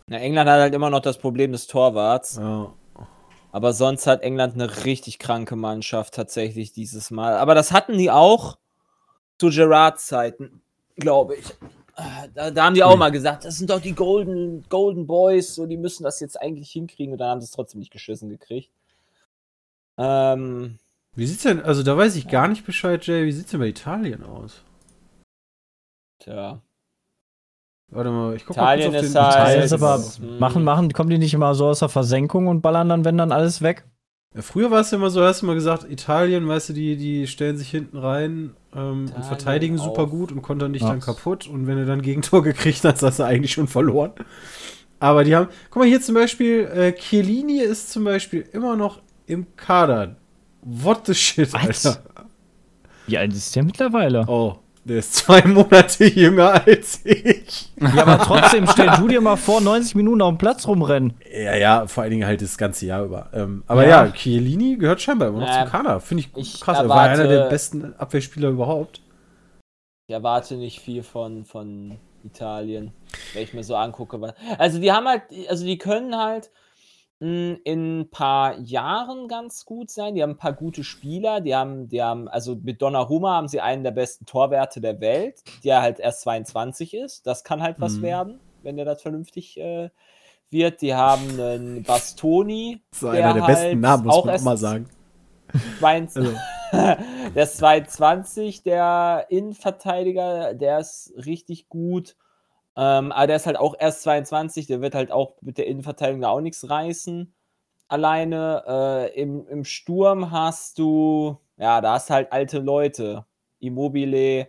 Na, 0.08 0.18
England 0.18 0.48
hat 0.48 0.60
halt 0.60 0.74
immer 0.74 0.90
noch 0.90 1.00
das 1.00 1.18
Problem 1.18 1.52
des 1.52 1.66
Torwarts. 1.66 2.36
Ja. 2.36 2.72
Aber 3.50 3.72
sonst 3.72 4.06
hat 4.06 4.22
England 4.22 4.54
eine 4.54 4.84
richtig 4.84 5.18
kranke 5.18 5.56
Mannschaft 5.56 6.14
tatsächlich 6.14 6.72
dieses 6.72 7.10
Mal. 7.10 7.36
Aber 7.36 7.54
das 7.54 7.72
hatten 7.72 7.96
die 7.98 8.10
auch 8.10 8.58
zu 9.38 9.48
Gerards 9.48 10.06
Zeiten, 10.06 10.62
glaube 10.98 11.36
ich. 11.36 11.44
Da, 12.34 12.50
da 12.52 12.64
haben 12.64 12.74
die 12.74 12.84
auch 12.84 12.92
Hm. 12.92 12.98
mal 13.00 13.10
gesagt, 13.10 13.44
das 13.44 13.58
sind 13.58 13.70
doch 13.70 13.80
die 13.80 13.92
Golden, 13.94 14.64
Golden 14.68 15.06
Boys, 15.08 15.54
so 15.56 15.66
die 15.66 15.76
müssen 15.76 16.04
das 16.04 16.20
jetzt 16.20 16.40
eigentlich 16.40 16.70
hinkriegen 16.70 17.12
und 17.12 17.18
dann 17.18 17.30
haben 17.30 17.40
sie 17.40 17.46
es 17.46 17.50
trotzdem 17.50 17.80
nicht 17.80 17.90
geschissen 17.90 18.28
gekriegt. 18.28 18.70
Ähm, 19.96 20.78
Wie 21.16 21.26
sieht's 21.26 21.42
denn, 21.42 21.60
also 21.60 21.82
da 21.82 21.96
weiß 21.96 22.14
ich 22.14 22.28
gar 22.28 22.46
nicht 22.46 22.64
Bescheid, 22.64 23.04
Jay, 23.04 23.26
wie 23.26 23.32
sieht's 23.32 23.50
denn 23.50 23.58
bei 23.60 23.66
Italien 23.68 24.22
aus? 24.24 24.62
tja. 26.20 26.60
Warte 27.90 28.10
mal, 28.10 28.36
ich 28.36 28.44
guck 28.44 28.56
Italien 28.56 28.92
mal 28.92 28.98
kurz 29.00 29.08
ist 29.10 29.16
auf 29.16 29.24
den 29.24 29.32
halt- 29.32 29.46
Italien 29.48 29.64
ist 29.64 29.72
aber, 29.72 29.94
ist- 29.96 30.18
mm. 30.20 30.38
machen, 30.38 30.62
machen, 30.64 30.92
kommen 30.92 31.10
die 31.10 31.18
nicht 31.18 31.32
immer 31.34 31.54
so 31.54 31.66
aus 31.68 31.78
der 31.78 31.88
Versenkung 31.88 32.46
und 32.46 32.60
ballern 32.60 32.88
dann, 32.88 33.04
wenn 33.04 33.16
dann 33.16 33.32
alles 33.32 33.62
weg? 33.62 33.86
Ja, 34.34 34.42
früher 34.42 34.70
war 34.70 34.80
es 34.80 34.90
ja 34.90 34.98
immer 34.98 35.10
so, 35.10 35.22
hast 35.22 35.42
du 35.42 35.46
mal 35.46 35.54
gesagt, 35.54 35.90
Italien, 35.90 36.46
weißt 36.46 36.68
du, 36.68 36.72
die, 36.74 36.96
die 36.96 37.26
stellen 37.26 37.56
sich 37.56 37.70
hinten 37.70 37.96
rein 37.96 38.54
ähm, 38.74 39.10
und 39.14 39.24
verteidigen 39.24 39.78
super 39.78 40.06
gut 40.06 40.32
und 40.32 40.42
kontern 40.42 40.74
dich 40.74 40.82
dann 40.82 41.00
kaputt. 41.00 41.46
Und 41.46 41.66
wenn 41.66 41.78
du 41.78 41.86
dann 41.86 42.02
Gegentor 42.02 42.42
gekriegt 42.44 42.84
hast, 42.84 43.02
hast 43.02 43.18
du 43.18 43.24
eigentlich 43.24 43.52
schon 43.52 43.68
verloren. 43.68 44.12
Aber 45.00 45.24
die 45.24 45.34
haben, 45.34 45.48
guck 45.70 45.80
mal 45.80 45.88
hier 45.88 46.00
zum 46.00 46.14
Beispiel, 46.14 46.64
äh, 46.66 46.92
Chiellini 46.92 47.60
ist 47.60 47.90
zum 47.90 48.04
Beispiel 48.04 48.44
immer 48.52 48.76
noch 48.76 49.00
im 49.26 49.46
Kader. 49.56 50.16
What 50.62 51.06
the 51.06 51.14
shit, 51.14 51.52
Was? 51.54 51.86
Alter. 51.86 52.02
Wie 53.06 53.16
alt 53.16 53.32
ist 53.32 53.56
der 53.56 53.62
mittlerweile? 53.62 54.26
Oh, 54.28 54.58
der 54.88 54.98
ist 54.98 55.14
zwei 55.14 55.42
Monate 55.46 56.04
jünger 56.06 56.66
als 56.66 57.04
ich. 57.04 57.70
Ja, 57.80 58.02
aber 58.06 58.18
trotzdem, 58.18 58.66
stell 58.66 58.90
du 58.98 59.06
dir 59.08 59.20
mal 59.20 59.36
vor, 59.36 59.60
90 59.60 59.94
Minuten 59.94 60.22
auf 60.22 60.30
dem 60.30 60.38
Platz 60.38 60.66
rumrennen. 60.66 61.14
Ja, 61.32 61.54
ja, 61.56 61.86
vor 61.86 62.02
allen 62.02 62.10
Dingen 62.12 62.26
halt 62.26 62.42
das 62.42 62.58
ganze 62.58 62.86
Jahr 62.86 63.04
über. 63.04 63.30
Ähm, 63.32 63.62
aber 63.66 63.86
ja, 63.86 64.06
Ja. 64.06 64.10
Chiellini 64.12 64.76
gehört 64.76 65.00
scheinbar 65.00 65.28
immer 65.28 65.40
noch 65.40 65.48
Ja. 65.48 65.62
zum 65.62 65.70
Kader. 65.70 66.00
Finde 66.00 66.24
ich, 66.24 66.36
Ich 66.36 66.60
krass. 66.60 66.78
Er 66.78 66.88
war 66.88 67.00
einer 67.02 67.22
erwarte- 67.22 67.28
der 67.28 67.48
besten 67.48 67.94
Abwehrspieler 67.98 68.48
überhaupt. 68.48 69.00
Ich 70.08 70.14
erwarte 70.14 70.56
nicht 70.56 70.80
viel 70.80 71.02
von, 71.02 71.44
von 71.44 71.98
Italien, 72.24 72.92
wenn 73.34 73.42
ich 73.42 73.52
mir 73.54 73.62
so 73.62 73.76
angucke. 73.76 74.34
Also 74.58 74.78
die 74.80 74.90
haben 74.90 75.06
halt, 75.06 75.22
also 75.48 75.64
die 75.64 75.78
können 75.78 76.16
halt 76.16 76.50
in 77.20 77.60
ein 77.64 78.10
paar 78.10 78.58
Jahren 78.60 79.26
ganz 79.26 79.64
gut 79.64 79.90
sein. 79.90 80.14
Die 80.14 80.22
haben 80.22 80.30
ein 80.32 80.36
paar 80.36 80.52
gute 80.52 80.84
Spieler. 80.84 81.40
Die 81.40 81.54
haben, 81.54 81.88
die 81.88 82.00
haben, 82.02 82.28
also 82.28 82.56
mit 82.62 82.80
Donnarumma 82.80 83.34
haben 83.34 83.48
sie 83.48 83.60
einen 83.60 83.82
der 83.82 83.90
besten 83.90 84.24
Torwerte 84.24 84.80
der 84.80 85.00
Welt, 85.00 85.42
der 85.64 85.82
halt 85.82 85.98
erst 85.98 86.20
22 86.20 86.94
ist. 86.94 87.26
Das 87.26 87.42
kann 87.42 87.62
halt 87.62 87.80
was 87.80 87.96
Mhm. 87.96 88.02
werden, 88.02 88.40
wenn 88.62 88.76
der 88.76 88.84
das 88.84 89.02
vernünftig 89.02 89.58
äh, 89.58 89.90
wird. 90.50 90.80
Die 90.80 90.94
haben 90.94 91.40
einen 91.40 91.82
Bastoni. 91.82 92.82
Das 92.90 93.02
ist 93.02 93.08
einer 93.08 93.34
der 93.34 93.42
besten 93.42 93.64
halt 93.64 93.80
Namen, 93.80 94.04
muss 94.06 94.14
auch 94.14 94.24
man 94.24 94.36
auch 94.36 94.42
mal 94.42 94.56
sagen. 94.56 94.88
22, 95.80 96.24
Also, 96.24 96.38
der 97.34 97.42
ist 97.42 97.56
220, 97.56 98.62
der 98.62 99.26
Innenverteidiger, 99.28 100.54
der 100.54 100.78
ist 100.78 101.12
richtig 101.16 101.68
gut. 101.68 102.16
Ähm, 102.80 103.10
aber 103.10 103.26
der 103.26 103.36
ist 103.36 103.46
halt 103.46 103.58
auch 103.58 103.74
erst 103.76 104.02
22, 104.02 104.68
der 104.68 104.80
wird 104.80 104.94
halt 104.94 105.10
auch 105.10 105.34
mit 105.40 105.58
der 105.58 105.66
Innenverteidigung 105.66 106.20
da 106.20 106.28
auch 106.28 106.40
nichts 106.40 106.70
reißen. 106.70 107.34
Alleine 107.88 108.62
äh, 108.68 109.20
im, 109.20 109.48
im 109.48 109.64
Sturm 109.64 110.30
hast 110.30 110.78
du, 110.78 111.38
ja, 111.56 111.80
da 111.80 111.94
hast 111.94 112.08
halt 112.10 112.32
alte 112.32 112.60
Leute. 112.60 113.26
Immobile. 113.58 114.48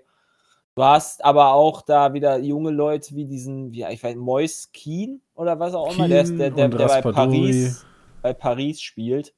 Du 0.76 0.84
hast 0.84 1.26
aber 1.26 1.54
auch 1.54 1.82
da 1.82 2.14
wieder 2.14 2.38
junge 2.38 2.70
Leute 2.70 3.16
wie 3.16 3.26
diesen, 3.26 3.72
wie, 3.72 3.84
ich 3.90 4.04
weiß, 4.04 4.16
Mois 4.16 4.70
Keen 4.72 5.22
oder 5.34 5.60
was 5.60 5.74
auch 5.74 5.92
immer, 5.92 6.08
der, 6.08 6.22
ist, 6.22 6.38
der, 6.38 6.52
der, 6.52 6.70
der 6.70 6.88
bei. 6.88 7.02
Paris, 7.02 7.84
bei 8.22 8.34
Paris 8.34 8.80
spielt. 8.80 9.34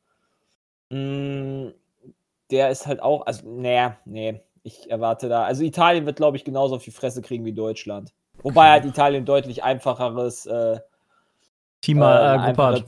Mm, 0.90 1.70
der 2.52 2.70
ist 2.70 2.88
halt 2.88 3.02
auch, 3.02 3.26
also, 3.26 3.50
nee, 3.50 3.90
nee, 4.04 4.42
ich 4.64 4.92
erwarte 4.92 5.30
da, 5.30 5.44
also 5.46 5.64
Italien 5.64 6.06
wird, 6.06 6.18
glaube 6.18 6.36
ich, 6.36 6.44
genauso 6.44 6.76
auf 6.76 6.84
die 6.84 6.92
Fresse 6.92 7.22
kriegen 7.22 7.46
wie 7.46 7.54
Deutschland. 7.54 8.14
Wobei 8.44 8.70
halt 8.70 8.86
Italien 8.86 9.26
deutlich 9.26 9.64
einfacheres 9.64 10.46
äh, 10.46 10.80
Team 11.82 12.02
äh, 12.02 12.06
äh, 12.06 12.08
eine 12.08 12.54
Gruppe 12.54 12.64
hat. 12.68 12.86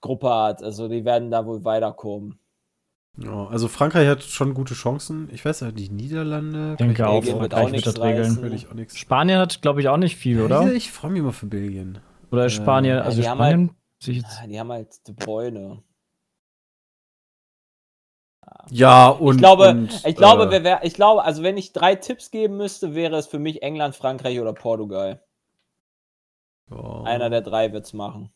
Gruppe 0.00 0.30
hat. 0.34 0.62
Also 0.62 0.88
die 0.88 1.04
werden 1.04 1.30
da 1.30 1.44
wohl 1.46 1.64
weiterkommen. 1.64 2.38
ja, 3.16 3.46
also 3.48 3.68
Frankreich 3.68 4.08
hat 4.08 4.22
schon 4.22 4.54
gute 4.54 4.74
Chancen. 4.74 5.28
Ich 5.32 5.44
weiß 5.44 5.60
ja, 5.60 5.72
die 5.72 5.88
Niederlande. 5.88 6.76
Denke 6.76 7.06
auch, 7.06 7.22
Frankreich 7.22 7.54
auch 7.54 7.62
wird 7.62 7.72
nichts 7.72 7.92
das 7.92 8.02
regeln. 8.02 8.88
Spanien 8.94 9.38
hat, 9.38 9.62
glaube 9.62 9.80
ich, 9.80 9.88
auch 9.88 9.96
nicht 9.96 10.16
viel, 10.16 10.40
oder? 10.40 10.72
Ich 10.72 10.92
freue 10.92 11.10
mich 11.10 11.20
immer 11.20 11.32
für 11.32 11.46
Belgien. 11.46 11.98
Oder 12.30 12.48
Spanien, 12.48 12.96
Ja, 12.96 13.02
also 13.02 13.20
die 13.20 13.28
haben 13.28 13.38
Spanien 13.38 13.70
sich 13.98 14.16
jetzt. 14.18 14.38
Ah, 14.42 14.46
Die 14.46 14.60
haben 14.60 14.70
halt 14.70 15.06
De 15.08 15.14
Bruyne. 15.14 15.82
Ja, 18.70 19.08
und. 19.08 19.34
ich 19.36 19.38
glaube, 19.38 19.70
und, 19.70 20.04
ich 20.04 20.16
glaube, 20.16 20.44
äh, 20.54 20.62
wer 20.64 20.84
ich 20.84 20.94
glaube, 20.94 21.24
also 21.24 21.42
wenn 21.42 21.56
ich 21.56 21.72
drei 21.72 21.94
Tipps 21.94 22.30
geben 22.30 22.56
müsste, 22.56 22.94
wäre 22.94 23.16
es 23.16 23.26
für 23.26 23.38
mich 23.38 23.62
England, 23.62 23.94
Frankreich 23.96 24.40
oder 24.40 24.52
Portugal. 24.52 25.22
ja, 26.70 27.02
Einer 27.02 27.30
der 27.30 27.40
drei 27.42 27.72
wird's 27.72 27.92
machen. 27.92 28.30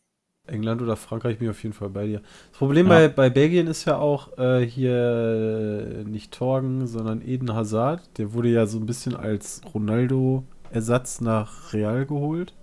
England 0.45 0.81
oder 0.81 0.97
Frankreich 0.97 1.37
bin 1.37 1.47
ich 1.47 1.51
auf 1.51 1.63
jeden 1.63 1.73
Fall 1.73 1.89
bei 1.89 2.05
dir. 2.05 2.21
Das 2.51 2.57
Problem 2.59 2.87
Ja. 2.87 3.05
bei, 3.07 3.07
bei 3.07 3.29
Belgien 3.29 3.67
ist 3.67 3.85
ja 3.85 3.97
auch 3.97 4.37
äh, 4.37 4.65
hier 4.65 4.91
äh, 4.93 6.03
nicht 6.03 6.33
Torgen, 6.33 6.85
sondern 6.85 7.21
Eden 7.21 7.53
Hazard. 7.53 8.17
Der 8.17 8.33
wurde 8.33 8.49
ja 8.49 8.65
so 8.65 8.77
ein 8.77 8.85
bisschen 8.85 9.15
als 9.15 9.61
Ronaldo-Ersatz 9.73 11.21
nach 11.21 11.71
Real 11.73 12.05
geholt. 12.05 12.53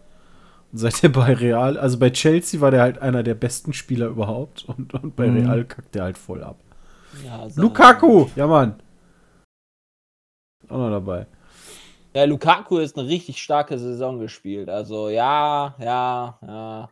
Und 0.73 0.79
seit 0.79 1.03
er 1.05 1.11
bei 1.11 1.35
Real, 1.35 1.79
also 1.79 1.99
bei 1.99 2.11
Chelsea 2.11 2.61
war 2.61 2.71
der 2.71 2.83
halt 2.83 2.99
einer 3.01 3.23
der 3.23 3.35
besten 3.35 3.73
Spieler 3.73 4.09
überhaupt 4.09 4.65
und, 4.69 4.95
und 4.95 5.17
bei 5.17 5.29
Mhm. 5.29 5.39
Real 5.39 5.65
kackt 5.65 5.95
der 5.95 6.05
halt 6.05 6.19
voll 6.19 6.45
ab. 6.45 6.59
Ja, 7.25 7.49
so- 7.49 7.63
Lukaku! 7.63 8.27
Ja, 8.37 8.47
Mann. 8.47 8.81
Auch 10.69 10.79
noch 10.79 10.91
dabei. 10.91 11.27
Ja, 12.15 12.25
Lukaku 12.25 12.79
ist 12.79 12.99
eine 12.99 13.09
richtig 13.09 13.41
starke 13.43 13.79
Saison 13.79 14.19
gespielt. 14.19 14.69
Also 14.69 15.09
ja, 15.09 15.75
ja, 15.79 16.39
ja. 16.43 16.89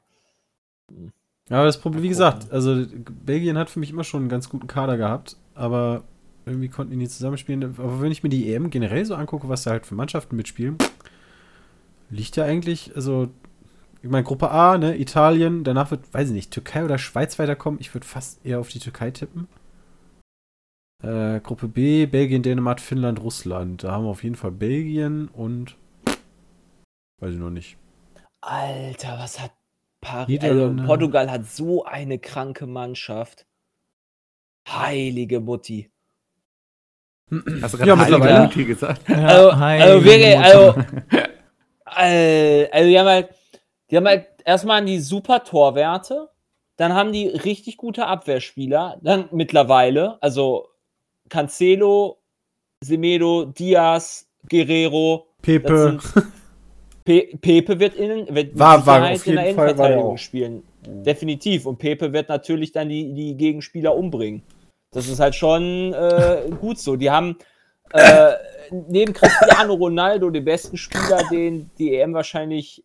Ja, 1.51 1.57
aber 1.57 1.67
das 1.67 1.81
Problem, 1.81 2.03
wie 2.03 2.09
gesagt, 2.09 2.53
also 2.53 2.85
Belgien 3.25 3.57
hat 3.59 3.71
für 3.71 3.81
mich 3.81 3.91
immer 3.91 4.05
schon 4.05 4.21
einen 4.23 4.29
ganz 4.29 4.49
guten 4.49 4.67
Kader 4.67 4.97
gehabt, 4.97 5.37
aber 5.55 6.03
irgendwie 6.45 6.69
konnten 6.69 6.91
die 6.91 6.97
nie 6.99 7.09
zusammenspielen. 7.09 7.65
Aber 7.65 8.01
wenn 8.01 8.13
ich 8.13 8.23
mir 8.23 8.29
die 8.29 8.53
EM 8.53 8.71
generell 8.71 9.05
so 9.05 9.15
angucke, 9.15 9.49
was 9.49 9.63
da 9.63 9.71
halt 9.73 9.87
für 9.87 9.95
Mannschaften 9.95 10.37
mitspielen, 10.37 10.77
liegt 12.11 12.37
ja 12.37 12.45
eigentlich, 12.45 12.93
also, 12.95 13.29
ich 14.03 14.11
meine, 14.11 14.25
Gruppe 14.25 14.51
A, 14.51 14.79
ne, 14.79 14.99
Italien, 14.99 15.65
danach 15.65 15.91
wird, 15.91 16.13
weiß 16.13 16.29
ich 16.29 16.35
nicht, 16.35 16.51
Türkei 16.53 16.85
oder 16.85 16.99
Schweiz 16.99 17.39
weiterkommen. 17.39 17.81
Ich 17.81 17.93
würde 17.95 18.07
fast 18.07 18.45
eher 18.45 18.61
auf 18.61 18.69
die 18.69 18.79
Türkei 18.79 19.11
tippen. 19.11 19.49
Äh, 21.03 21.41
Gruppe 21.41 21.69
B, 21.69 22.07
Belgien, 22.07 22.43
Dänemark, 22.43 22.81
Finnland, 22.81 23.21
Russland. 23.21 23.85
Da 23.85 23.93
haben 23.93 24.05
wir 24.05 24.11
auf 24.11 24.25
jeden 24.25 24.35
Fall 24.35 24.51
Belgien 24.51 25.29
und 25.29 25.77
weiß 27.21 27.35
ich 27.35 27.39
noch 27.39 27.51
nicht. 27.51 27.77
Alter, 28.41 29.17
was 29.19 29.41
hat 29.41 29.53
Paris? 30.01 30.41
Also, 30.43 30.75
Portugal 30.87 31.31
hat 31.31 31.47
so 31.47 31.85
eine 31.85 32.19
kranke 32.19 32.67
Mannschaft. 32.67 33.47
Heilige 34.69 35.41
Mutti. 35.41 35.91
Hast 37.63 37.75
du 37.75 37.79
Ja, 37.79 37.95
gerade 37.95 37.97
mittlerweile. 37.97 38.35
Heilige 38.35 38.43
Mutti 38.43 38.65
gesagt? 38.65 39.03
Also, 39.09 39.57
heilige 39.57 39.85
also 39.85 40.05
wirklich, 40.05 40.39
also, 40.39 40.75
also 42.75 42.89
die 42.89 42.99
haben 42.99 43.09
halt, 43.09 43.29
die 43.91 43.97
haben 43.97 44.07
halt 44.07 44.27
erstmal 44.45 44.85
die 44.85 44.99
super 44.99 45.45
Torwerte, 45.45 46.29
dann 46.77 46.95
haben 46.95 47.13
die 47.13 47.29
richtig 47.29 47.77
gute 47.77 48.07
Abwehrspieler, 48.07 48.99
dann 49.03 49.29
mittlerweile, 49.33 50.21
also 50.23 50.69
Cancelo, 51.29 52.19
Semedo, 52.83 53.47
Diaz, 53.47 54.29
Guerrero, 54.49 55.27
Pepe. 55.43 55.99
Pe 57.05 57.29
Pepe 57.41 57.81
wird, 57.81 57.95
innen, 57.95 58.35
wird 58.35 58.59
War- 58.59 58.85
war 58.85 58.99
in 58.99 59.03
der 59.05 59.13
jeden 59.13 59.25
Fall, 59.25 59.37
war 59.37 59.45
er 59.45 59.51
Innenverteidigung 59.51 60.17
spielen. 60.19 60.63
Definitiv. 60.87 61.65
Und 61.67 61.79
Pepe 61.79 62.13
wird 62.13 62.29
natürlich 62.29 62.73
dann 62.73 62.89
die, 62.89 63.15
die 63.15 63.35
Gegenspieler 63.35 63.97
umbringen. 63.97 64.43
Das 64.91 65.09
ist 65.09 65.19
halt 65.21 65.35
schon 65.35 65.93
äh, 65.95 66.51
gut 66.61 66.79
so. 66.79 66.97
Die 66.97 67.11
haben 67.11 67.37
äh, 67.93 68.33
neben 68.89 69.13
Cristiano 69.13 69.75
Ronaldo 69.75 70.31
den 70.31 70.45
besten 70.45 70.77
Spieler, 70.77 71.23
den 71.31 71.71
die 71.79 71.95
EM 71.97 72.15
wahrscheinlich. 72.15 72.85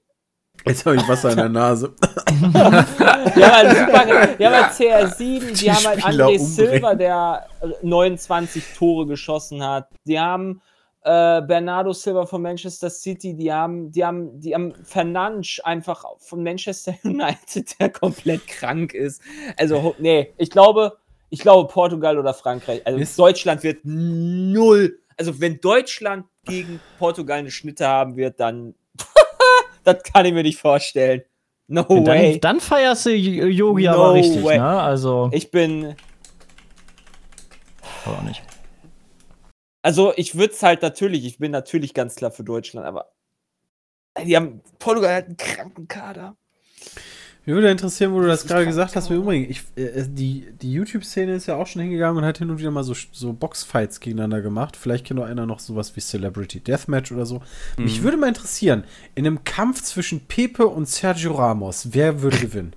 Jetzt 0.66 0.86
habe 0.86 0.96
ich 0.96 1.08
Wasser 1.08 1.32
in 1.32 1.38
der 1.38 1.50
Nase. 1.50 1.94
Die 2.30 2.44
haben 2.46 3.52
halt, 3.52 3.78
super, 3.78 4.36
die 4.38 4.45
haben 4.45 4.56
halt 4.56 4.72
CR7, 4.74 5.18
die, 5.47 5.54
Die 5.54 5.72
haben 5.72 5.86
halt 5.86 6.01
Spieler 6.01 6.26
André 6.26 6.39
umbringen. 6.39 6.47
Silva, 6.47 6.95
der 6.95 7.47
29 7.82 8.64
Tore 8.78 9.08
geschossen 9.08 9.64
hat. 9.64 9.89
Die 10.06 10.20
haben 10.20 10.62
äh, 11.01 11.41
Bernardo 11.41 11.91
Silva 11.91 12.26
von 12.26 12.41
Manchester 12.41 12.89
City, 12.89 13.36
die 13.36 13.51
haben, 13.51 13.91
die 13.91 14.06
haben, 14.06 14.39
die 14.39 14.54
haben 14.54 14.74
Fernandes 14.86 15.60
einfach 15.64 16.06
von 16.20 16.43
Manchester 16.43 16.93
United, 17.04 17.78
der 17.80 17.89
komplett 17.89 18.47
krank 18.47 18.93
ist. 18.93 19.22
Also, 19.58 19.95
nee, 19.99 20.34
ich 20.38 20.49
glaube, 20.49 20.97
ich 21.30 21.39
glaube 21.39 21.68
Portugal 21.72 22.18
oder 22.18 22.34
Frankreich. 22.34 22.82
Also 22.86 22.99
Ist- 22.99 23.20
Deutschland 23.20 23.64
wird 23.64 23.80
null. 23.84 24.99
Also 25.18 25.41
wenn 25.41 25.60
Deutschland 25.60 26.26
gegen 26.45 26.80
Portugal 26.99 27.39
eine 27.39 27.51
Schnitte 27.51 27.86
haben 27.88 28.16
wird, 28.16 28.39
dann 28.39 28.76
das 29.84 30.03
kann 30.03 30.25
ich 30.25 30.34
mir 30.34 30.43
nicht 30.43 30.59
vorstellen. 30.59 31.23
No 31.67 31.84
dann, 31.84 32.05
way. 32.05 32.39
dann 32.39 32.59
feierst 32.59 33.05
du 33.05 33.11
Yogi 33.11 33.86
No 33.86 33.91
aber 33.93 34.13
richtig, 34.13 34.43
way. 34.43 34.57
ne? 34.57 34.81
Also, 34.81 35.29
Ich 35.31 35.49
bin. 35.49 35.95
aber 38.05 38.17
auch 38.17 38.21
nicht. 38.23 38.41
Also, 39.81 40.13
ich 40.15 40.36
würde 40.36 40.53
es 40.53 40.61
halt 40.63 40.81
natürlich, 40.81 41.25
ich 41.25 41.38
bin 41.39 41.51
natürlich 41.51 41.93
ganz 41.93 42.15
klar 42.15 42.31
für 42.31 42.43
Deutschland, 42.43 42.86
aber. 42.86 43.11
Die 44.25 44.36
haben. 44.36 44.61
Portugal 44.79 45.15
hat 45.15 45.25
einen 45.25 45.38
kranken 45.38 45.88
Kader. 45.88 46.36
Mich 47.46 47.56
würde 47.56 47.70
interessieren, 47.70 48.14
wo 48.14 48.22
du 48.22 48.28
das 48.28 48.48
gerade 48.48 48.66
gesagt 48.66 48.96
hast. 48.96 49.10
Im 49.10 49.18
Übrigen, 49.18 49.52
ich, 49.52 49.64
äh, 49.76 50.06
die, 50.08 50.48
die 50.62 50.72
YouTube-Szene 50.72 51.34
ist 51.34 51.48
ja 51.48 51.56
auch 51.58 51.68
schon 51.68 51.82
hingegangen 51.82 52.18
und 52.18 52.26
hat 52.26 52.38
hin 52.38 52.50
und 52.50 52.58
wieder 52.58 52.72
mal 52.72 52.84
so, 52.84 52.94
so 53.12 53.34
Boxfights 53.34 54.00
gegeneinander 54.00 54.41
gemacht. 54.41 54.78
Vielleicht 54.78 55.06
kennt 55.06 55.20
auch 55.20 55.26
einer 55.26 55.46
noch 55.46 55.60
sowas 55.60 55.94
wie 55.98 56.00
Celebrity 56.00 56.62
Deathmatch 56.62 57.12
oder 57.12 57.26
so. 57.26 57.41
Mich 57.78 58.02
würde 58.02 58.16
mal 58.16 58.30
interessieren, 58.30 58.86
in 59.16 59.28
einem 59.28 59.44
Kampf 59.44 59.82
zwischen 59.84 60.22
Pepe 60.22 60.68
und 60.68 60.88
Sergio 60.88 61.34
Ramos, 61.34 61.89
wer 61.91 62.22
würde 62.22 62.38
gewinnen? 62.38 62.74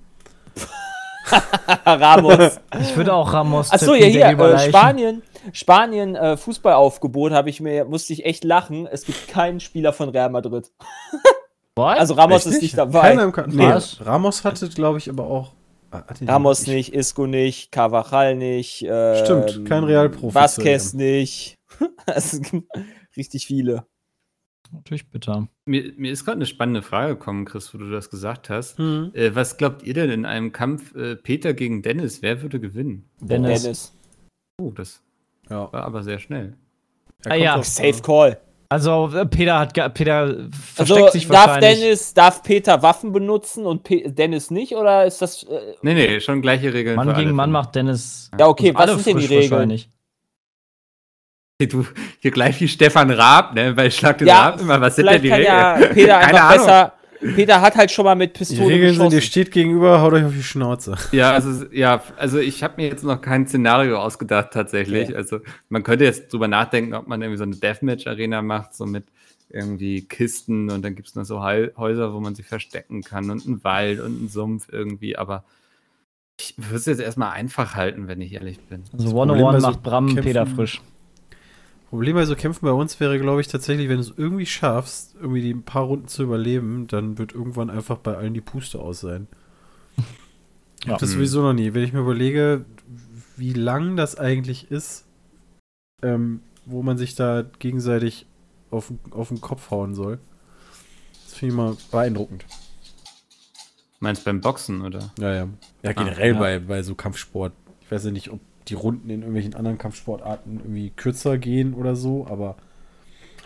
Ramos. 1.85 2.59
Ich 2.81 2.95
würde 2.95 3.13
auch 3.13 3.31
Ramos 3.31 3.71
Achso, 3.71 3.93
ja, 3.93 4.05
hier, 4.05 4.25
äh. 4.25 4.67
Spanien. 4.69 5.21
Spanien 5.53 6.15
äh, 6.15 6.35
Fußballaufgebot 6.35 7.31
habe 7.31 7.49
ich 7.49 7.61
mir, 7.61 7.85
musste 7.85 8.11
ich 8.11 8.25
echt 8.25 8.43
lachen. 8.43 8.85
Es 8.85 9.05
gibt 9.05 9.29
keinen 9.29 9.61
Spieler 9.61 9.93
von 9.93 10.09
Real 10.09 10.29
Madrid. 10.29 10.71
What? 11.77 11.97
Also 11.97 12.13
Ramos 12.15 12.45
Echt 12.45 12.55
ist 12.55 12.61
nicht 12.61 12.77
dabei. 12.77 13.01
Keiner 13.09 13.23
im 13.23 13.31
Ka 13.31 13.45
nee, 13.47 13.57
Was? 13.63 14.05
Ramos 14.05 14.43
hatte, 14.43 14.67
glaube 14.69 14.97
ich, 14.97 15.09
aber 15.09 15.25
auch. 15.27 15.53
den 16.19 16.27
Ramos 16.29 16.61
ich- 16.63 16.67
nicht, 16.67 16.93
Isco 16.93 17.27
nicht, 17.27 17.71
Carvajal 17.71 18.35
nicht. 18.35 18.85
Ähm, 18.87 19.23
Stimmt, 19.23 19.65
kein 19.65 19.83
Realprofi 19.83 20.35
Vasquez 20.35 20.93
nicht. 20.93 21.55
es 22.07 22.41
gibt 22.41 22.67
richtig 23.15 23.45
viele. 23.45 23.85
Natürlich 24.71 25.09
bitter. 25.09 25.47
Mir, 25.65 25.93
mir 25.95 26.11
ist 26.11 26.25
gerade 26.25 26.35
eine 26.39 26.45
spannende 26.45 26.81
Frage 26.81 27.13
gekommen, 27.13 27.45
Chris, 27.45 27.73
wo 27.73 27.77
du 27.77 27.89
das 27.89 28.09
gesagt 28.09 28.49
hast. 28.49 28.77
Hm. 28.77 29.11
Äh, 29.13 29.33
was 29.33 29.55
glaubt 29.55 29.83
ihr 29.83 29.93
denn 29.93 30.09
in 30.09 30.25
einem 30.25 30.51
Kampf 30.51 30.93
äh, 30.93 31.15
Peter 31.15 31.53
gegen 31.53 31.81
Dennis? 31.83 32.21
Wer 32.21 32.41
würde 32.41 32.59
gewinnen? 32.59 33.09
Dennis. 33.21 33.61
Dennis. 33.63 33.93
Oh, 34.59 34.71
das 34.71 35.01
Ja. 35.49 35.71
war 35.71 35.83
aber 35.85 36.03
sehr 36.03 36.19
schnell. 36.19 36.57
Er 37.23 37.31
Ah, 37.31 37.35
ja. 37.35 37.63
Safe 37.63 38.01
Call. 38.01 38.41
Also, 38.69 39.09
äh, 39.15 39.25
Peter 39.25 39.59
hat 39.59 39.73
ge- 39.73 39.89
Peter 39.89 40.35
versteckt 40.51 40.79
Also 40.79 41.09
sich 41.09 41.27
darf 41.27 41.47
wahrscheinlich. 41.47 41.79
Dennis, 41.79 42.13
darf 42.13 42.43
Peter 42.43 42.81
Waffen 42.83 43.13
benutzen 43.13 43.65
und 43.65 43.83
Pe 43.83 44.11
Dennis 44.11 44.51
nicht? 44.51 44.75
Oder 44.75 45.05
ist 45.05 45.21
das. 45.21 45.43
Äh, 45.43 45.75
Nee, 45.81 45.93
nee, 45.93 46.19
schon 46.19 46.41
gleiche 46.41 46.73
Regeln. 46.73 46.95
Mann 46.97 47.07
für 47.07 47.13
gegen 47.15 47.27
alle 47.27 47.33
Mann 47.33 47.51
macht 47.51 47.75
Dennis. 47.75 48.29
ja, 48.37 48.47
okay, 48.47 48.73
was 48.75 48.91
sind 48.91 49.05
denn 49.05 49.17
die 49.19 49.25
Regeln? 49.35 49.81
Du, 51.59 51.85
hier 52.19 52.29
gleich 52.31 52.59
wie 52.61 52.67
Stefan 52.67 53.09
Raab, 53.09 53.55
ne? 53.55 53.73
Bei 53.73 53.89
Schlag 53.89 54.19
den 54.19 54.27
Ja, 54.27 54.41
Raab 54.49 54.61
immer, 54.61 54.79
was 54.79 54.95
sind 54.95 55.07
denn 55.07 55.21
die 55.23 55.29
kann 55.29 55.37
Regeln? 55.39 55.55
ja 55.55 55.73
Peter 55.93 56.19
Keine 56.19 56.23
einfach 56.25 56.49
Ahnung. 56.51 56.65
besser. 56.65 56.93
Peter 57.19 57.61
hat 57.61 57.75
halt 57.75 57.91
schon 57.91 58.05
mal 58.05 58.15
mit 58.15 58.35
Die 58.35 58.39
Pistole 58.39 58.69
Regeln 58.69 58.93
sind, 58.95 59.03
ihr 59.03 59.09
geschossen. 59.09 59.21
steht 59.21 59.51
gegenüber, 59.51 60.01
haut 60.01 60.13
euch 60.13 60.23
auf 60.25 60.33
die 60.33 60.43
Schnauze. 60.43 60.95
Ja, 61.11 61.31
also, 61.31 61.65
ja, 61.71 62.01
also 62.17 62.37
ich 62.39 62.63
habe 62.63 62.75
mir 62.77 62.87
jetzt 62.87 63.03
noch 63.03 63.21
kein 63.21 63.47
Szenario 63.47 63.99
ausgedacht 63.99 64.49
tatsächlich. 64.53 65.09
Okay. 65.09 65.15
Also 65.15 65.39
man 65.69 65.83
könnte 65.83 66.05
jetzt 66.05 66.31
drüber 66.33 66.47
nachdenken, 66.47 66.93
ob 66.93 67.07
man 67.07 67.21
irgendwie 67.21 67.37
so 67.37 67.43
eine 67.43 67.55
Deathmatch-Arena 67.55 68.41
macht, 68.41 68.75
so 68.75 68.85
mit 68.85 69.05
irgendwie 69.49 70.01
Kisten 70.01 70.69
und 70.69 70.83
dann 70.83 70.95
gibt 70.95 71.07
es 71.07 71.15
noch 71.15 71.23
so 71.23 71.41
Häuser, 71.41 72.13
wo 72.13 72.19
man 72.19 72.35
sich 72.35 72.45
verstecken 72.45 73.01
kann 73.01 73.29
und 73.31 73.45
einen 73.47 73.63
Wald 73.63 73.99
und 74.01 74.17
einen 74.19 74.27
Sumpf 74.27 74.67
irgendwie, 74.71 75.17
aber 75.17 75.45
ich 76.39 76.53
würde 76.57 76.75
es 76.75 76.85
jetzt 76.85 76.99
erstmal 76.99 77.31
einfach 77.31 77.73
halten, 77.73 78.07
wenn 78.07 78.19
ich 78.21 78.33
ehrlich 78.33 78.59
bin. 78.59 78.83
Also 78.91 79.05
Das 79.05 79.13
One 79.13 79.31
Problem 79.33 79.45
on 79.45 79.51
bei 79.53 79.57
One 79.57 79.61
so 79.61 79.67
macht 79.67 79.83
Bram 79.83 80.05
Kämpfen- 80.07 80.23
Peter 80.23 80.45
frisch. 80.45 80.81
Problem 81.89 82.15
bei 82.15 82.25
so 82.25 82.35
Kämpfen 82.35 82.65
bei 82.65 82.71
uns 82.71 82.99
wäre, 82.99 83.17
glaube 83.19 83.41
ich, 83.41 83.47
tatsächlich, 83.47 83.87
wenn 83.87 83.95
du 83.97 84.01
es 84.01 84.13
irgendwie 84.17 84.45
schaffst, 84.45 85.15
irgendwie 85.15 85.41
die 85.41 85.53
ein 85.53 85.63
paar 85.63 85.83
Runden 85.83 86.07
zu 86.07 86.23
überleben, 86.23 86.87
dann 86.87 87.17
wird 87.17 87.33
irgendwann 87.33 87.69
einfach 87.69 87.97
bei 87.97 88.15
allen 88.17 88.33
die 88.33 88.41
Puste 88.41 88.79
aus 88.79 88.99
sein. 88.99 89.27
Ich 90.79 90.85
Ja. 90.85 90.93
hab 90.93 90.99
das 90.99 91.11
sowieso 91.11 91.41
noch 91.41 91.53
nie. 91.53 91.73
Wenn 91.73 91.83
ich 91.83 91.93
mir 91.93 91.99
überlege, 92.01 92.65
wie 93.37 93.53
lang 93.53 93.95
das 93.95 94.17
eigentlich 94.17 94.69
ist, 94.69 95.05
ähm, 96.03 96.41
wo 96.65 96.83
man 96.83 96.97
sich 96.97 97.15
da 97.15 97.43
gegenseitig 97.59 98.25
auf, 98.69 98.87
den- 98.87 98.99
auf 99.11 99.29
den 99.29 99.39
Kopf 99.41 99.71
hauen 99.71 99.95
soll. 99.95 100.19
Das 101.23 101.33
finde 101.35 101.53
ich 101.53 101.57
mal 101.57 101.77
beeindruckend. 101.91 102.45
Meinst 103.99 104.25
beim 104.25 104.41
Boxen, 104.41 104.81
oder? 104.81 105.11
Ja, 105.19 105.33
ja. 105.33 105.47
Ja, 105.81 105.93
generell 105.93 106.33
ja. 106.33 106.39
Bei, 106.39 106.59
bei 106.59 106.83
so 106.83 106.93
Kampfsport. 106.95 107.53
Ich 107.81 107.89
weiß 107.91 108.05
ja 108.05 108.11
nicht, 108.11 108.29
ob 108.29 108.39
die 108.69 108.73
Runden 108.75 109.09
in 109.09 109.21
irgendwelchen 109.21 109.55
anderen 109.55 109.77
Kampfsportarten 109.77 110.57
irgendwie 110.59 110.89
kürzer 110.91 111.37
gehen 111.37 111.73
oder 111.73 111.95
so, 111.95 112.27
aber 112.27 112.55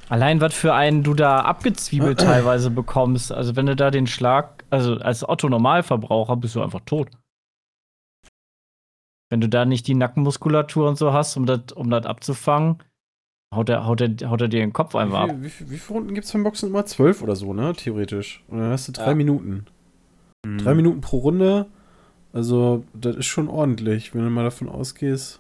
Allein 0.10 0.42
was 0.42 0.54
für 0.54 0.74
einen 0.74 1.04
du 1.04 1.14
da 1.14 1.40
abgezwiebelt 1.42 2.20
teilweise 2.20 2.70
bekommst. 2.70 3.32
Also 3.32 3.56
wenn 3.56 3.66
du 3.66 3.76
da 3.78 3.92
den 3.92 4.08
Schlag, 4.08 4.66
also 4.70 4.96
als 4.96 5.28
Otto 5.28 5.48
Normalverbraucher 5.48 6.36
bist 6.36 6.56
du 6.56 6.62
einfach 6.62 6.82
tot. 6.82 7.08
Wenn 9.30 9.40
du 9.40 9.48
da 9.48 9.64
nicht 9.64 9.88
die 9.88 9.96
Nackenmuskulatur 9.96 10.90
und 10.90 10.98
so 10.98 11.14
hast, 11.14 11.38
um 11.38 11.46
das 11.46 11.72
um 11.74 11.90
das 11.90 12.06
abzufangen, 12.06 12.80
haut 13.56 13.70
er, 13.70 13.86
haut, 13.86 14.02
er, 14.02 14.30
haut 14.30 14.42
er 14.42 14.50
dir 14.50 14.60
den 14.60 14.74
Kopf 14.74 14.96
einfach 14.96 15.28
Wie, 15.28 15.32
ab. 15.32 15.38
wie, 15.40 15.70
wie 15.72 15.78
viele 15.78 15.98
Runden 16.00 16.14
gibt 16.14 16.26
es 16.26 16.34
beim 16.34 16.44
Boxen 16.44 16.70
immer? 16.70 16.86
Zwölf 16.86 17.22
oder 17.22 17.38
so, 17.38 17.54
ne? 17.54 17.74
Theoretisch. 17.74 18.44
Und 18.50 18.60
dann 18.60 18.72
hast 18.72 18.90
du 18.90 18.92
drei 18.92 19.12
Ja. 19.12 19.16
Minuten. 19.16 19.66
Hm. 20.46 20.58
Drei 20.58 20.74
Minuten 20.74 21.00
pro 21.00 21.20
Runde. 21.20 21.68
Also, 22.34 22.84
das 22.94 23.16
ist 23.18 23.26
schon 23.26 23.50
ordentlich, 23.50 24.14
wenn 24.16 24.24
du 24.24 24.30
mal 24.30 24.44
davon 24.44 24.70
ausgehst, 24.70 25.40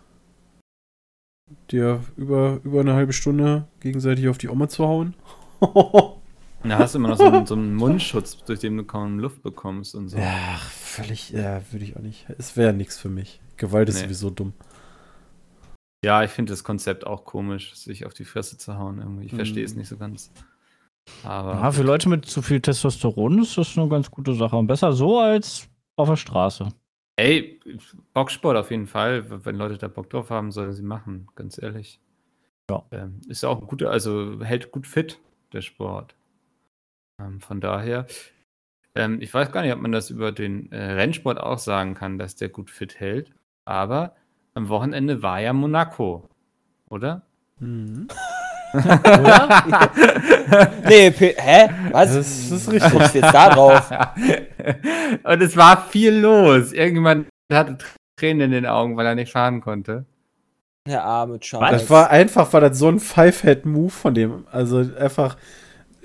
dir 1.71 2.03
über, 2.17 2.59
über 2.63 2.81
eine 2.81 2.93
halbe 2.93 3.13
Stunde 3.13 3.67
gegenseitig 3.79 4.27
auf 4.27 4.37
die 4.37 4.49
Oma 4.49 4.67
zu 4.69 4.85
hauen. 4.87 5.13
Da 6.63 6.77
hast 6.77 6.93
du 6.93 6.99
immer 6.99 7.07
noch 7.09 7.17
so 7.17 7.23
einen, 7.25 7.45
so 7.47 7.55
einen 7.55 7.73
Mundschutz, 7.73 8.37
durch 8.43 8.59
den 8.59 8.77
du 8.77 8.83
kaum 8.83 9.17
Luft 9.17 9.41
bekommst 9.41 9.95
und 9.95 10.09
so. 10.09 10.17
ja, 10.19 10.59
völlig, 10.69 11.31
ja, 11.31 11.59
würde 11.71 11.83
ich 11.83 11.97
auch 11.97 12.01
nicht. 12.01 12.27
Es 12.37 12.55
wäre 12.55 12.71
nichts 12.71 12.99
für 12.99 13.09
mich. 13.09 13.41
Gewalt 13.57 13.89
ist 13.89 13.95
Nee. 13.95 14.03
sowieso 14.03 14.29
dumm. 14.29 14.53
Ja, 16.05 16.23
ich 16.23 16.29
finde 16.29 16.53
das 16.53 16.63
Konzept 16.63 17.07
auch 17.07 17.25
komisch, 17.25 17.73
sich 17.73 18.05
auf 18.05 18.13
die 18.13 18.25
Fresse 18.25 18.59
zu 18.59 18.77
hauen 18.77 18.99
irgendwie. 18.99 19.25
Ich 19.25 19.33
verstehe 19.33 19.65
es 19.65 19.73
Mhm. 19.73 19.79
nicht 19.79 19.87
so 19.87 19.97
ganz. 19.97 20.29
Aber 21.23 21.53
Ja, 21.53 21.71
für 21.71 21.81
Leute 21.81 22.09
mit 22.09 22.25
zu 22.27 22.43
viel 22.43 22.61
Testosteron 22.61 23.41
ist 23.41 23.57
das 23.57 23.75
eine 23.75 23.89
ganz 23.89 24.11
gute 24.11 24.35
Sache. 24.35 24.55
Und 24.55 24.67
besser 24.67 24.93
so 24.93 25.17
als 25.17 25.67
auf 25.95 26.09
der 26.09 26.15
Straße. 26.15 26.69
Ey, 27.21 27.59
Boxsport 28.13 28.57
auf 28.57 28.71
jeden 28.71 28.87
Fall. 28.87 29.45
Wenn 29.45 29.55
Leute 29.55 29.77
da 29.77 29.87
Bock 29.87 30.09
drauf 30.09 30.29
haben, 30.29 30.51
sollen 30.51 30.73
sie 30.73 30.81
machen, 30.81 31.27
ganz 31.35 31.61
ehrlich. 31.61 31.99
Ja. 32.69 32.83
Ähm, 32.91 33.21
ist 33.27 33.43
ja 33.43 33.49
auch 33.49 33.61
ein 33.61 33.67
guter, 33.67 33.91
also 33.91 34.41
hält 34.43 34.71
gut 34.71 34.87
fit, 34.87 35.19
der 35.53 35.61
Sport. 35.61 36.15
Ähm, 37.19 37.39
von 37.39 37.61
daher, 37.61 38.07
ähm, 38.95 39.21
ich 39.21 39.33
weiß 39.33 39.51
gar 39.51 39.61
nicht, 39.61 39.73
ob 39.73 39.81
man 39.81 39.91
das 39.91 40.09
über 40.09 40.31
den 40.31 40.71
äh, 40.71 40.93
Rennsport 40.93 41.39
auch 41.39 41.59
sagen 41.59 41.93
kann, 41.93 42.17
dass 42.17 42.35
der 42.35 42.49
gut 42.49 42.71
fit 42.71 42.99
hält. 42.99 43.33
Aber 43.65 44.15
am 44.53 44.69
Wochenende 44.69 45.21
war 45.21 45.39
ja 45.39 45.53
Monaco, 45.53 46.27
oder? 46.89 47.21
Mhm. 47.59 48.07
Oder? 48.73 49.63
Nee, 50.87 51.11
Pe 51.11 51.35
hä? 51.37 51.69
Was? 51.91 52.13
Das 52.13 52.51
ist 52.51 52.71
richtig. 52.71 52.91
kommst 52.91 53.15
du 53.15 53.19
jetzt 53.19 53.33
da 53.33 53.49
drauf? 53.49 53.89
Und 55.23 55.41
es 55.41 55.55
war 55.55 55.87
viel 55.89 56.13
los. 56.13 56.73
Irgendjemand 56.73 57.27
hatte 57.51 57.77
Tränen 58.17 58.41
in 58.41 58.51
den 58.51 58.65
Augen, 58.65 58.97
weil 58.97 59.05
er 59.05 59.15
nicht 59.15 59.31
fahren 59.31 59.61
konnte. 59.61 60.05
Der 60.87 61.03
arme 61.03 61.39
Charles. 61.39 61.81
Das 61.81 61.89
war 61.89 62.09
einfach, 62.09 62.51
war 62.53 62.61
das 62.61 62.77
so 62.77 62.87
ein 62.89 62.99
Five-Head-Move 62.99 63.91
von 63.91 64.13
dem. 64.13 64.45
Also 64.51 64.85
einfach, 64.99 65.37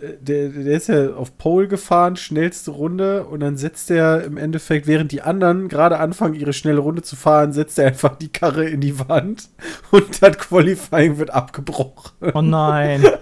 der, 0.01 0.49
der 0.51 0.77
ist 0.77 0.89
ja 0.89 1.15
auf 1.15 1.39
Pole 1.39 1.69
gefahren, 1.69 2.17
schnellste 2.17 2.71
Runde 2.71 3.25
und 3.25 3.41
dann 3.41 3.57
setzt 3.57 3.91
er 3.91 4.25
im 4.25 4.37
Endeffekt, 4.37 4.87
während 4.87 5.13
die 5.13 5.23
anderen 5.23 5.69
gerade 5.69 5.99
anfangen, 5.99 6.35
ihre 6.35 6.53
schnelle 6.53 6.81
Runde 6.81 7.03
zu 7.03 7.17
fahren, 7.17 7.53
setzt 7.53 7.79
er 7.79 7.87
einfach 7.89 8.17
die 8.17 8.29
Karre 8.29 8.67
in 8.67 8.81
die 8.81 8.99
Wand 9.09 9.49
und 9.91 10.23
das 10.23 10.37
Qualifying 10.39 11.19
wird 11.19 11.31
abgebrochen. 11.31 12.13
Oh 12.35 12.43
nein. 12.43 13.05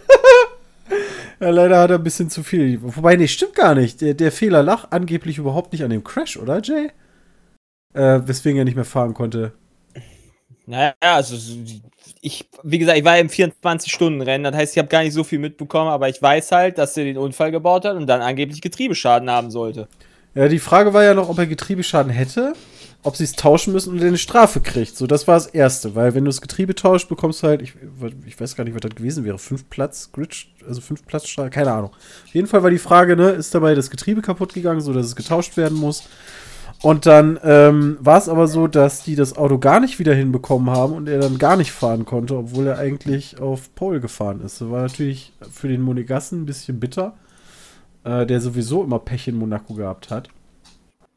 Ja, 1.41 1.51
leider 1.51 1.81
hat 1.81 1.91
er 1.91 1.99
ein 1.99 2.05
bisschen 2.05 2.31
zu 2.31 2.43
viel. 2.43 2.79
Wobei, 2.81 3.16
nee, 3.16 3.27
stimmt 3.27 3.55
gar 3.55 3.75
nicht. 3.75 4.01
Der, 4.01 4.14
der 4.14 4.31
Fehler 4.31 4.62
lag 4.62 4.89
angeblich 4.91 5.39
überhaupt 5.39 5.72
nicht 5.72 5.83
an 5.83 5.91
dem 5.91 6.05
Crash, 6.05 6.37
oder, 6.37 6.62
Jay? 6.62 6.91
Äh, 7.93 8.20
weswegen 8.25 8.59
er 8.59 8.64
nicht 8.64 8.77
mehr 8.77 8.85
fahren 8.85 9.14
konnte. 9.14 9.53
Naja, 10.67 10.95
also 11.01 11.37
ich, 12.21 12.49
wie 12.62 12.79
gesagt, 12.79 12.99
ich 12.99 13.05
war 13.05 13.19
im 13.19 13.29
24-Stunden-Rennen, 13.29 14.45
das 14.45 14.55
heißt, 14.55 14.73
ich 14.75 14.79
habe 14.79 14.89
gar 14.89 15.03
nicht 15.03 15.12
so 15.12 15.25
viel 15.25 15.39
mitbekommen, 15.39 15.91
aber 15.91 16.09
ich 16.09 16.21
weiß 16.21 16.53
halt, 16.53 16.79
dass 16.79 16.97
er 16.97 17.05
den 17.05 17.19
Unfall 17.19 17.51
gebaut 17.51 17.85
hat 17.85 17.97
und 17.97 18.07
dann 18.07 18.23
angeblich 18.23 18.62
Getriebeschaden 18.62 19.31
haben 19.31 19.51
sollte. 19.51 19.89
Ja, 20.35 20.49
die 20.49 20.59
Frage 20.59 20.95
war 20.95 21.05
ja 21.05 21.15
noch, 21.15 21.29
ob 21.29 21.39
er 21.39 21.47
Getriebeschaden 21.47 22.11
hätte, 22.11 22.55
ob 23.03 23.17
sie 23.17 23.25
es 23.25 23.33
tauschen 23.33 23.75
müssen 23.75 23.93
und 23.93 24.01
er 24.01 24.09
eine 24.09 24.19
Strafe 24.19 24.61
kriegt. 24.61 24.97
So, 24.97 25.07
das 25.07 25.29
war 25.29 25.35
das 25.35 25.47
Erste, 25.47 25.95
weil 25.95 26.15
wenn 26.15 26.25
du 26.25 26.31
das 26.31 26.41
Getriebe 26.41 26.75
tauscht, 26.75 27.09
bekommst 27.11 27.43
du 27.43 27.49
halt, 27.49 27.61
ich, 27.61 27.75
ich 28.27 28.41
weiß 28.41 28.57
gar 28.57 28.65
nicht, 28.65 28.75
was 28.75 28.81
das 28.81 28.95
gewesen 28.95 29.25
wäre, 29.25 29.39
fünf 29.39 29.69
Platz, 29.69 30.11
Grid, 30.11 30.47
also 30.67 30.81
fünf 30.81 31.05
Platz 31.05 31.33
keine 31.51 31.73
Ahnung. 31.73 31.91
Auf 31.91 32.35
jeden 32.35 32.47
Fall 32.47 32.62
war 32.62 32.71
die 32.71 32.79
Frage, 32.79 33.17
ne, 33.17 33.31
ist 33.31 33.55
dabei 33.55 33.75
das 33.75 33.91
Getriebe 33.91 34.23
kaputt 34.23 34.55
gegangen, 34.55 34.81
so 34.81 34.95
dass 34.95 35.07
es 35.07 35.15
getauscht 35.15 35.59
werden 35.59 35.79
muss. 35.79 36.05
Und 36.85 37.07
dann 37.07 37.41
ähm, 37.43 37.97
war 38.01 38.18
es 38.18 38.28
aber 38.28 38.47
so, 38.47 38.66
dass 38.66 39.03
die 39.03 39.16
das 39.16 39.39
Auto 39.39 39.59
gar 39.59 39.80
nicht 39.80 39.99
wieder 39.99 40.14
hinbekommen 40.14 40.68
haben 40.68 40.93
und 40.93 41.09
er 41.09 41.18
dann 41.18 41.39
gar 41.39 41.57
nicht 41.57 41.72
fahren 41.72 42.05
konnte, 42.05 42.37
obwohl 42.37 42.66
er 42.66 42.76
eigentlich 42.78 43.41
auf 43.41 43.74
Pole 43.74 44.01
gefahren 44.01 44.43
ist. 44.43 44.61
Das 44.61 44.70
war 44.70 44.82
natürlich 44.82 45.32
für 45.51 45.68
den 45.68 45.80
Monegassen 45.80 46.43
ein 46.43 46.47
bisschen 46.47 46.80
bitter, 46.80 47.14
äh, 48.05 48.26
der 48.26 48.39
sowieso 48.43 48.85
immer 48.85 48.99
Pech 48.99 49.26
in 49.28 49.39
Monaco 49.39 49.72
gehabt 49.72 50.11
hat. 50.11 50.28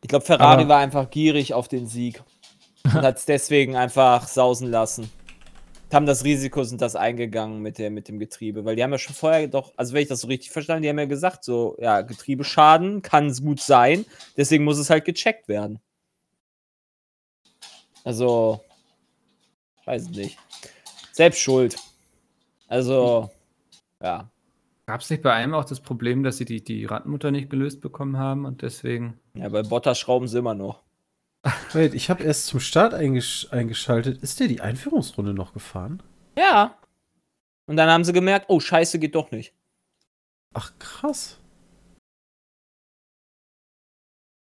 Ich 0.02 0.08
glaube, 0.08 0.24
Ferrari 0.24 0.62
Aber- 0.62 0.70
war 0.70 0.78
einfach 0.80 1.10
gierig 1.10 1.54
auf 1.54 1.68
den 1.68 1.86
Sieg 1.86 2.24
und 2.86 2.94
hat 2.94 3.18
es 3.18 3.26
deswegen 3.26 3.76
einfach 3.76 4.26
sausen 4.26 4.72
lassen. 4.72 5.10
Haben 5.92 6.06
das 6.06 6.24
Risiko, 6.26 6.64
sind 6.64 6.82
das 6.82 6.96
eingegangen 6.96 7.62
mit, 7.62 7.78
der, 7.78 7.90
mit 7.90 8.10
dem 8.10 8.20
Getriebe, 8.20 8.66
weil 8.66 8.76
die 8.76 8.84
haben 8.84 8.92
ja 8.92 8.98
schon 8.98 9.16
vorher 9.16 9.48
doch, 9.48 9.72
also 9.78 9.94
wenn 9.94 10.02
ich 10.02 10.10
das 10.10 10.22
so 10.22 10.28
richtig 10.28 10.52
verstanden, 10.52 10.84
die 10.84 10.90
haben 10.90 11.00
ja 11.00 11.06
gesagt, 11.06 11.46
so, 11.46 11.78
ja, 11.80 12.02
Getriebeschaden 12.02 13.02
kann 13.02 13.28
es 13.28 13.42
gut 13.42 13.62
sein, 13.62 14.06
deswegen 14.36 14.66
muss 14.66 14.78
es 14.78 14.90
halt 14.90 15.06
gecheckt 15.06 15.48
werden. 15.48 15.80
Also, 18.04 18.62
weiß 19.86 20.10
nicht. 20.10 20.38
Selbst 21.14 21.40
schuld. 21.40 21.78
Also, 22.68 23.30
ja. 24.02 24.30
Gab 24.86 25.02
es 25.02 25.10
nicht 25.10 25.24
bei 25.24 25.34
einem 25.34 25.54
auch 25.54 25.66
das 25.66 25.82
Problem, 25.82 26.24
dass 26.24 26.38
sie 26.38 26.46
die, 26.46 26.64
die 26.64 26.86
Radmutter 26.86 27.32
nicht 27.32 27.50
gelöst 27.50 27.82
bekommen 27.82 28.18
haben 28.18 28.46
und 28.46 28.62
deswegen. 28.62 29.20
Ja, 29.34 29.50
bei 29.50 29.64
Bottas 29.64 30.00
schrauben 30.00 30.28
sie 30.30 30.38
immer 30.40 30.54
noch. 30.54 30.87
Wait, 31.74 31.94
ich 31.94 32.10
habe 32.10 32.24
erst 32.24 32.48
zum 32.48 32.60
Start 32.60 32.94
eingesch 32.94 33.48
eingeschaltet. 33.52 34.22
Ist 34.22 34.40
der 34.40 34.48
die 34.48 34.62
Einführungsrunde 34.62 35.34
noch 35.34 35.54
gefahren? 35.54 36.04
Ja. 36.38 36.78
Und 37.68 37.78
dann 37.78 37.90
haben 37.90 38.04
sie 38.04 38.14
gemerkt, 38.14 38.46
oh, 38.50 38.60
scheiße, 38.60 39.00
geht 39.00 39.16
doch 39.16 39.32
nicht. 39.32 39.54
Ach, 40.54 40.72
krass. 40.80 41.40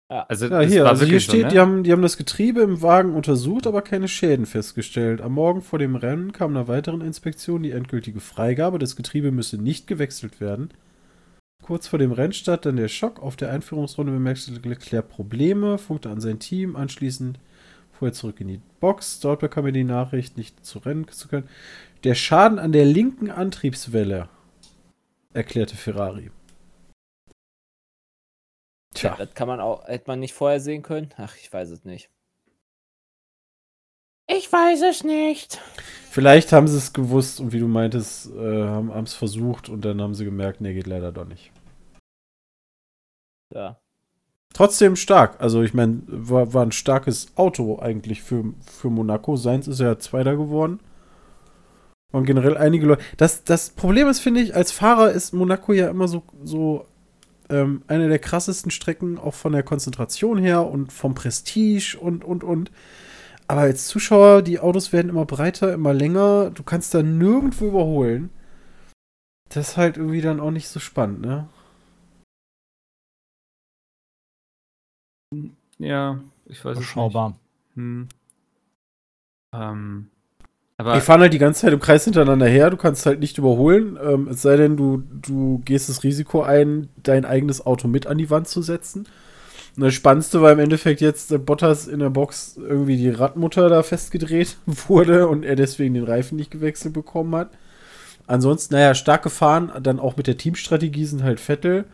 Also, 0.08 0.46
Ja, 0.46 0.60
hier, 0.60 0.86
also 0.86 1.04
hier 1.04 1.12
wirklich 1.12 1.24
so, 1.24 1.32
steht, 1.32 1.44
ne? 1.44 1.48
die, 1.48 1.58
haben, 1.58 1.84
die 1.84 1.92
haben 1.92 2.02
das 2.02 2.18
Getriebe 2.18 2.60
im 2.60 2.82
Wagen 2.82 3.14
untersucht, 3.14 3.66
aber 3.66 3.80
keine 3.80 4.08
Schäden 4.08 4.44
festgestellt. 4.44 5.22
Am 5.22 5.32
Morgen 5.32 5.62
vor 5.62 5.78
dem 5.78 5.96
Rennen 5.96 6.32
kam 6.32 6.52
nach 6.52 6.68
weiteren 6.68 7.00
Inspektionen 7.00 7.62
die 7.62 7.70
endgültige 7.70 8.20
Freigabe. 8.20 8.78
Das 8.78 8.96
Getriebe 8.96 9.30
müsse 9.30 9.56
nicht 9.56 9.86
gewechselt 9.86 10.40
werden. 10.40 10.70
Kurz 11.62 11.86
vor 11.86 11.98
dem 12.00 12.12
Rennstart 12.12 12.66
dann 12.66 12.76
der 12.76 12.88
Schock. 12.88 13.22
Auf 13.22 13.36
der 13.36 13.50
Einführungsrunde 13.50 14.12
bemerkte 14.12 14.50
Leclerc 14.50 15.08
Probleme, 15.08 15.78
funkte 15.78 16.10
an 16.10 16.20
sein 16.20 16.40
Team. 16.40 16.74
Anschließend 16.74 17.38
fuhr 17.92 18.08
er 18.08 18.12
zurück 18.12 18.40
in 18.40 18.48
die 18.48 18.60
Box. 18.80 19.20
Dort 19.20 19.40
bekam 19.40 19.66
er 19.66 19.72
die 19.72 19.84
Nachricht, 19.84 20.36
nicht 20.36 20.66
zu 20.66 20.80
rennen 20.80 21.06
zu 21.08 21.28
können. 21.28 21.48
Der 22.02 22.16
Schaden 22.16 22.58
an 22.58 22.72
der 22.72 22.84
linken 22.84 23.30
Antriebswelle, 23.30 24.28
erklärte 25.32 25.76
Ferrari. 25.76 26.32
Tja. 28.94 29.14
Das 29.16 29.32
kann 29.34 29.48
man 29.48 29.60
auch, 29.60 29.86
hätte 29.86 30.04
man 30.08 30.18
nicht 30.18 30.34
vorher 30.34 30.60
sehen 30.60 30.82
können? 30.82 31.10
Ach, 31.16 31.36
ich 31.36 31.52
weiß 31.52 31.70
es 31.70 31.84
nicht. 31.84 32.10
Ich 34.36 34.52
weiß 34.52 34.82
es 34.82 35.04
nicht. 35.04 35.60
Vielleicht 36.10 36.52
haben 36.52 36.68
sie 36.68 36.76
es 36.76 36.92
gewusst 36.92 37.40
und 37.40 37.52
wie 37.52 37.58
du 37.58 37.68
meintest, 37.68 38.30
äh, 38.34 38.64
haben 38.64 39.04
es 39.04 39.14
versucht 39.14 39.68
und 39.68 39.84
dann 39.84 40.00
haben 40.00 40.14
sie 40.14 40.24
gemerkt, 40.24 40.60
nee, 40.60 40.74
geht 40.74 40.86
leider 40.86 41.12
doch 41.12 41.26
nicht. 41.26 41.50
Ja. 43.54 43.78
Trotzdem 44.54 44.96
stark. 44.96 45.40
Also 45.40 45.62
ich 45.62 45.74
meine, 45.74 46.02
war, 46.06 46.52
war 46.52 46.64
ein 46.64 46.72
starkes 46.72 47.28
Auto 47.36 47.78
eigentlich 47.80 48.22
für, 48.22 48.44
für 48.60 48.90
Monaco. 48.90 49.36
Seins 49.36 49.66
ist 49.66 49.80
ja 49.80 49.98
Zweiter 49.98 50.36
geworden. 50.36 50.80
Und 52.12 52.26
generell 52.26 52.58
einige 52.58 52.86
Leute. 52.86 53.02
Das, 53.16 53.44
das 53.44 53.70
Problem 53.70 54.08
ist, 54.08 54.20
finde 54.20 54.42
ich, 54.42 54.54
als 54.54 54.70
Fahrer 54.70 55.10
ist 55.10 55.32
Monaco 55.32 55.72
ja 55.72 55.88
immer 55.88 56.08
so, 56.08 56.22
so 56.44 56.84
ähm, 57.48 57.82
eine 57.86 58.08
der 58.08 58.18
krassesten 58.18 58.70
Strecken, 58.70 59.18
auch 59.18 59.34
von 59.34 59.52
der 59.52 59.62
Konzentration 59.62 60.36
her 60.36 60.66
und 60.66 60.92
vom 60.92 61.14
Prestige 61.14 61.96
und, 61.98 62.22
und, 62.22 62.44
und. 62.44 62.70
Aber 63.48 63.62
als 63.62 63.88
Zuschauer, 63.88 64.42
die 64.42 64.60
Autos 64.60 64.92
werden 64.92 65.08
immer 65.08 65.24
breiter, 65.26 65.72
immer 65.72 65.92
länger. 65.92 66.50
Du 66.50 66.62
kannst 66.62 66.94
da 66.94 67.02
nirgendwo 67.02 67.66
überholen. 67.66 68.30
Das 69.50 69.70
ist 69.70 69.76
halt 69.76 69.96
irgendwie 69.96 70.22
dann 70.22 70.40
auch 70.40 70.50
nicht 70.50 70.68
so 70.68 70.80
spannend, 70.80 71.20
ne? 71.20 71.48
Ja, 75.78 76.20
ich 76.46 76.64
weiß 76.64 76.78
es 76.78 76.96
nicht. 76.96 77.36
Hm. 77.74 78.08
Ähm, 79.54 80.10
aber 80.78 80.94
Die 80.94 81.00
fahren 81.00 81.20
halt 81.20 81.32
die 81.32 81.38
ganze 81.38 81.62
Zeit 81.62 81.72
im 81.72 81.80
Kreis 81.80 82.04
hintereinander 82.04 82.46
her, 82.46 82.70
du 82.70 82.76
kannst 82.76 83.06
halt 83.06 83.20
nicht 83.20 83.38
überholen, 83.38 83.98
ähm, 84.02 84.28
es 84.28 84.42
sei 84.42 84.56
denn, 84.56 84.76
du, 84.76 85.02
du 85.10 85.60
gehst 85.64 85.88
das 85.88 86.02
Risiko 86.02 86.42
ein, 86.42 86.88
dein 87.02 87.24
eigenes 87.24 87.64
Auto 87.64 87.88
mit 87.88 88.06
an 88.06 88.18
die 88.18 88.30
Wand 88.30 88.48
zu 88.48 88.62
setzen. 88.62 89.06
Und 89.76 89.84
das 89.84 89.94
Spannendste 89.94 90.42
war 90.42 90.52
im 90.52 90.58
Endeffekt 90.58 91.00
jetzt, 91.00 91.30
der 91.30 91.38
Bottas 91.38 91.86
in 91.86 92.00
der 92.00 92.10
Box 92.10 92.56
irgendwie 92.56 92.96
die 92.96 93.10
Radmutter 93.10 93.68
da 93.68 93.82
festgedreht 93.82 94.56
wurde 94.66 95.28
und 95.28 95.44
er 95.44 95.56
deswegen 95.56 95.94
den 95.94 96.04
Reifen 96.04 96.36
nicht 96.36 96.50
gewechselt 96.50 96.92
bekommen 96.92 97.34
hat. 97.34 97.50
Ansonsten, 98.26 98.74
naja, 98.74 98.94
stark 98.94 99.22
gefahren, 99.22 99.72
dann 99.82 99.98
auch 99.98 100.16
mit 100.16 100.26
der 100.26 100.36
Teamstrategie 100.36 101.06
sind 101.06 101.22
halt 101.22 101.40
Vettel, 101.40 101.86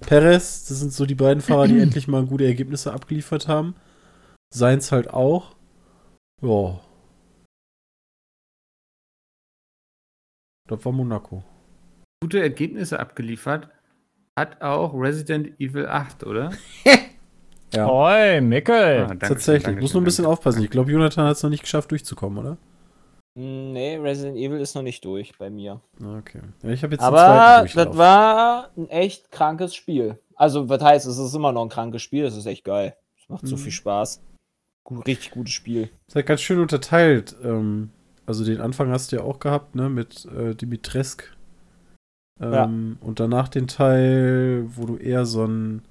Perez, 0.00 0.66
das 0.66 0.80
sind 0.80 0.92
so 0.92 1.06
die 1.06 1.14
beiden 1.14 1.42
Fahrer, 1.42 1.68
die 1.68 1.78
endlich 1.80 2.08
mal 2.08 2.24
gute 2.24 2.44
Ergebnisse 2.44 2.92
abgeliefert 2.92 3.48
haben. 3.48 3.74
Seins 4.52 4.92
halt 4.92 5.10
auch. 5.10 5.54
Ja. 6.42 6.80
Das 10.68 10.84
war 10.84 10.92
Monaco. 10.92 11.44
gute 12.20 12.40
Ergebnisse 12.40 12.98
abgeliefert 12.98 13.68
hat 14.38 14.60
auch 14.60 14.92
Resident 14.94 15.58
Evil 15.58 15.86
8, 15.86 16.24
oder? 16.24 16.50
Ja. 17.76 17.88
Oi, 17.88 18.40
Mickel. 18.40 19.06
Ah, 19.08 19.14
Tatsächlich. 19.14 19.44
schön, 19.44 19.62
danke 19.62 19.80
Muss 19.82 19.92
nur 19.94 20.02
ein 20.02 20.04
bisschen 20.04 20.24
danke. 20.24 20.32
aufpassen. 20.38 20.62
Ich 20.64 20.70
glaube, 20.70 20.90
Jonathan 20.90 21.26
hat 21.26 21.36
es 21.36 21.42
noch 21.42 21.50
nicht 21.50 21.62
geschafft, 21.62 21.90
durchzukommen, 21.90 22.38
oder? 22.38 22.56
Nee, 23.38 23.96
Resident 23.96 24.38
Evil 24.38 24.60
ist 24.60 24.74
noch 24.74 24.82
nicht 24.82 25.04
durch 25.04 25.36
bei 25.38 25.50
mir. 25.50 25.80
Okay. 26.00 26.40
Ja, 26.62 26.70
ich 26.70 26.82
habe 26.82 26.94
jetzt 26.94 27.02
Aber 27.02 27.66
das 27.66 27.96
war 27.98 28.70
ein 28.76 28.88
echt 28.88 29.30
krankes 29.30 29.74
Spiel. 29.74 30.18
Also, 30.36 30.68
was 30.70 30.82
heißt, 30.82 31.06
es 31.06 31.18
ist 31.18 31.34
immer 31.34 31.52
noch 31.52 31.62
ein 31.62 31.68
krankes 31.68 32.02
Spiel, 32.02 32.24
es 32.24 32.36
ist 32.36 32.46
echt 32.46 32.64
geil. 32.64 32.96
Es 33.20 33.28
macht 33.28 33.46
so 33.46 33.56
Mhm. 33.56 33.60
viel 33.60 33.72
Spaß. 33.72 34.22
Gut, 34.84 35.06
richtig 35.06 35.32
gutes 35.32 35.52
Spiel. 35.52 35.90
ist 36.06 36.14
halt 36.14 36.26
ganz 36.26 36.40
schön 36.40 36.60
unterteilt. 36.60 37.34
Ähm, 37.42 37.90
also 38.24 38.44
den 38.44 38.60
Anfang 38.60 38.90
hast 38.90 39.12
du 39.12 39.16
ja 39.16 39.22
auch 39.22 39.38
gehabt, 39.40 39.74
ne, 39.74 39.88
mit 39.90 40.24
äh, 40.26 40.54
Dimitrescu. 40.54 41.24
Ähm, 42.40 42.98
Und 43.00 43.18
danach 43.20 43.48
den 43.48 43.66
Teil, 43.66 44.64
wo 44.68 44.84
du 44.86 44.96
eher 44.96 45.24
so 45.26 45.42
einen 45.44 45.82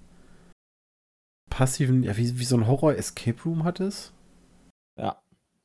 passiven, 1.56 2.04
ja, 2.04 2.18
wie, 2.18 2.38
wie 2.38 2.44
so 2.44 2.58
ein 2.58 2.68
Horror-Escape 2.68 3.38
Room 3.46 3.64
hattest. 3.64 4.12
Ja. 5.00 5.16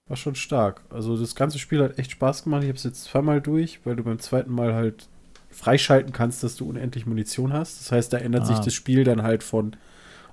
War 0.06 0.16
schon 0.16 0.36
stark. 0.36 0.82
Also 0.90 1.16
das 1.16 1.34
ganze 1.34 1.58
Spiel 1.58 1.82
hat 1.82 1.98
echt 1.98 2.12
Spaß 2.12 2.44
gemacht. 2.44 2.62
Ich 2.62 2.68
habe 2.68 2.76
es 2.76 2.84
jetzt 2.84 3.04
zweimal 3.04 3.40
durch, 3.40 3.80
weil 3.84 3.96
du 3.96 4.04
beim 4.04 4.18
zweiten 4.20 4.52
Mal 4.52 4.74
halt 4.74 5.08
freischalten 5.50 6.12
kannst, 6.12 6.44
dass 6.44 6.54
du 6.56 6.68
unendlich 6.68 7.06
Munition 7.06 7.52
hast. 7.52 7.80
Das 7.80 7.90
heißt, 7.92 8.12
da 8.12 8.18
ändert 8.18 8.46
sich 8.46 8.56
Ah. 8.58 8.62
das 8.64 8.72
Spiel 8.74 9.02
dann 9.02 9.22
halt 9.22 9.42
von, 9.42 9.74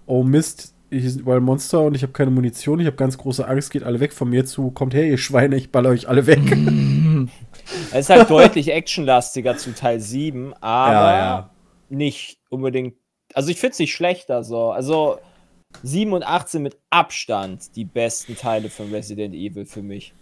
oh 0.05 0.23
Mist, 0.23 0.73
hier 0.91 1.09
sind 1.09 1.21
überall 1.21 1.41
Monster 1.41 1.81
und 1.81 1.95
ich 1.95 2.03
habe 2.03 2.13
keine 2.13 2.29
Munition, 2.31 2.79
ich 2.79 2.85
habe 2.85 2.95
ganz 2.95 3.17
große 3.17 3.45
Angst, 3.47 3.71
geht 3.71 3.83
alle 3.83 3.99
weg 3.99 4.13
von 4.13 4.29
mir 4.29 4.45
zu, 4.45 4.69
kommt 4.71 4.93
her, 4.93 5.05
ihr 5.07 5.17
Schweine, 5.17 5.55
ich 5.57 5.71
baller 5.71 5.89
euch 5.89 6.07
alle 6.07 6.27
weg. 6.27 6.39
Es 7.91 8.01
ist 8.05 8.09
halt 8.09 8.29
deutlich 8.29 8.71
actionlastiger 8.71 9.57
zu 9.57 9.73
Teil 9.75 9.99
7, 9.99 10.53
aber 10.61 10.93
Ja, 10.93 11.17
ja. 11.17 11.49
nicht 11.89 12.39
unbedingt. 12.49 12.95
Also, 13.33 13.49
ich 13.49 13.59
finde 13.59 13.71
es 13.73 13.79
nicht 13.79 13.93
schlechter 13.93 14.43
so. 14.43 14.71
Also, 14.71 15.17
7 15.83 16.13
und 16.13 16.23
8 16.23 16.49
sind 16.49 16.63
mit 16.63 16.77
Abstand 16.89 17.75
die 17.75 17.85
besten 17.85 18.35
Teile 18.35 18.69
von 18.69 18.91
Resident 18.93 19.33
Evil 19.35 19.65
für 19.65 19.81
mich. 19.81 20.13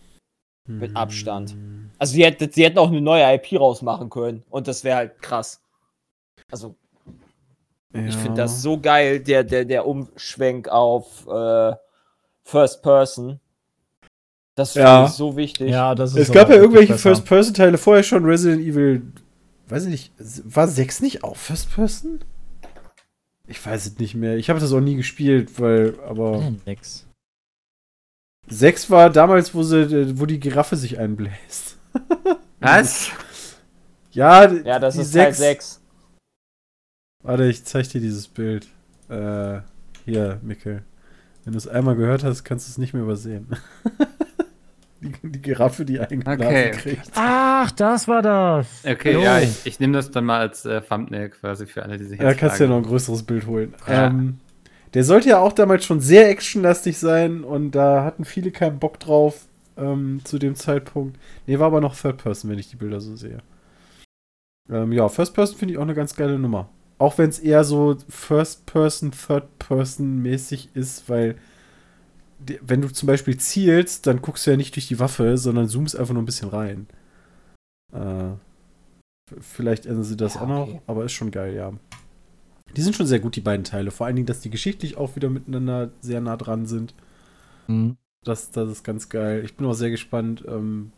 Mit 0.68 0.96
Abstand. 0.96 1.56
Also, 2.00 2.16
die, 2.16 2.26
hätt, 2.26 2.56
die 2.56 2.64
hätten 2.64 2.80
auch 2.80 2.88
eine 2.90 3.00
neue 3.02 3.24
IP 3.36 3.60
rausmachen 3.60 4.10
können 4.10 4.44
und 4.50 4.68
das 4.68 4.84
wäre 4.84 4.98
halt 4.98 5.22
krass. 5.22 5.62
Also, 6.52 6.76
Ich 7.94 8.16
finde 8.16 8.42
das 8.42 8.62
so 8.64 8.80
geil, 8.80 9.20
der, 9.20 9.44
der, 9.44 9.64
der 9.66 9.86
Umschwenk 9.86 10.68
auf 10.68 11.28
äh, 11.28 11.74
First 12.44 12.82
Person. 12.82 13.40
Das 14.56 14.72
finde 14.72 14.88
Ja. 14.88 15.06
ich 15.06 15.12
so 15.12 15.36
wichtig. 15.38 15.70
Ja, 15.70 15.94
das 15.96 16.12
ist 16.14 16.30
Es 16.30 16.32
gab 16.32 16.50
ja 16.50 16.56
irgendwelche. 16.56 16.98
First-Person-Teile 16.98 17.78
vorher 17.78 18.04
schon, 18.04 18.26
Resident 18.26 18.62
Evil, 18.66 19.12
weiß 19.68 19.86
ich 19.86 19.92
nicht, 19.92 20.14
war 20.56 20.68
6 20.68 21.02
nicht 21.02 21.24
auch 21.24 21.36
First-Person? 21.36 22.24
Ich 23.48 23.64
weiß 23.64 23.86
es 23.86 24.00
nicht 24.00 24.16
mehr. 24.16 24.38
Ich 24.38 24.50
habe 24.50 24.60
das 24.60 24.74
auch 24.74 24.80
nie 24.82 24.96
gespielt, 24.96 25.60
weil, 25.60 26.00
aber 26.02 26.40
Ja, 26.40 26.52
nix. 26.66 27.06
6 28.48 28.90
war 28.90 29.10
damals, 29.10 29.54
wo 29.56 29.64
sie, 29.64 30.20
wo 30.20 30.26
die 30.26 30.40
Giraffe 30.40 30.76
sich 30.78 30.98
einbläst. 31.00 31.78
Was? 32.60 33.10
Ja, 34.12 34.52
Ja, 34.52 34.80
das 34.80 34.96
die 34.96 35.02
ist 35.02 35.14
Teil 35.14 35.34
sechs- 35.34 35.38
6. 35.38 35.82
Warte, 37.24 37.46
ich 37.46 37.64
zeig 37.66 37.90
dir 37.90 38.02
dieses 38.02 38.28
Bild. 38.28 38.68
Äh, 39.10 39.62
hier, 40.06 40.40
Mikkel. 40.44 40.84
Wenn 41.44 41.54
du 41.54 41.58
es 41.58 41.68
einmal 41.68 41.96
gehört 41.96 42.24
hast, 42.24 42.44
kannst 42.44 42.68
du 42.68 42.72
es 42.72 42.78
nicht 42.78 42.94
mehr 42.94 43.04
übersehen. 43.04 43.48
die, 45.06 45.30
die 45.30 45.42
Giraffe, 45.42 45.86
die 45.86 46.00
eingeblasen 46.00 46.46
Okay. 46.46 46.72
kriegt. 46.72 47.12
Ach, 47.16 47.72
das 47.72 48.08
war 48.08 48.22
das. 48.22 48.68
Okay, 48.86 49.14
Jo. 49.14 49.22
ja, 49.22 49.40
ich, 49.40 49.66
ich 49.66 49.80
nehme 49.80 49.94
das 49.94 50.12
dann 50.12 50.26
mal 50.26 50.40
als 50.40 50.66
äh, 50.66 50.82
Thumbnail 50.82 51.30
quasi 51.30 51.66
für 51.66 51.84
alle, 51.84 51.98
die 51.98 52.04
sich 52.06 52.20
Ja, 52.20 52.30
jetzt 52.30 52.40
kannst 52.40 52.60
du 52.60 52.64
ja 52.66 52.70
noch 52.70 52.78
ein 52.78 52.84
größeres 52.84 53.24
Bild 53.24 53.46
holen. 53.46 53.74
Ja. 53.88 54.08
Ähm, 54.08 54.40
der 54.94 55.04
sollte 55.04 55.30
ja 55.30 55.40
auch 55.40 55.54
damals 55.54 55.86
schon 55.86 56.00
sehr 56.00 56.30
actionlastig 56.30 56.98
sein 56.98 57.44
und 57.44 57.72
da 57.72 58.04
hatten 58.04 58.26
viele 58.26 58.52
keinen 58.52 58.80
Bock 58.80 59.00
drauf 59.00 59.48
ähm, 59.78 60.22
zu 60.24 60.40
dem 60.40 60.56
Zeitpunkt. 60.56 61.20
Nee, 61.48 61.60
war 61.60 61.68
aber 61.68 61.82
noch 61.82 61.96
Third 61.96 62.18
Person, 62.18 62.50
wenn 62.52 62.60
ich 62.60 62.70
die 62.70 62.78
Bilder 62.78 63.00
so 63.02 63.16
sehe. 63.16 63.40
Ähm, 64.70 64.92
ja, 64.92 65.08
First 65.10 65.34
Person 65.34 65.58
finde 65.58 65.74
ich 65.74 65.78
auch 65.78 65.84
eine 65.84 65.94
ganz 65.96 66.16
geile 66.16 66.40
Nummer. 66.40 66.70
Auch 66.98 67.18
wenn 67.18 67.30
es 67.30 67.40
eher 67.40 67.66
so 67.66 67.98
First-Person, 68.08 69.12
Third-Person-mäßig 69.12 70.70
ist, 70.76 71.10
weil 71.10 71.36
wenn 72.62 72.82
du 72.82 72.90
zum 72.92 73.08
Beispiel 73.08 73.38
zielst, 73.38 74.08
dann 74.08 74.22
guckst 74.22 74.46
du 74.46 74.52
ja 74.52 74.58
nicht 74.58 74.76
durch 74.76 74.88
die 74.88 75.00
Waffe, 75.00 75.38
sondern 75.38 75.68
zoomst 75.68 75.96
einfach 75.96 76.14
nur 76.14 76.24
ein 76.24 76.28
bisschen 76.28 76.50
rein. 76.50 76.88
Äh, 77.94 78.34
vielleicht 79.40 79.86
ändern 79.86 80.04
sie 80.04 80.18
das 80.18 80.36
Ja, 80.36 80.42
auch 80.42 80.48
noch, 80.48 80.68
okay. 80.68 80.82
aber 80.88 81.06
ist 81.06 81.14
schon 81.14 81.32
geil, 81.32 81.56
ja. 81.56 81.74
Die 82.76 82.82
sind 82.82 82.96
schon 82.96 83.08
sehr 83.08 83.20
gut, 83.20 83.36
die 83.36 83.42
beiden 83.42 83.64
Teile. 83.64 83.92
Vor 83.92 84.06
allen 84.06 84.16
Dingen, 84.16 84.26
dass 84.26 84.42
die 84.42 84.50
geschichtlich 84.50 84.98
auch 84.98 85.16
wieder 85.16 85.30
miteinander 85.30 85.92
sehr 86.02 86.20
nah 86.22 86.36
dran 86.36 86.66
sind. 86.66 86.94
Mhm. 87.68 87.98
Das, 88.26 88.52
das 88.52 88.70
ist 88.70 88.84
ganz 88.84 89.08
geil. 89.10 89.44
Ich 89.46 89.56
bin 89.56 89.66
auch 89.68 89.74
sehr 89.74 89.92
gespannt, 89.92 90.44
ähm, 90.48 90.92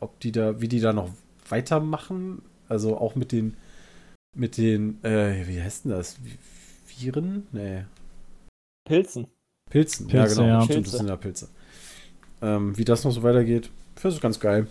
ob 0.00 0.18
die 0.20 0.32
da, 0.32 0.60
wie 0.60 0.68
die 0.68 0.80
da 0.80 0.92
noch 0.92 1.10
weitermachen. 1.48 2.42
Also 2.68 2.96
auch 2.96 3.14
mit 3.14 3.30
den, 3.30 3.56
mit 4.34 4.56
den, 4.56 5.02
äh, 5.04 5.46
wie 5.46 5.60
heißt 5.62 5.84
denn 5.84 5.92
das? 5.92 6.16
Vi- 6.18 6.38
Viren? 6.86 7.46
Nee. 7.52 7.84
Pilzen. 8.88 9.26
Pilzen. 9.72 10.06
Pilze, 10.06 10.42
ja, 10.42 10.44
genau. 10.46 10.58
ja. 10.58 10.62
Stimmt, 10.64 10.74
Pilze. 10.82 10.90
das 10.90 10.98
sind 10.98 11.08
ja 11.08 11.16
Pilze. 11.16 11.48
Ähm, 12.42 12.76
wie 12.76 12.84
das 12.84 13.04
noch 13.04 13.10
so 13.10 13.22
weitergeht, 13.22 13.70
das 13.94 14.14
ist 14.14 14.20
ganz 14.20 14.38
geil. 14.38 14.66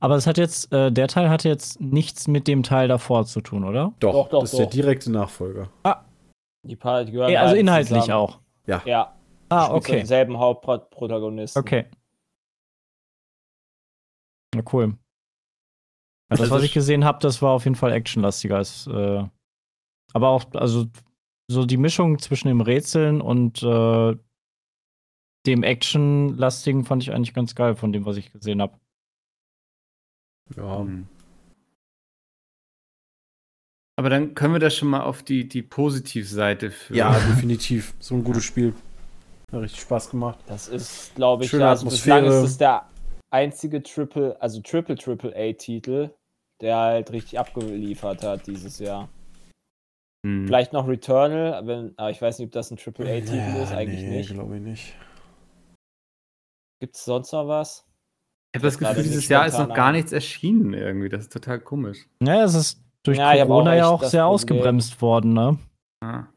Aber 0.00 0.16
es 0.16 0.26
hat 0.26 0.38
jetzt, 0.38 0.72
äh, 0.72 0.90
der 0.90 1.06
Teil 1.06 1.30
hatte 1.30 1.48
jetzt 1.48 1.80
nichts 1.80 2.26
mit 2.26 2.48
dem 2.48 2.62
Teil 2.64 2.88
davor 2.88 3.24
zu 3.26 3.40
tun, 3.40 3.62
oder? 3.64 3.92
Doch, 4.00 4.12
Doch, 4.12 4.28
doch, 4.28 4.40
das 4.40 4.52
ist 4.52 4.58
der 4.58 4.66
doch. 4.66 4.72
direkte 4.72 5.10
Nachfolger. 5.12 5.68
Die 6.64 6.76
paar 6.76 7.04
die 7.04 7.12
gehören 7.12 7.30
Ja, 7.32 7.40
also 7.42 7.50
halt 7.50 7.60
inhaltlich 7.60 8.00
zusammen. 8.02 8.12
auch. 8.18 8.40
Ja. 8.66 9.14
Ah, 9.48 9.64
spielt 9.66 9.76
okay. 9.76 9.96
Denselben 9.98 10.38
Hauptprotagonisten. 10.38 11.60
Okay. 11.60 11.86
Na 14.54 14.62
cool. 14.72 14.86
Ja, 14.86 14.94
das, 16.30 16.40
Also 16.40 16.54
was 16.54 16.62
ich 16.62 16.72
gesehen 16.72 17.04
habe, 17.04 17.18
das 17.20 17.40
war 17.42 17.50
auf 17.52 17.64
jeden 17.64 17.76
Fall 17.76 17.92
actionlastiger 17.92 18.56
als. 18.56 18.86
Äh, 18.86 19.24
aber 20.12 20.28
auch, 20.28 20.44
also 20.54 20.86
so 21.50 21.66
die 21.66 21.76
Mischung 21.76 22.18
zwischen 22.18 22.48
dem 22.48 22.60
Rätseln 22.60 23.20
und 23.20 23.62
äh, 23.62 24.16
dem 25.46 25.62
Actionlastigen 25.62 26.84
fand 26.84 27.02
ich 27.02 27.12
eigentlich 27.12 27.34
ganz 27.34 27.54
geil 27.54 27.74
von 27.74 27.92
dem, 27.92 28.06
was 28.06 28.16
ich 28.16 28.32
gesehen 28.32 28.62
habe. 28.62 28.78
Ja. 30.56 30.78
Mhm. 30.80 31.08
Aber 33.98 34.08
dann 34.08 34.34
können 34.34 34.54
wir 34.54 34.60
das 34.60 34.74
schon 34.74 34.88
mal 34.88 35.02
auf 35.02 35.22
die, 35.22 35.48
die 35.48 35.62
Positivseite 35.62 36.70
für. 36.70 36.96
Ja, 36.96 37.12
definitiv. 37.12 37.94
So 37.98 38.14
ein 38.14 38.24
gutes 38.24 38.44
Spiel. 38.44 38.74
Hat 39.52 39.60
richtig 39.60 39.82
Spaß 39.82 40.10
gemacht. 40.10 40.38
Das 40.46 40.68
ist, 40.68 41.14
glaube 41.14 41.44
ich, 41.44 41.50
Schöne 41.50 41.64
ja, 41.64 41.70
also 41.70 41.86
bislang 41.86 42.24
ist 42.24 42.34
es 42.34 42.58
der 42.58 42.88
einzige 43.30 43.82
Triple, 43.82 44.40
also 44.40 44.60
Triple 44.60 44.96
Triple 44.96 45.34
A-Titel, 45.36 46.10
der 46.60 46.76
halt 46.76 47.12
richtig 47.12 47.38
abgeliefert 47.38 48.22
hat 48.22 48.46
dieses 48.46 48.78
Jahr. 48.78 49.08
Hm. 50.24 50.46
Vielleicht 50.46 50.72
noch 50.72 50.86
Returnal, 50.86 51.66
wenn, 51.66 51.92
aber 51.98 52.10
ich 52.10 52.22
weiß 52.22 52.38
nicht, 52.38 52.46
ob 52.46 52.52
das 52.52 52.70
ein 52.70 52.76
Triple 52.76 53.06
A-Titel 53.10 53.34
Ja, 53.36 53.62
ist, 53.62 53.72
eigentlich 53.72 54.02
nee, 54.02 54.18
nicht. 54.18 54.32
glaube 54.32 54.56
ich 54.56 54.62
nicht. 54.62 54.94
Gibt 56.80 56.96
es 56.96 57.04
sonst 57.04 57.32
noch 57.32 57.48
was? 57.48 57.84
Ich 58.54 58.58
habe 58.58 58.66
das 58.68 58.78
Gefühl, 58.78 59.02
dieses 59.02 59.28
Jahr 59.28 59.46
ist 59.46 59.58
noch 59.58 59.72
gar 59.74 59.92
nichts 59.92 60.12
erschienen 60.12 60.74
irgendwie. 60.74 61.08
Das 61.08 61.22
ist 61.22 61.32
total 61.32 61.58
komisch. 61.60 62.06
Ja, 62.22 62.44
es 62.44 62.54
ist 62.54 62.82
durch 63.02 63.18
Ja, 63.18 63.32
Corona 63.44 63.72
auch 63.72 63.76
ja 63.76 63.86
auch 63.88 64.02
sehr 64.02 64.22
Problem. 64.22 64.34
ausgebremst 64.34 65.00
worden, 65.02 65.32
ne? 65.32 65.58
Ja. 66.02 66.28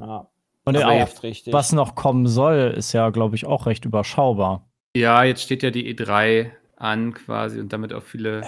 Ja, 0.00 0.30
Und 0.64 0.76
aber 0.76 0.92
auch, 1.04 1.08
was 1.46 1.72
noch 1.72 1.94
kommen 1.94 2.26
soll, 2.26 2.74
ist 2.76 2.92
ja, 2.92 3.10
glaube 3.10 3.34
ich, 3.36 3.46
auch 3.46 3.66
recht 3.66 3.84
überschaubar. 3.84 4.68
ja, 4.96 5.24
jetzt 5.24 5.42
steht 5.42 5.62
ja 5.62 5.70
die 5.70 5.94
E3 5.94 6.50
an 6.76 7.14
quasi 7.14 7.58
und 7.60 7.72
damit 7.72 7.92
auch 7.94 8.02
viele 8.02 8.42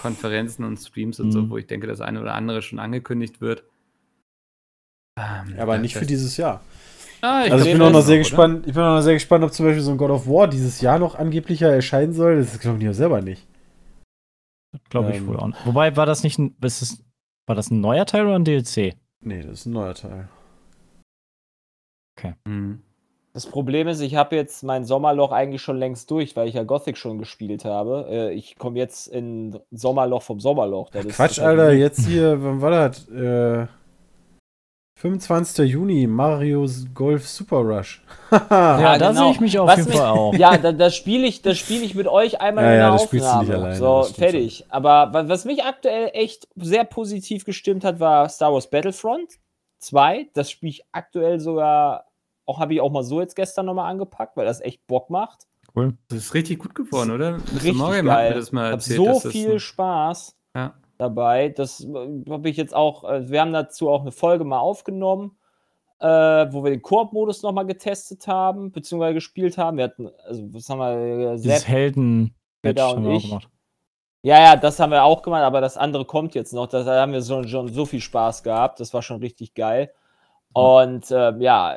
Konferenzen 0.00 0.64
und 0.64 0.78
Streams 0.78 1.20
und 1.20 1.32
so, 1.32 1.42
Mhm. 1.42 1.50
wo 1.50 1.56
ich 1.58 1.66
denke, 1.66 1.86
das 1.86 2.00
eine 2.00 2.20
oder 2.20 2.34
andere 2.34 2.62
schon 2.62 2.78
angekündigt 2.78 3.40
wird. 3.40 3.64
Ähm, 5.18 5.54
Aber 5.58 5.74
das- 5.74 5.82
nicht 5.82 5.94
für 5.94 6.00
das- 6.00 6.08
dieses 6.08 6.36
Jahr. 6.36 6.60
Ah, 7.20 7.42
Also 7.50 7.64
ich 7.64 7.72
bin 7.72 7.80
auch 7.80 7.86
das 7.86 7.92
noch 7.94 8.00
sehr 8.02 8.14
oder? 8.16 8.18
gespannt. 8.18 8.66
Ich 8.66 8.74
bin 8.74 8.82
auch 8.82 8.96
noch 8.96 9.00
sehr 9.02 9.14
gespannt, 9.14 9.44
ob 9.44 9.52
zum 9.52 9.64
Beispiel 9.66 9.82
so 9.82 9.92
ein 9.92 9.96
God 9.96 10.10
of 10.10 10.26
War 10.28 10.46
dieses 10.48 10.80
Jahr 10.80 10.98
noch 10.98 11.14
angeblicher 11.14 11.72
erscheinen 11.72 12.12
soll. 12.12 12.38
Das 12.38 12.58
glaube 12.58 12.82
ich 12.82 12.88
auch 12.88 12.92
selber 12.94 13.22
nicht. 13.22 13.46
Glaube 14.90 15.10
ich 15.12 15.18
Ähm. 15.18 15.28
wohl 15.28 15.38
auch. 15.38 15.46
nicht. 15.46 15.64
Wobei, 15.66 15.96
war 15.96 16.04
das 16.04 16.22
nicht 16.22 16.38
ein, 16.38 16.54
ist 16.62 16.82
es, 16.82 17.02
war 17.46 17.54
das 17.56 17.70
ein 17.70 17.80
neuer 17.80 18.04
Teil 18.06 18.26
oder 18.26 18.36
ein 18.38 18.44
DLC? 18.44 18.94
Nee, 19.22 19.42
das 19.42 19.60
ist 19.60 19.66
ein 19.66 19.72
neuer 19.72 19.94
Teil. 19.94 20.28
Hm. 22.46 22.80
Das 23.34 23.46
Problem 23.46 23.86
ist, 23.88 24.00
ich 24.00 24.14
habe 24.14 24.36
jetzt 24.36 24.62
mein 24.62 24.84
Sommerloch 24.84 25.30
eigentlich 25.32 25.60
schon 25.60 25.76
längst 25.76 26.10
durch, 26.10 26.36
weil 26.36 26.48
ich 26.48 26.54
ja 26.54 26.62
Gothic 26.62 26.96
schon 26.96 27.18
gespielt 27.18 27.64
habe. 27.64 28.06
Äh, 28.08 28.32
Ich 28.32 28.56
komme 28.56 28.78
jetzt 28.78 29.08
in 29.08 29.58
Sommerloch 29.70 30.22
vom 30.22 30.40
Sommerloch. 30.40 30.90
Das 30.90 31.06
Quatsch, 31.08 31.38
Alter, 31.40 31.72
jetzt 31.72 32.06
hier, 32.06 32.42
wann 32.42 32.60
war 32.60 32.70
das? 32.70 33.08
Äh, 33.08 33.66
25. 34.96 35.70
Juni, 35.72 36.06
Marios 36.06 36.86
Golf 36.94 37.26
Super 37.28 37.58
Rush. 37.58 38.02
Ja, 38.30 38.80
Ja, 38.80 38.98
da 38.98 39.08
genau. 39.08 39.22
sehe 39.24 39.30
ich 39.32 39.40
mich 39.40 39.58
auf 39.58 39.68
Was 39.68 39.78
jeden 39.78 39.92
Fall 39.92 40.06
auch. 40.08 40.34
Ja, 40.34 40.56
da, 40.56 40.72
das 40.72 40.94
spiele 40.96 41.26
ich, 41.26 41.42
das 41.42 41.58
spiel 41.58 41.82
ich 41.82 41.94
mit 41.94 42.06
euch 42.08 42.40
einmal 42.40 42.64
Ja, 42.64 42.70
in 42.72 42.76
ja, 42.78 42.82
der 42.90 42.92
das 42.92 43.02
spielst 43.04 43.26
du 43.26 43.30
nicht 43.38 43.42
Aufnahme. 43.50 43.64
alleine, 43.64 43.76
so, 43.76 44.02
fertig. 44.04 44.64
Aber 44.70 45.12
wa- 45.12 45.28
was 45.28 45.44
mich 45.44 45.64
aktuell 45.64 46.10
echt 46.14 46.48
sehr 46.56 46.84
positiv 46.84 47.44
gestimmt 47.44 47.84
hat, 47.84 48.00
war 48.00 48.28
Star 48.28 48.52
Wars 48.52 48.70
Battlefront 48.70 49.34
2. 49.80 50.28
Das 50.34 50.50
spiele 50.50 50.70
ich 50.70 50.84
aktuell 50.92 51.38
sogar, 51.40 52.06
auch 52.46 52.58
habe 52.60 52.74
ich 52.74 52.80
auch 52.80 52.90
mal 52.90 53.04
so 53.04 53.20
jetzt 53.20 53.36
gestern 53.36 53.66
nochmal 53.66 53.90
angepackt, 53.90 54.36
weil 54.36 54.46
das 54.46 54.60
echt 54.60 54.86
Bock 54.86 55.10
macht. 55.10 55.46
Cool. 55.76 55.94
Das 56.08 56.18
ist 56.18 56.34
richtig 56.34 56.60
gut 56.60 56.74
geworden, 56.74 57.10
oder? 57.10 57.36
Richtig 57.54 57.74
Morgan 57.74 58.08
hat 58.10 58.16
geil. 58.18 58.30
mir 58.30 58.36
das 58.36 58.52
mal 58.52 58.60
Ich 58.62 58.66
habe 58.66 58.74
erzählt. 58.76 58.96
so 58.98 59.04
dass 59.06 59.22
das 59.24 59.32
viel 59.32 59.58
Spaß 59.58 60.36
Ja. 60.56 60.74
Dabei. 60.98 61.48
Das 61.48 61.86
habe 62.28 62.48
ich 62.48 62.56
jetzt 62.56 62.74
auch, 62.74 63.04
äh, 63.04 63.28
wir 63.28 63.40
haben 63.40 63.52
dazu 63.52 63.90
auch 63.90 64.02
eine 64.02 64.12
Folge 64.12 64.44
mal 64.44 64.58
aufgenommen, 64.58 65.36
äh, 66.00 66.06
wo 66.06 66.64
wir 66.64 66.70
den 66.70 66.82
Koop-Modus 66.82 67.42
nochmal 67.42 67.66
getestet 67.66 68.26
haben, 68.26 68.72
beziehungsweise 68.72 69.14
gespielt 69.14 69.58
haben. 69.58 69.76
Wir 69.78 69.84
hatten, 69.84 70.10
also 70.24 70.42
was 70.52 70.68
haben 70.68 70.78
wir, 70.78 71.32
äh, 71.32 71.36
Dieses 71.36 71.62
Sepp, 71.62 71.66
Peter 72.62 72.90
und 72.90 72.96
haben 72.96 73.04
wir 73.04 73.10
auch 73.10 73.16
ich. 73.16 73.28
gemacht. 73.28 73.48
Ja, 74.22 74.40
ja, 74.40 74.56
das 74.56 74.80
haben 74.80 74.90
wir 74.90 75.04
auch 75.04 75.20
gemacht, 75.22 75.42
aber 75.42 75.60
das 75.60 75.76
andere 75.76 76.06
kommt 76.06 76.34
jetzt 76.34 76.54
noch. 76.54 76.66
Da 76.66 76.82
haben 76.84 77.12
wir 77.12 77.22
schon, 77.22 77.46
schon 77.46 77.68
so 77.68 77.84
viel 77.84 78.00
Spaß 78.00 78.42
gehabt. 78.42 78.80
Das 78.80 78.94
war 78.94 79.02
schon 79.02 79.18
richtig 79.18 79.52
geil. 79.54 79.92
Und 80.54 81.10
ähm, 81.10 81.40
ja, 81.42 81.76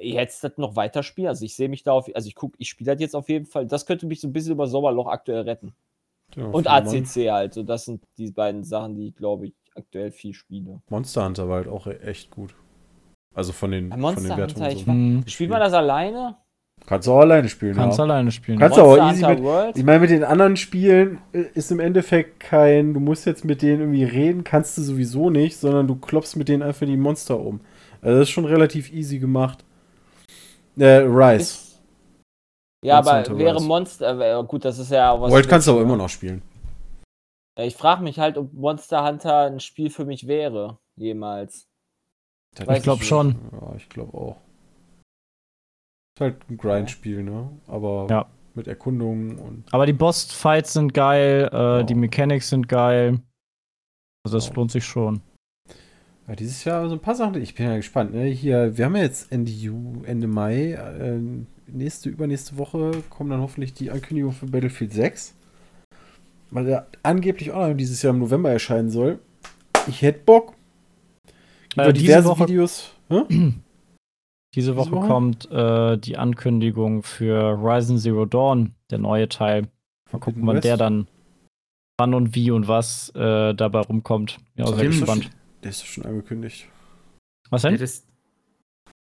jetzt 0.00 0.44
das 0.44 0.52
noch 0.56 0.76
weiterspielen. 0.76 1.28
Also 1.28 1.44
ich 1.44 1.56
sehe 1.56 1.68
mich 1.68 1.82
da 1.82 1.92
auf, 1.92 2.08
also 2.14 2.28
ich 2.28 2.34
gucke, 2.34 2.54
ich 2.58 2.68
spiele 2.68 2.92
das 2.92 3.00
jetzt 3.00 3.16
auf 3.16 3.28
jeden 3.28 3.46
Fall. 3.46 3.66
Das 3.66 3.86
könnte 3.86 4.06
mich 4.06 4.20
so 4.20 4.28
ein 4.28 4.32
bisschen 4.32 4.52
über 4.52 4.66
Sommerloch 4.66 5.08
aktuell 5.08 5.40
retten. 5.40 5.74
Ja, 6.36 6.46
Und 6.46 6.66
ACC 6.68 7.30
halt. 7.30 7.54
So, 7.54 7.62
das 7.62 7.84
sind 7.84 8.02
die 8.18 8.30
beiden 8.30 8.64
Sachen, 8.64 8.94
die 8.96 9.08
ich 9.08 9.16
glaube 9.16 9.46
ich 9.46 9.54
aktuell 9.74 10.10
viel 10.10 10.34
spiele. 10.34 10.80
Monster 10.88 11.24
Hunter 11.24 11.48
war 11.48 11.56
halt 11.56 11.68
auch 11.68 11.86
e- 11.86 11.98
echt 11.98 12.30
gut. 12.30 12.54
Also 13.34 13.52
von 13.52 13.70
den, 13.70 13.88
Bei 13.88 13.94
von 13.94 14.00
Monster 14.02 14.28
den 14.28 14.38
Wertungen. 14.38 14.64
Hunter, 14.64 14.76
ich 14.76 14.84
so. 14.84 14.90
Hm. 14.90 15.24
Spielt 15.26 15.50
man 15.50 15.60
das 15.60 15.72
alleine? 15.72 16.36
Kannst 16.86 17.06
du 17.06 17.12
auch 17.12 17.20
alleine 17.20 17.48
spielen, 17.48 17.74
Kannst 17.74 17.98
ja. 17.98 18.04
alleine 18.04 18.30
spielen. 18.30 18.58
Kannst 18.58 18.78
du 18.78 18.82
auch 18.82 18.96
Monster 18.96 19.10
easy 19.12 19.20
Hunter 19.20 19.34
mit, 19.34 19.44
World? 19.44 19.76
Ich 19.78 19.84
meine, 19.84 20.00
mit 20.00 20.10
den 20.10 20.24
anderen 20.24 20.56
Spielen 20.56 21.18
äh, 21.32 21.44
ist 21.54 21.70
im 21.70 21.78
Endeffekt 21.78 22.40
kein, 22.40 22.94
du 22.94 23.00
musst 23.00 23.26
jetzt 23.26 23.44
mit 23.44 23.62
denen 23.62 23.80
irgendwie 23.80 24.04
reden, 24.04 24.44
kannst 24.44 24.78
du 24.78 24.82
sowieso 24.82 25.30
nicht, 25.30 25.56
sondern 25.56 25.86
du 25.86 25.96
klopfst 25.96 26.36
mit 26.36 26.48
denen 26.48 26.62
einfach 26.62 26.86
die 26.86 26.96
Monster 26.96 27.38
um. 27.38 27.60
Also 28.00 28.18
das 28.18 28.28
ist 28.28 28.30
schon 28.30 28.46
relativ 28.46 28.92
easy 28.92 29.18
gemacht. 29.18 29.64
Äh, 30.78 30.86
Rise. 30.86 31.42
Ist, 31.42 31.69
ja, 32.84 32.96
Monster 32.96 33.12
aber 33.12 33.18
Hunter 33.28 33.38
wäre 33.38 33.56
Rise. 33.56 33.66
Monster, 33.66 34.38
äh, 34.40 34.44
gut, 34.44 34.64
das 34.64 34.78
ist 34.78 34.90
ja 34.90 35.10
auch 35.12 35.20
was. 35.20 35.30
World 35.32 35.48
kannst 35.48 35.66
du 35.66 35.72
aber 35.72 35.82
immer 35.82 35.96
noch 35.96 36.08
spielen. 36.08 36.42
Ja, 37.58 37.64
Ich 37.64 37.76
frage 37.76 38.02
mich 38.02 38.18
halt, 38.18 38.38
ob 38.38 38.52
Monster 38.52 39.06
Hunter 39.06 39.46
ein 39.46 39.60
Spiel 39.60 39.90
für 39.90 40.04
mich 40.04 40.26
wäre, 40.26 40.78
jemals. 40.96 41.66
Weiß 42.58 42.78
Ich 42.78 42.82
glaube 42.82 43.04
schon. 43.04 43.36
Ja, 43.52 43.74
ich 43.76 43.88
glaube 43.88 44.16
auch. 44.16 44.36
Ist 46.16 46.20
halt 46.20 46.36
ein 46.50 46.56
Grindspiel, 46.56 47.22
ne? 47.22 47.50
Aber 47.68 48.06
Ja. 48.10 48.26
mit 48.54 48.66
Erkundungen 48.66 49.38
und. 49.38 49.64
Aber 49.72 49.86
die 49.86 49.92
Boss-Fights 49.92 50.72
sind 50.72 50.92
geil, 50.94 51.48
äh, 51.52 51.56
Ja. 51.56 51.82
die 51.82 51.94
Mechanics 51.94 52.50
sind 52.50 52.68
geil. 52.68 53.20
Also 54.24 54.36
das 54.36 54.48
Ja. 54.48 54.54
lohnt 54.54 54.70
sich 54.72 54.84
schon. 54.84 55.22
Ja, 56.28 56.36
dieses 56.36 56.64
Jahr 56.64 56.88
so 56.88 56.94
ein 56.94 57.00
paar 57.00 57.14
Sachen, 57.14 57.40
ich 57.40 57.54
bin 57.54 57.66
ja 57.66 57.76
gespannt. 57.76 58.12
Ne? 58.12 58.24
Hier, 58.26 58.76
wir 58.76 58.84
haben 58.84 58.96
ja 58.96 59.02
jetzt 59.02 59.32
Ende, 59.32 59.50
Ju, 59.50 60.02
Ende 60.04 60.26
Mai, 60.26 60.72
äh, 60.72 61.20
nächste, 61.72 62.08
übernächste 62.08 62.56
Woche 62.58 63.02
kommen 63.10 63.30
dann 63.30 63.40
hoffentlich 63.40 63.72
die 63.74 63.90
Ankündigung 63.90 64.32
für 64.32 64.46
Battlefield 64.46 64.92
6. 64.92 65.34
Weil 66.50 66.64
der 66.64 66.86
angeblich 67.02 67.52
auch 67.52 67.68
noch 67.68 67.74
dieses 67.76 68.02
Jahr 68.02 68.12
im 68.12 68.20
November 68.20 68.50
erscheinen 68.50 68.90
soll. 68.90 69.18
Ich 69.86 70.02
hätte 70.02 70.20
Bock. 70.24 70.54
Gibt 71.70 71.78
Äh, 71.78 71.86
ja 71.86 71.92
diese 71.92 72.04
diverse 72.06 72.28
Woche- 72.28 72.48
Videos. 72.48 72.92
Hä? 73.08 73.22
Diese 74.56 74.74
Woche, 74.74 74.90
Woche? 74.90 75.06
kommt 75.06 75.48
äh, 75.52 75.96
die 75.96 76.16
Ankündigung 76.16 77.04
für 77.04 77.56
Horizon 77.56 77.98
Zero 77.98 78.24
Dawn, 78.26 78.74
der 78.90 78.98
neue 78.98 79.28
Teil. 79.28 79.68
Mal 80.10 80.18
gucken, 80.18 80.44
wann 80.44 80.56
West? 80.56 80.64
der 80.64 80.76
dann, 80.76 81.06
wann 82.00 82.14
und 82.14 82.34
wie 82.34 82.50
und 82.50 82.66
was 82.66 83.10
äh, 83.14 83.54
dabei 83.54 83.78
rumkommt. 83.82 84.38
Ja, 84.56 84.66
sehr 84.66 84.86
gespannt. 84.86 85.30
Der 85.62 85.70
ist 85.70 85.82
doch 85.82 85.86
schon 85.86 86.04
angekündigt. 86.04 86.66
Was 87.50 87.62
Ja, 87.62 87.70
denn? 87.70 87.78
das, 87.78 88.04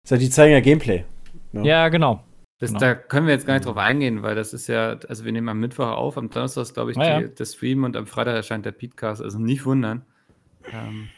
Das 0.05 0.12
heißt, 0.12 0.23
die 0.23 0.31
zeigen 0.31 0.55
ja 0.55 0.61
Gameplay. 0.61 1.05
Ja, 1.53 1.91
genau. 1.91 2.25
Das, 2.65 2.71
Genau. 2.73 2.81
Da 2.81 2.95
können 2.95 3.27
wir 3.27 3.35
jetzt 3.35 3.47
gar 3.47 3.55
nicht 3.55 3.67
drauf 3.67 3.77
eingehen, 3.77 4.23
weil 4.23 4.35
das 4.35 4.53
ist 4.53 4.67
ja, 4.67 4.97
also 5.09 5.25
wir 5.25 5.33
nehmen 5.33 5.49
am 5.49 5.61
Mittwoch 5.61 5.87
auf, 5.89 6.19
am 6.19 6.31
Donnerstag 6.31 6.62
ist, 6.62 6.75
glaube 6.75 6.91
ich, 6.91 6.99
Ah, 6.99 7.05
ja. 7.05 7.21
die, 7.23 7.35
der 7.35 7.45
Stream 7.45 7.85
und 7.85 7.97
am 7.97 8.07
Freitag 8.07 8.35
erscheint 8.35 8.65
der 8.67 8.73
Podcast, 8.73 9.23
also 9.23 9.39
nicht 9.39 9.65
wundern. 9.65 10.03
Ähm, 10.73 11.09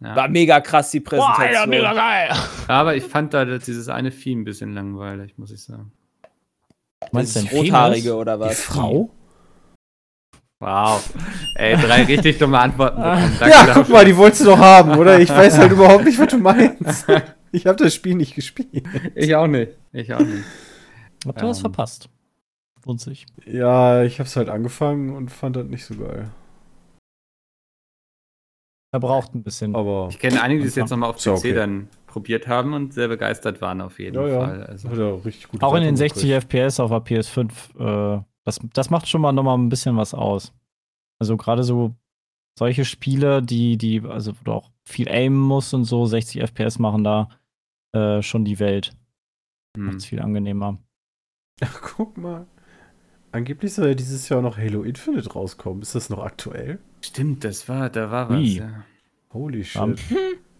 Ja. 0.00 0.16
War 0.16 0.28
mega 0.28 0.60
krass, 0.60 0.90
die 0.90 1.00
Präsentation. 1.00 1.70
geil. 1.70 2.28
Aber 2.68 2.94
ich 2.96 3.04
fand 3.04 3.32
da 3.32 3.44
dieses 3.44 3.88
eine 3.88 4.10
Vieh 4.10 4.34
ein 4.34 4.44
bisschen 4.44 4.74
langweilig, 4.74 5.38
muss 5.38 5.50
ich 5.50 5.62
sagen. 5.62 5.92
Meinst 7.12 7.36
du 7.36 7.40
das 7.40 7.48
denn 7.50 7.58
Rothaarige 7.58 8.14
oder 8.16 8.34
Die 8.36 8.40
was? 8.40 8.60
Frau? 8.60 9.10
Wow. 10.60 11.12
Ey, 11.56 11.76
drei 11.76 12.04
richtig 12.04 12.38
dumme 12.38 12.58
Antworten 12.58 12.96
bekommen. 12.96 13.36
Danke 13.38 13.54
Ja, 13.56 13.74
guck 13.74 13.88
mal, 13.90 14.04
die 14.04 14.16
wolltest 14.16 14.42
du 14.42 14.46
doch 14.46 14.58
haben, 14.58 14.96
oder? 14.96 15.18
Ich 15.20 15.28
weiß 15.28 15.58
halt 15.58 15.72
überhaupt 15.72 16.04
nicht, 16.04 16.18
was 16.18 16.28
du 16.28 16.38
meinst. 16.38 17.06
Ich 17.52 17.68
habe 17.68 17.76
das 17.76 17.94
Spiel 17.94 18.16
nicht 18.16 18.34
gespielt. 18.34 18.84
Ich 19.14 19.32
auch 19.36 19.46
nicht. 19.46 19.70
Ich 19.92 20.12
auch 20.12 20.18
nicht. 20.18 20.42
Habt 21.26 21.42
ihr 21.42 21.48
was 21.48 21.58
Ähm. 21.58 21.62
verpasst? 21.62 22.08
Lohnt 22.84 23.00
sich. 23.00 23.26
Ja, 23.46 24.02
ich 24.02 24.18
habe 24.18 24.28
es 24.28 24.36
halt 24.36 24.48
angefangen 24.48 25.16
und 25.16 25.30
fand 25.30 25.56
das 25.56 25.66
nicht 25.66 25.84
so 25.84 25.96
geil. 25.96 26.30
Er 28.92 29.00
braucht 29.00 29.34
ein 29.34 29.42
bisschen. 29.42 29.74
Aber 29.74 30.08
Ich 30.10 30.18
kenne 30.18 30.40
einige, 30.40 30.62
die 30.62 30.68
es 30.68 30.74
jetzt 30.74 30.90
nochmal 30.90 31.10
auf 31.10 31.24
ja 31.24 31.32
PC 31.34 31.38
okay. 31.38 31.52
dann 31.54 31.88
probiert 32.06 32.46
haben 32.46 32.74
und 32.74 32.94
sehr 32.94 33.08
begeistert 33.08 33.60
waren 33.60 33.80
auf 33.80 33.98
jeden 33.98 34.14
ja, 34.14 34.28
ja, 34.28 34.46
Fall. 34.46 34.62
Also, 34.66 34.88
hat 34.88 34.98
er 34.98 35.24
richtig 35.24 35.48
gut 35.48 35.62
Auch 35.64 35.74
in 35.74 35.82
den 35.82 35.96
60 35.96 36.30
FPS 36.30 36.78
auf 36.78 36.90
der 36.90 37.00
PS5, 37.04 38.18
äh, 38.18 38.22
das, 38.44 38.60
das 38.72 38.90
macht 38.90 39.08
schon 39.08 39.20
mal 39.20 39.32
nochmal 39.32 39.58
ein 39.58 39.68
bisschen 39.68 39.96
was 39.96 40.14
aus. 40.14 40.52
Also 41.18 41.36
gerade 41.36 41.64
so 41.64 41.94
solche 42.56 42.84
Spiele, 42.84 43.42
die, 43.42 43.76
die, 43.78 44.02
also 44.02 44.32
wo 44.38 44.44
du 44.44 44.52
auch 44.52 44.70
viel 44.84 45.08
aimen 45.08 45.40
musst 45.40 45.74
und 45.74 45.84
so, 45.84 46.06
60 46.06 46.42
FPS 46.42 46.78
machen 46.78 47.02
da 47.02 47.28
äh, 47.94 48.22
schon 48.22 48.44
die 48.44 48.60
Welt. 48.60 48.92
hm. 49.76 49.86
Macht's 49.86 50.04
viel 50.04 50.20
angenehmer. 50.20 50.78
Ach, 51.60 51.80
guck 51.82 52.16
mal. 52.18 52.46
Angeblich 53.32 53.74
soll 53.74 53.88
ja 53.88 53.94
dieses 53.94 54.28
Jahr 54.28 54.42
noch 54.42 54.58
Halo 54.58 54.82
Infinite 54.82 55.32
rauskommen. 55.32 55.82
Ist 55.82 55.94
das 55.94 56.08
noch 56.10 56.22
aktuell? 56.24 56.78
Stimmt, 57.00 57.44
das 57.44 57.68
war, 57.68 57.90
da 57.90 58.10
war 58.10 58.30
was. 58.30 58.54
Ja. 58.54 58.84
Holy 59.32 59.64
shit. 59.64 59.80
Um, 59.82 59.94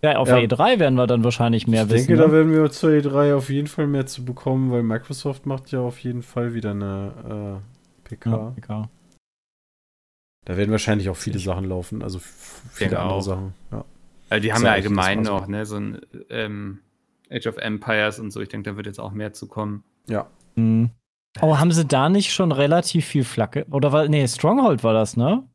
Ja, 0.02 0.16
auf 0.16 0.28
Ja. 0.28 0.38
der 0.40 0.48
E3 0.50 0.78
werden 0.80 0.96
wir 0.96 1.06
dann 1.06 1.24
wahrscheinlich 1.24 1.66
mehr 1.66 1.84
ich 1.84 1.90
wissen. 1.90 2.08
denke, 2.08 2.20
da 2.22 2.26
ne? 2.28 2.32
werden 2.34 2.52
wir 2.52 2.70
zur 2.70 2.90
E3 2.90 3.34
auf 3.36 3.48
jeden 3.48 3.68
Fall 3.68 3.86
mehr 3.86 4.04
zu 4.06 4.24
bekommen, 4.24 4.70
weil 4.70 4.82
Microsoft 4.82 5.46
macht 5.46 5.70
ja 5.70 5.80
auf 5.80 5.98
jeden 6.00 6.22
Fall 6.22 6.52
wieder 6.52 6.72
eine 6.72 7.62
äh, 8.04 8.08
PK. 8.08 8.30
ja, 8.30 8.54
egal. 8.58 8.88
Da 10.44 10.56
werden 10.58 10.72
wahrscheinlich 10.72 11.08
auch 11.08 11.16
viele 11.16 11.38
Sachen 11.38 11.64
laufen, 11.64 12.02
also 12.02 12.18
viele 12.18 12.90
Denke 12.90 12.98
andere 13.00 13.18
auch. 13.18 13.22
Sachen. 13.22 13.54
Ja. 13.72 13.84
Also 14.28 14.42
die 14.42 14.52
haben 14.52 14.62
ja 14.64 14.72
allgemein 14.72 15.22
noch, 15.22 15.46
ne, 15.46 15.64
so 15.64 15.76
ein 15.76 16.00
ähm, 16.28 16.80
Age 17.30 17.46
of 17.46 17.56
Empires 17.56 18.18
und 18.18 18.30
so. 18.30 18.40
Ich 18.42 18.48
denke, 18.50 18.68
da 18.70 18.76
wird 18.76 18.86
jetzt 18.86 19.00
auch 19.00 19.12
mehr 19.12 19.32
zu 19.32 19.46
kommen. 19.46 19.84
ja. 20.08 20.26
Mhm. 20.56 20.90
Oh, 21.40 21.58
haben 21.58 21.72
sie 21.72 21.84
da 21.84 22.08
nicht 22.08 22.32
schon 22.32 22.52
relativ 22.52 23.06
viel 23.06 23.24
Flagge? 23.24 23.66
Oder 23.70 23.90
war, 23.92 24.06
nee, 24.08 24.26
Stronghold 24.28 24.84
war 24.84 24.92
das, 24.94 25.16
ne? 25.16 25.48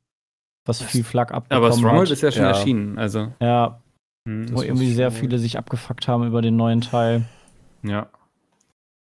Was 0.66 0.82
viel 0.82 1.04
Flak 1.06 1.32
abbekommen 1.34 1.66
Aber 1.66 1.74
Stronghold 1.76 2.08
hat. 2.10 2.14
ist 2.14 2.22
ja 2.22 2.32
schon 2.32 2.42
Ja. 2.44 2.50
erschienen, 2.50 3.00
also. 3.00 3.32
Ja, 3.40 3.82
hm, 4.28 4.44
Das 4.44 4.52
wo 4.52 4.58
war 4.58 4.66
irgendwie 4.66 4.92
sehr 4.92 5.12
viele 5.12 5.40
sich 5.40 5.58
abgefuckt 5.58 6.08
haben 6.08 6.28
über 6.28 6.42
den 6.42 6.56
neuen 6.58 6.82
Teil. 6.82 7.24
ja. 7.84 8.10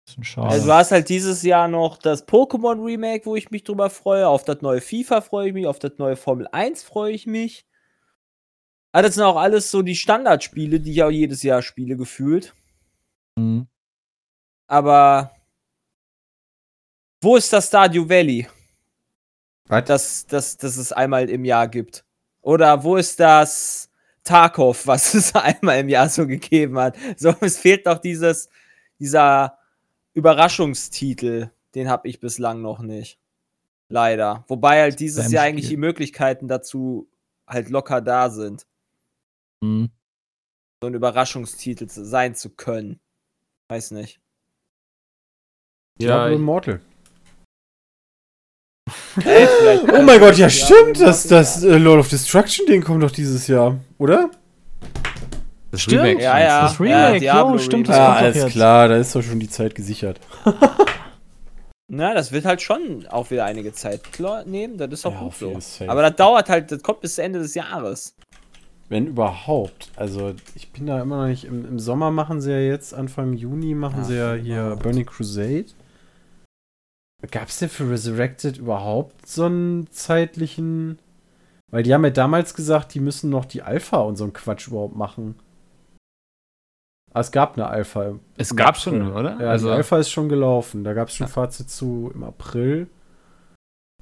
Bisschen 0.07 0.25
schade. 0.25 0.49
Also 0.49 0.67
du 0.67 0.73
hast 0.73 0.91
halt 0.93 1.09
dieses 1.09 1.43
Jahr 1.43 1.69
noch 1.69 1.97
das 1.99 2.27
Pokémon 2.27 2.85
Remake, 2.85 3.27
wo 3.27 3.37
ich 3.37 3.51
mich 3.51 3.63
drüber 3.65 3.91
freue. 3.91 4.27
Auf 4.27 4.45
das 4.45 4.61
neue 4.63 4.81
FIFA 4.81 5.21
freue 5.21 5.49
ich 5.49 5.55
mich. 5.55 5.67
Auf 5.67 5.79
das 5.79 5.93
neue 5.99 6.17
Formel 6.17 6.49
1 6.51 6.83
freue 6.83 7.13
ich 7.13 7.27
mich. 7.27 7.65
Aber 8.93 9.03
das 9.05 9.15
sind 9.15 9.23
auch 9.25 9.37
alles 9.37 9.71
so 9.71 9.83
die 9.83 9.95
Standardspiele, 9.95 10.81
die 10.81 10.93
ich 10.93 11.03
auch 11.05 11.11
jedes 11.11 11.43
Jahr 11.45 11.63
spiele, 11.63 11.97
gefühlt. 11.97 12.55
Mhm. 13.37 13.69
Aber 14.69 15.31
wo 17.21 17.37
ist 17.37 17.53
das 17.53 17.69
Stardew 17.69 18.09
Valley, 18.09 18.49
Was? 19.67 19.85
das, 19.85 20.27
das, 20.27 20.57
das 20.57 20.77
es 20.77 20.93
einmal 20.93 21.29
im 21.29 21.45
Jahr 21.45 21.69
gibt? 21.69 22.05
Oder 22.43 22.83
wo 22.83 22.97
ist 22.97 23.21
das 23.21 23.91
Tarkov, 24.25 24.87
was 24.87 25.15
es 25.15 25.35
einmal 25.35 25.81
im 25.81 25.89
Jahr 25.89 26.09
so 26.09 26.27
gegeben 26.27 26.79
hat? 26.79 26.97
So, 27.17 27.35
es 27.41 27.59
fehlt 27.59 27.87
doch 27.87 27.99
dieses, 27.99 28.49
dieser 28.99 29.59
Überraschungstitel. 30.15 31.51
Den 31.75 31.89
habe 31.89 32.09
ich 32.09 32.21
bislang 32.21 32.63
noch 32.63 32.81
nicht. 32.81 33.19
Leider. 33.89 34.45
Wobei 34.49 34.81
halt 34.81 35.01
dieses 35.01 35.25
Beim 35.25 35.33
Jahr 35.33 35.45
eigentlich 35.45 35.69
die 35.69 35.77
Möglichkeiten 35.77 36.49
dazu 36.49 37.09
halt 37.47 37.69
locker 37.71 38.01
da 38.01 38.31
sind, 38.31 38.67
Mhm. 39.63 39.91
so 40.81 40.87
ein 40.87 40.95
Überraschungstitel 40.95 41.87
zu, 41.87 42.05
sein 42.07 42.35
zu 42.35 42.49
können. 42.51 42.99
Weiß 43.69 43.91
nicht. 43.91 44.21
Ja, 45.99 46.29
ich, 46.29 46.37
Immortal. 46.37 46.81
Ey, 49.25 49.47
vielleicht- 49.59 49.85
Oh 49.93 50.03
mein 50.03 50.21
Gott, 50.21 50.37
ja 50.37 50.47
Ja, 50.47 50.51
stimmt, 50.51 51.01
das, 51.01 51.27
das 51.27 51.63
äh, 51.65 51.77
Lord 51.79 52.01
of 52.01 52.09
Destruction 52.09 52.67
Ding 52.67 52.83
kommt 52.83 53.03
doch 53.03 53.11
dieses 53.11 53.47
Jahr, 53.49 53.77
oder? 53.99 54.31
das 55.73 55.83
Stimmt. 55.83 56.03
Remake. 56.03 56.23
Ja, 56.23 56.39
ja. 56.41 56.63
Das 56.63 56.81
Remake, 56.81 57.21
Diablo 57.21 57.53
jo, 57.55 57.59
stimmt, 57.59 57.89
das 57.89 57.97
doch 57.97 58.05
alles 58.05 58.37
jetzt. 58.37 58.51
klar, 58.53 58.89
da 58.89 58.97
ist 58.97 59.15
doch 59.15 59.23
schon 59.23 59.39
die 59.41 59.49
Zeit 59.49 59.75
gesichert. 59.75 60.19
Na, 61.93 62.15
das 62.15 62.31
wird 62.31 62.45
halt 62.45 62.63
schon 62.63 63.07
auch 63.09 63.31
wieder 63.33 63.45
einige 63.45 63.73
Zeit 63.73 64.13
klar 64.13 64.45
nehmen. 64.45 64.79
Das 64.79 64.89
ist 64.93 65.07
auch 65.07 65.13
Ja, 65.13 65.21
gut 65.21 65.35
so. 65.63 65.87
Aber 65.89 66.03
das 66.03 66.15
dauert 66.17 66.49
halt, 66.49 66.71
das 66.71 66.83
kommt 66.83 67.01
bis 67.01 67.19
Ende 67.19 67.41
des 67.41 67.55
Jahres. 67.55 68.15
Wenn 68.89 69.07
überhaupt. 69.09 69.91
Also, 69.97 70.35
ich 70.55 70.71
bin 70.73 70.87
da 70.87 71.01
immer 71.03 71.19
noch 71.23 71.27
nicht. 71.29 71.45
Im, 71.45 71.65
im 71.67 71.79
Sommer 71.81 72.11
machen 72.13 72.41
sie 72.41 72.51
ja 72.53 72.59
jetzt, 72.61 72.95
Anfang 72.95 73.33
Juni 73.35 73.75
machen 73.75 74.01
Ja, 74.03 74.05
sie 74.05 74.17
ja 74.17 74.35
hier. 74.35 74.77
Burning 74.81 75.07
Crusade. 75.07 75.67
Gab 77.31 77.49
es 77.49 77.59
denn 77.59 77.69
für 77.69 77.91
Resurrected 77.91 78.57
überhaupt 78.59 79.27
so 79.27 79.45
einen 79.45 79.91
zeitlichen. 79.91 80.99
Weil 81.71 81.83
die 81.83 81.93
haben 81.95 82.05
ja 82.05 82.11
damals 82.11 82.55
gesagt, 82.55 82.95
die 82.95 83.01
müssen 83.01 83.31
noch 83.31 83.45
die 83.45 83.63
Alpha 83.63 83.99
und 83.99 84.17
so 84.17 84.25
einen 84.25 84.33
Quatsch 84.33 84.69
überhaupt 84.69 84.97
machen. 84.97 85.39
Ah, 87.13 87.21
es 87.21 87.31
gab 87.33 87.55
eine 87.55 87.67
Alpha. 87.67 88.19
Es 88.37 88.55
gab 88.55 88.77
schon, 88.77 89.13
oder? 89.13 89.41
Ja, 89.41 89.51
also, 89.51 89.69
die 89.69 89.75
Alpha 89.75 89.99
ist 89.99 90.11
schon 90.11 90.29
gelaufen. 90.29 90.85
Da 90.85 90.95
gab 90.95 91.09
es 91.09 91.15
schon 91.15 91.27
Ja. 91.27 91.33
Fazit 91.33 91.69
zu 91.69 92.11
im 92.15 92.25
April. 92.25 92.89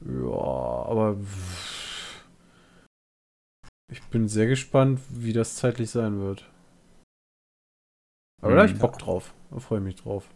Ja, 0.04 0.30
aber 0.30 1.16
ich 3.90 4.02
bin 4.04 4.28
sehr 4.28 4.46
gespannt, 4.46 5.00
wie 5.08 5.32
das 5.32 5.56
zeitlich 5.56 5.90
sein 5.90 6.20
wird. 6.20 6.48
Aber 8.42 8.54
da 8.54 8.62
hab 8.62 8.70
ich. 8.70 8.78
Bock 8.78 8.98
drauf. 8.98 9.34
Da 9.50 9.58
freue 9.58 9.78
ich 9.78 9.84
mich 9.84 9.96
drauf. 9.96 10.28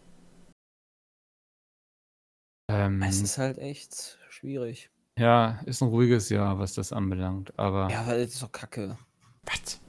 Ähm, 2.73 3.01
Es 3.01 3.21
ist 3.21 3.37
halt 3.37 3.57
echt 3.57 4.17
schwierig. 4.29 4.89
ja, 5.17 5.59
ist 5.65 5.81
ein 5.81 5.89
ruhiges 5.89 6.29
Jahr, 6.29 6.59
was 6.59 6.73
das 6.73 6.91
anbelangt. 6.93 7.57
Aber 7.57 7.89
Ja, 7.89 8.05
weil 8.07 8.23
das 8.23 8.33
ist 8.33 8.43
doch 8.43 8.51
kacke. 8.51 8.97
Was? 9.45 9.79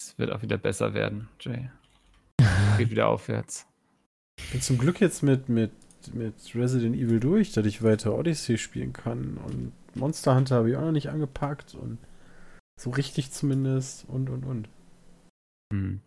es 0.00 0.18
wird 0.18 0.32
auch 0.32 0.42
wieder 0.42 0.58
besser 0.58 0.94
werden, 0.94 1.28
Jay. 1.40 1.70
Geht 2.78 2.90
wieder 2.90 3.08
aufwärts. 3.08 3.66
Ich 4.38 4.50
bin 4.50 4.60
zum 4.60 4.78
Glück 4.78 5.00
jetzt 5.00 5.22
mit, 5.22 5.48
mit, 5.48 5.72
mit 6.14 6.34
Resident 6.54 6.96
Evil 6.96 7.20
durch, 7.20 7.52
dass 7.52 7.66
ich 7.66 7.82
weiter 7.82 8.16
Odyssey 8.16 8.58
spielen 8.58 8.92
kann. 8.92 9.38
Und 9.44 9.72
Monster 9.94 10.34
Hunter 10.34 10.56
habe 10.56 10.70
ich 10.70 10.76
auch 10.76 10.82
noch 10.82 10.92
nicht 10.92 11.10
angepackt. 11.10 11.74
Und 11.74 11.98
so 12.80 12.90
richtig 12.90 13.30
zumindest. 13.32 14.06
Und, 14.08 14.30
und, 14.30 14.44
und. 14.44 14.68
Hm. 15.72 16.00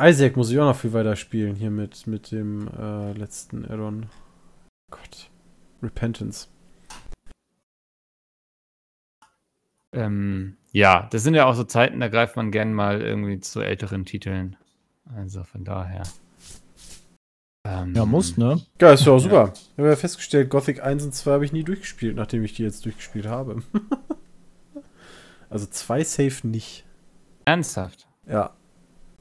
Isaac 0.00 0.36
muss 0.36 0.50
ich 0.50 0.58
auch 0.58 0.66
noch 0.66 0.76
viel 0.76 0.92
weiter 0.92 1.16
spielen 1.16 1.56
hier 1.56 1.70
mit, 1.70 2.06
mit 2.06 2.30
dem 2.30 2.68
äh, 2.68 3.12
letzten 3.12 3.64
Addon. 3.64 4.06
Gott. 4.92 5.30
Repentance. 5.82 6.48
Ähm, 9.94 10.56
ja, 10.70 11.08
das 11.10 11.22
sind 11.22 11.34
ja 11.34 11.46
auch 11.46 11.54
so 11.54 11.64
Zeiten, 11.64 12.00
da 12.00 12.08
greift 12.08 12.36
man 12.36 12.50
gern 12.50 12.72
mal 12.72 13.02
irgendwie 13.02 13.40
zu 13.40 13.60
älteren 13.60 14.04
Titeln. 14.04 14.56
Also 15.14 15.44
von 15.44 15.64
daher. 15.64 16.04
Ähm, 17.66 17.94
Ja, 17.94 18.06
muss, 18.06 18.36
ne? 18.36 18.60
Ja, 18.80 18.92
ist 18.92 19.04
ja 19.04 19.12
auch 19.12 19.18
super. 19.18 19.52
Ich 19.54 19.78
habe 19.78 19.88
ja 19.88 19.96
festgestellt, 19.96 20.50
Gothic 20.50 20.82
1 20.82 21.04
und 21.04 21.14
2 21.14 21.32
habe 21.32 21.44
ich 21.44 21.52
nie 21.52 21.64
durchgespielt, 21.64 22.16
nachdem 22.16 22.42
ich 22.44 22.54
die 22.54 22.62
jetzt 22.62 22.84
durchgespielt 22.84 23.26
habe. 23.26 23.62
also 25.50 25.66
2 25.66 26.04
safe 26.04 26.46
nicht. 26.46 26.84
Ernsthaft. 27.44 28.08
Ja. 28.26 28.54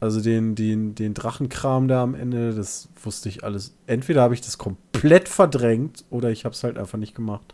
Also 0.01 0.19
den, 0.19 0.55
den, 0.55 0.95
den 0.95 1.13
Drachenkram 1.13 1.87
da 1.87 2.01
am 2.01 2.15
Ende, 2.15 2.55
das 2.55 2.89
wusste 3.03 3.29
ich 3.29 3.43
alles. 3.43 3.77
Entweder 3.85 4.23
habe 4.23 4.33
ich 4.33 4.41
das 4.41 4.57
komplett 4.57 5.29
verdrängt 5.29 6.05
oder 6.09 6.31
ich 6.31 6.43
habe 6.43 6.53
es 6.53 6.63
halt 6.63 6.79
einfach 6.79 6.97
nicht 6.97 7.13
gemacht. 7.13 7.53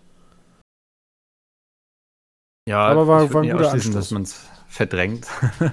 Ja, 2.70 2.88
Aber 2.88 3.08
war- 3.08 3.34
war 3.34 3.44
ein 3.44 3.50
guter 3.52 3.72
Anstoß. 3.72 3.94
dass 3.94 4.12
man 4.12 4.22
es 4.24 4.50
verdrängt. 4.68 5.28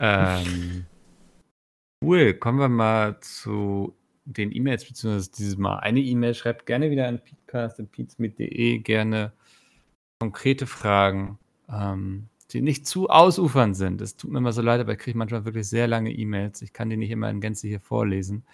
ähm, 0.00 0.86
cool, 2.04 2.34
kommen 2.34 2.58
wir 2.60 2.68
mal 2.68 3.18
zu 3.20 3.94
den 4.26 4.52
E-Mails, 4.54 4.84
beziehungsweise 4.84 5.30
dieses 5.32 5.56
Mal 5.56 5.78
eine 5.78 6.00
E-Mail. 6.00 6.34
Schreibt 6.34 6.66
gerne 6.66 6.90
wieder 6.90 7.08
an 7.08 7.20
peatcast.peatsmit.de 7.20 8.78
gerne 8.78 9.32
konkrete 10.20 10.66
Fragen, 10.66 11.38
ähm, 11.68 12.28
die 12.52 12.62
nicht 12.62 12.86
zu 12.86 13.08
ausufernd 13.10 13.76
sind. 13.76 14.00
Es 14.00 14.16
tut 14.16 14.30
mir 14.30 14.38
immer 14.38 14.52
so 14.52 14.62
leid, 14.62 14.80
aber 14.80 14.92
ich 14.92 14.98
kriege 14.98 15.18
manchmal 15.18 15.44
wirklich 15.44 15.68
sehr 15.68 15.86
lange 15.86 16.12
E-Mails. 16.12 16.62
Ich 16.62 16.72
kann 16.72 16.90
die 16.90 16.96
nicht 16.96 17.10
immer 17.10 17.30
in 17.30 17.40
Gänze 17.40 17.68
hier 17.68 17.80
vorlesen. 17.80 18.44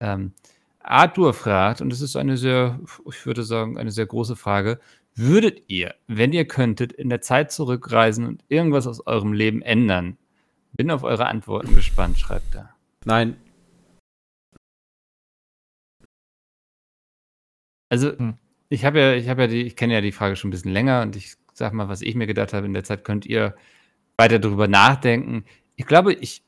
Ähm, 0.00 0.32
Arthur 0.80 1.34
fragt, 1.34 1.80
und 1.80 1.92
es 1.92 2.00
ist 2.00 2.16
eine 2.16 2.36
sehr, 2.36 2.80
ich 3.06 3.26
würde 3.26 3.42
sagen, 3.42 3.78
eine 3.78 3.90
sehr 3.90 4.06
große 4.06 4.36
Frage, 4.36 4.80
Würdet 5.16 5.64
ihr, 5.68 5.94
wenn 6.06 6.32
ihr 6.32 6.46
könntet, 6.46 6.92
in 6.92 7.08
der 7.08 7.20
Zeit 7.20 7.52
zurückreisen 7.52 8.26
und 8.26 8.44
irgendwas 8.48 8.86
aus 8.86 9.06
eurem 9.06 9.32
Leben 9.32 9.60
ändern? 9.60 10.16
Bin 10.72 10.90
auf 10.90 11.02
eure 11.02 11.26
Antworten 11.26 11.74
gespannt, 11.74 12.18
schreibt 12.18 12.54
er. 12.54 12.74
Nein. 13.04 13.36
Also, 17.88 18.16
Hm. 18.16 18.38
ich 18.68 18.84
habe 18.84 19.00
ja, 19.00 19.14
ich 19.14 19.28
habe 19.28 19.42
ja 19.42 19.48
die, 19.48 19.62
ich 19.62 19.76
kenne 19.76 19.94
ja 19.94 20.00
die 20.00 20.12
Frage 20.12 20.36
schon 20.36 20.48
ein 20.48 20.52
bisschen 20.52 20.72
länger 20.72 21.02
und 21.02 21.16
ich 21.16 21.34
sag 21.60 21.72
mal, 21.74 21.88
was 21.88 22.02
ich 22.02 22.16
mir 22.16 22.26
gedacht 22.26 22.52
habe, 22.52 22.66
in 22.66 22.72
der 22.72 22.84
Zeit 22.84 23.04
könnt 23.04 23.26
ihr 23.26 23.54
weiter 24.16 24.38
darüber 24.38 24.66
nachdenken. 24.66 25.44
Ich 25.76 25.86
glaube, 25.86 26.14
ich 26.14 26.42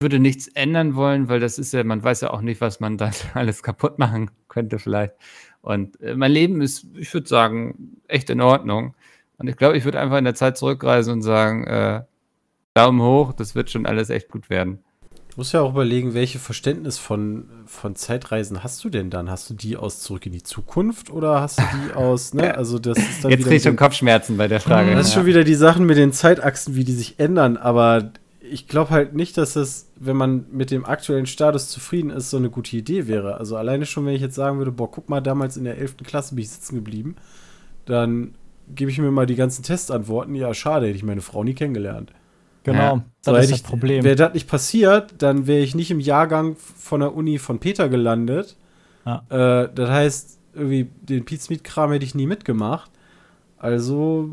würde 0.00 0.18
nichts 0.18 0.48
ändern 0.48 0.94
wollen, 0.94 1.28
weil 1.28 1.40
das 1.40 1.58
ist 1.58 1.72
ja, 1.72 1.84
man 1.84 2.02
weiß 2.02 2.22
ja 2.22 2.30
auch 2.30 2.40
nicht, 2.40 2.60
was 2.60 2.80
man 2.80 2.96
dann 2.96 3.12
alles 3.34 3.62
kaputt 3.62 3.98
machen 3.98 4.30
könnte, 4.48 4.78
vielleicht. 4.78 5.14
Und 5.60 6.00
äh, 6.00 6.14
mein 6.14 6.32
Leben 6.32 6.62
ist, 6.62 6.86
ich 6.96 7.12
würde 7.12 7.28
sagen, 7.28 8.00
echt 8.08 8.30
in 8.30 8.40
Ordnung. 8.40 8.94
Und 9.36 9.48
ich 9.48 9.56
glaube, 9.56 9.76
ich 9.76 9.84
würde 9.84 10.00
einfach 10.00 10.18
in 10.18 10.24
der 10.24 10.34
Zeit 10.34 10.56
zurückreisen 10.56 11.12
und 11.12 11.22
sagen, 11.22 11.64
äh, 11.64 12.02
Daumen 12.74 13.02
hoch, 13.02 13.32
das 13.32 13.54
wird 13.54 13.68
schon 13.70 13.84
alles 13.84 14.10
echt 14.10 14.28
gut 14.28 14.48
werden. 14.48 14.78
Du 15.30 15.36
musst 15.36 15.52
ja 15.52 15.60
auch 15.60 15.70
überlegen, 15.70 16.12
welche 16.12 16.40
Verständnis 16.40 16.98
von, 16.98 17.44
von 17.64 17.94
Zeitreisen 17.94 18.64
hast 18.64 18.82
du 18.82 18.90
denn 18.90 19.10
dann? 19.10 19.30
Hast 19.30 19.48
du 19.48 19.54
die 19.54 19.76
aus 19.76 20.00
Zurück 20.00 20.26
in 20.26 20.32
die 20.32 20.42
Zukunft 20.42 21.10
oder 21.10 21.40
hast 21.40 21.60
du 21.60 21.62
die 21.62 21.94
aus, 21.94 22.34
ne? 22.34 22.56
Also 22.56 22.80
das 22.80 22.98
ist 22.98 23.22
dann 23.22 23.30
Jetzt 23.30 23.44
kriege 23.44 23.56
ich 23.56 23.62
schon 23.62 23.76
Kopfschmerzen 23.76 24.36
bei 24.36 24.48
der 24.48 24.60
Frage. 24.60 24.94
Das 24.94 25.06
ist 25.06 25.14
schon 25.14 25.26
wieder 25.26 25.44
die 25.44 25.54
Sachen 25.54 25.86
mit 25.86 25.96
den 25.96 26.12
Zeitachsen, 26.12 26.74
wie 26.74 26.84
die 26.84 26.92
sich 26.92 27.20
ändern, 27.20 27.56
aber 27.56 28.10
ich 28.40 28.66
glaube 28.66 28.90
halt 28.90 29.14
nicht, 29.14 29.36
dass 29.38 29.52
das, 29.52 29.86
wenn 29.96 30.16
man 30.16 30.46
mit 30.50 30.72
dem 30.72 30.84
aktuellen 30.84 31.26
Status 31.26 31.68
zufrieden 31.68 32.10
ist, 32.10 32.30
so 32.30 32.36
eine 32.36 32.50
gute 32.50 32.76
Idee 32.76 33.06
wäre. 33.06 33.36
Also 33.36 33.56
alleine 33.56 33.86
schon, 33.86 34.04
wenn 34.06 34.14
ich 34.14 34.22
jetzt 34.22 34.34
sagen 34.34 34.58
würde, 34.58 34.72
boah, 34.72 34.90
guck 34.90 35.08
mal, 35.08 35.20
damals 35.20 35.56
in 35.56 35.64
der 35.64 35.78
11. 35.78 35.98
Klasse 36.04 36.34
bin 36.34 36.42
ich 36.42 36.50
sitzen 36.50 36.74
geblieben, 36.74 37.14
dann 37.84 38.34
gebe 38.74 38.90
ich 38.90 38.98
mir 38.98 39.10
mal 39.10 39.26
die 39.26 39.36
ganzen 39.36 39.62
Testantworten. 39.62 40.34
Ja, 40.34 40.52
schade, 40.54 40.86
hätte 40.86 40.96
ich 40.96 41.04
meine 41.04 41.20
Frau 41.20 41.44
nie 41.44 41.54
kennengelernt. 41.54 42.12
Genau, 42.64 42.78
Ja. 42.96 43.04
So, 43.22 43.32
das 43.32 43.44
ist 43.46 43.50
hätte 43.50 43.50
das 43.52 43.60
ich- 43.60 43.66
Problem. 43.66 44.04
Wäre 44.04 44.16
das 44.16 44.34
nicht 44.34 44.48
passiert, 44.48 45.14
dann 45.18 45.46
wäre 45.46 45.60
ich 45.60 45.74
nicht 45.74 45.90
im 45.90 46.00
Jahrgang 46.00 46.56
von 46.56 47.00
der 47.00 47.14
Uni 47.14 47.38
von 47.38 47.58
Peter 47.58 47.88
gelandet. 47.88 48.56
Ja. 49.06 49.22
Äh, 49.30 49.68
das 49.74 49.90
heißt, 49.90 50.38
irgendwie 50.54 50.88
den 51.02 51.24
Pizmeet-Kram 51.24 51.92
hätte 51.92 52.04
ich 52.04 52.14
nie 52.14 52.26
mitgemacht. 52.26 52.90
Also 53.58 54.30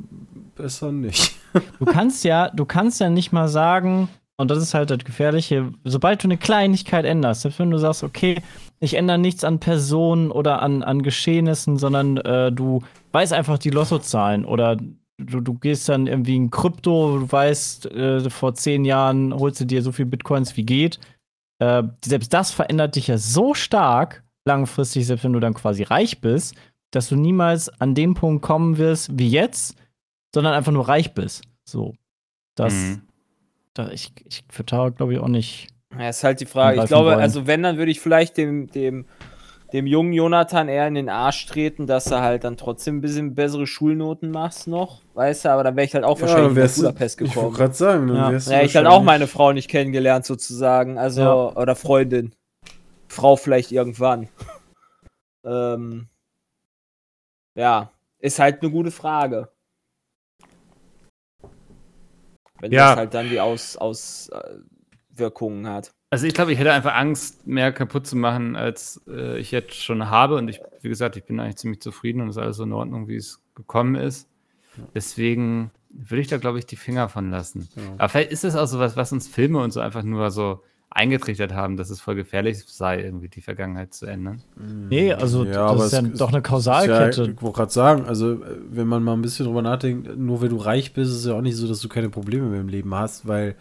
besser 0.56 0.92
nicht. 0.92 1.36
Du 1.80 1.86
kannst 1.86 2.24
ja, 2.24 2.50
du 2.50 2.66
kannst 2.66 3.00
ja 3.02 3.10
nicht 3.10 3.32
mal 3.34 3.48
sagen, 3.50 4.08
und 4.38 4.52
das 4.52 4.60
ist 4.60 4.74
halt 4.74 4.90
das 4.90 5.00
Gefährliche, 5.00 5.72
sobald 5.84 6.24
du 6.24 6.28
eine 6.28 6.38
Kleinigkeit 6.38 7.04
änderst, 7.06 7.42
selbst 7.42 7.60
wenn 7.60 7.72
du 7.72 7.78
sagst, 7.78 8.04
okay, 8.04 8.42
ich 8.80 8.94
ändere 8.94 9.18
nichts 9.18 9.44
an 9.44 9.60
Personen 9.60 10.32
oder 10.32 10.62
an, 10.62 10.84
an 10.84 11.02
Geschehnissen, 11.02 11.78
sondern 11.78 12.18
äh, 12.18 12.52
du 12.52 12.84
weißt 13.12 13.34
einfach 13.34 13.58
die 13.58 13.72
Lottozahlen 13.72 14.46
oder 14.46 14.78
du, 15.18 15.42
du 15.42 15.54
gehst 15.56 15.90
dann 15.90 16.08
irgendwie 16.08 16.36
in 16.36 16.50
Krypto, 16.52 17.20
du 17.20 17.32
weißt, 17.32 17.88
äh, 17.92 18.30
vor 18.30 18.54
zehn 18.54 18.86
Jahren 18.86 19.34
holst 19.34 19.60
du 19.62 19.66
dir 19.66 19.82
so 19.82 19.92
viel 19.92 20.06
Bitcoins 20.06 20.56
wie 20.58 20.66
geht. 20.66 21.00
Äh, 21.60 21.84
selbst 22.04 22.34
das 22.34 22.52
verändert 22.52 22.96
dich 22.96 23.08
ja 23.08 23.18
so 23.18 23.54
stark 23.54 24.24
langfristig, 24.46 25.06
selbst 25.08 25.24
wenn 25.24 25.34
du 25.34 25.40
dann 25.40 25.54
quasi 25.54 25.84
reich 25.84 26.22
bist, 26.22 26.56
dass 26.92 27.10
du 27.10 27.16
niemals 27.16 27.70
an 27.82 27.96
den 27.96 28.14
Punkt 28.14 28.42
kommen 28.44 28.78
wirst 28.78 29.18
wie 29.18 29.30
jetzt, 29.30 29.76
sondern 30.34 30.54
einfach 30.54 30.72
nur 30.72 30.88
reich 30.88 31.14
bist. 31.14 31.44
So. 31.68 31.96
Das, 32.56 32.74
Mhm. 32.74 33.02
da, 33.74 33.90
ich, 33.90 34.14
ich 34.26 34.44
vertraue, 34.50 34.92
glaube 34.92 35.14
ich, 35.14 35.20
auch 35.20 35.28
nicht. 35.28 35.68
Ja, 35.98 36.10
ist 36.10 36.24
halt 36.24 36.40
die 36.40 36.46
Frage. 36.46 36.82
Ich 36.82 36.88
glaube, 36.88 37.10
wollen. 37.12 37.20
also 37.20 37.48
wenn, 37.48 37.64
dann 37.64 37.78
würde 37.78 37.92
ich 37.92 38.00
vielleicht 38.00 38.38
dem, 38.38 38.68
dem, 38.68 39.06
dem 39.74 39.86
jungen 39.86 40.14
Jonathan 40.14 40.70
eher 40.70 40.88
in 40.88 40.96
den 40.96 41.10
Arsch 41.10 41.46
treten, 41.46 41.88
dass 41.88 42.10
er 42.10 42.22
halt 42.22 42.44
dann 42.46 42.56
trotzdem 42.56 42.98
ein 42.98 43.02
bisschen 43.02 43.36
bessere 43.36 43.68
Schulnoten 43.68 44.32
machst 44.32 44.68
noch, 44.68 45.02
weißt 45.14 45.46
du, 45.46 45.50
aber 45.52 45.64
dann 45.64 45.76
wäre 45.76 45.86
ich 45.86 45.94
halt 45.94 46.06
auch 46.06 46.22
wahrscheinlich 46.22 46.58
nach 46.58 46.76
Budapest 46.76 47.20
ich 47.22 47.28
wollte 47.28 47.34
gekommen. 47.36 47.54
gerade 47.56 47.74
sagen, 47.74 48.08
dann 48.08 48.16
Ja. 48.18 48.32
wärst 48.32 48.48
du 48.48 48.52
Ja, 48.52 48.62
ich 48.62 48.76
halt 48.78 48.88
auch 48.88 49.04
meine 49.04 49.28
Frau 49.28 49.52
nicht 49.52 49.70
kennengelernt 49.70 50.26
sozusagen, 50.26 50.98
also, 50.98 51.22
Ja. 51.22 51.56
oder 51.56 51.76
Freundin. 51.76 52.34
Frau 53.10 53.36
vielleicht 53.36 53.72
irgendwann. 53.74 54.30
ähm, 55.46 56.08
ja, 57.56 57.92
ist 58.20 58.40
halt 58.40 58.62
eine 58.62 58.72
gute 58.72 58.92
Frage. 58.92 59.50
Wenn 62.60 62.72
Ja. 62.72 62.90
das 62.90 62.98
halt 62.98 63.14
dann 63.14 63.30
die 63.30 63.40
Aus, 63.40 63.76
Auswirkungen 63.78 65.68
hat. 65.68 65.92
Also 66.10 66.26
ich 66.26 66.34
glaube, 66.34 66.54
ich 66.54 66.60
hätte 66.60 66.72
einfach 66.72 66.96
Angst, 66.96 67.46
mehr 67.48 67.72
kaputt 67.74 68.08
zu 68.08 68.16
machen, 68.16 68.56
als 68.56 69.02
äh, 69.10 69.38
ich 69.40 69.52
jetzt 69.52 69.76
schon 69.76 70.10
habe. 70.10 70.36
Und 70.36 70.48
ich, 70.48 70.62
wie 70.82 70.90
gesagt, 70.90 71.18
ich 71.18 71.26
bin 71.26 71.40
eigentlich 71.40 71.58
ziemlich 71.58 71.82
zufrieden 71.82 72.22
und 72.22 72.30
es 72.30 72.38
ist 72.38 72.42
alles 72.42 72.58
so 72.58 72.64
in 72.64 72.72
Ordnung, 72.74 73.08
wie 73.08 73.18
es 73.18 73.42
gekommen 73.56 73.96
ist. 73.96 74.28
Deswegen 74.94 75.72
würde 75.90 76.22
ich 76.22 76.28
da, 76.28 76.38
glaube 76.38 76.60
ich, 76.60 76.66
die 76.66 76.76
Finger 76.76 77.10
von 77.10 77.30
lassen. 77.32 77.68
Ja. 77.76 77.82
Aber 77.98 78.10
vielleicht 78.10 78.32
ist 78.32 78.44
das 78.44 78.56
auch 78.56 78.68
so 78.68 78.80
was, 78.80 78.96
was 78.96 79.12
uns 79.12 79.28
Filme 79.28 79.60
und 79.60 79.72
so 79.72 79.80
einfach 79.80 80.04
nur 80.04 80.30
so 80.32 80.62
eingetrichtert 80.90 81.54
haben, 81.54 81.76
dass 81.78 81.90
es 81.90 82.00
voll 82.00 82.16
gefährlich 82.16 82.64
sei, 82.66 83.02
irgendwie 83.04 83.28
die 83.28 83.42
Vergangenheit 83.42 83.94
zu 83.94 84.06
ändern. 84.06 84.42
Nee, 84.90 85.14
also 85.14 85.44
Ja, 85.44 85.52
das 85.52 85.72
aber 85.72 85.86
ist 85.86 85.92
ja 85.92 86.02
doch 86.02 86.30
eine 86.30 86.38
Ja, 86.38 86.42
Kausalkette. 86.42 87.34
ich 87.36 87.42
wollte 87.42 87.58
gerade 87.58 87.72
sagen, 87.72 88.06
also 88.06 88.34
äh, 88.34 88.38
wenn 88.70 88.88
man 88.88 89.04
mal 89.04 89.14
ein 89.14 89.22
bisschen 89.22 89.46
drüber 89.46 89.62
nachdenkt, 89.62 90.18
nur 90.18 90.42
wenn 90.42 90.50
du 90.50 90.58
reich 90.58 90.94
bist, 90.94 91.12
ist 91.12 91.18
es 91.20 91.26
ja 91.26 91.34
auch 91.34 91.42
nicht 91.42 91.58
so, 91.58 91.68
dass 91.68 91.82
du 91.82 91.90
keine 91.90 92.10
Probleme 92.10 92.48
mehr 92.48 92.62
im 92.62 92.70
Leben 92.70 92.94
hast, 92.96 93.28
weil 93.28 93.56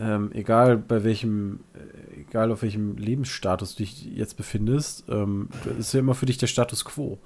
ähm, 0.00 0.32
egal 0.32 0.78
bei 0.78 1.04
welchem, 1.04 1.60
äh, 1.74 2.20
egal 2.20 2.50
auf 2.50 2.62
welchem 2.62 2.96
Lebensstatus 2.96 3.74
du 3.74 3.82
dich 3.82 4.06
jetzt 4.06 4.38
befindest, 4.38 5.04
ähm, 5.08 5.50
ist 5.78 5.92
ja 5.92 6.00
immer 6.00 6.14
für 6.14 6.24
dich 6.24 6.38
der 6.38 6.46
Status 6.46 6.86
quo. 6.86 7.18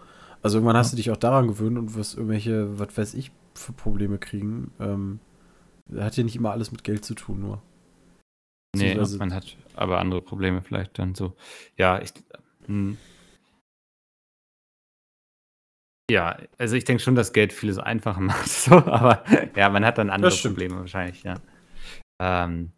Also 0.43 0.59
irgendwann 0.59 0.77
hast 0.77 0.93
du 0.93 0.97
dich 0.97 1.12
auch 1.12 1.16
daran 1.16 1.47
gewöhnt 1.47 1.79
und 1.79 1.95
wirst 1.95 2.16
irgendwelche, 2.16 2.79
was 2.79 2.99
weiß 2.99 3.14
ich, 3.14 3.31
für 3.55 3.72
Probleme 3.72 4.18
kriegen. 4.18 4.72
Ähm, 4.81 5.20
hat 5.97 6.16
ja 6.16 6.25
nicht 6.25 6.35
immer 6.35 6.51
alles 6.51 6.72
mit 6.72 6.83
Geld 6.83 7.05
zu 7.05 7.14
tun, 7.14 7.41
nur. 7.41 7.62
Nee, 8.77 8.97
man 9.18 9.33
hat 9.33 9.57
aber 9.77 10.01
andere 10.01 10.20
Probleme 10.20 10.61
vielleicht 10.61 10.99
dann 10.99 11.14
so. 11.14 11.37
Ja, 11.77 12.03
ich. 12.03 12.12
Hm. 12.66 12.99
Ja, 16.11 16.37
also 16.59 16.75
ich 16.75 16.85
denke 16.85 17.03
schon, 17.05 17.14
dass 17.14 17.33
Geld 17.33 17.53
vieles 17.53 17.79
einfacher 17.79 18.20
macht. 18.20 18.49
So, 18.49 18.75
aber 18.75 19.22
ja, 19.55 19.70
man 19.70 19.85
hat 19.85 19.99
dann 19.99 20.11
andere. 20.11 20.35
Probleme 20.35 20.81
wahrscheinlich, 20.81 21.22
ja. 21.22 21.37
Ähm, 22.18 22.70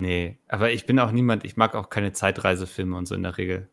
nee, 0.00 0.38
aber 0.48 0.72
ich 0.72 0.86
bin 0.86 0.98
auch 0.98 1.12
niemand, 1.12 1.44
ich 1.44 1.56
mag 1.56 1.74
auch 1.74 1.90
keine 1.90 2.12
Zeitreisefilme 2.12 2.96
und 2.96 3.06
so 3.06 3.14
in 3.14 3.22
der 3.22 3.38
Regel. 3.38 3.68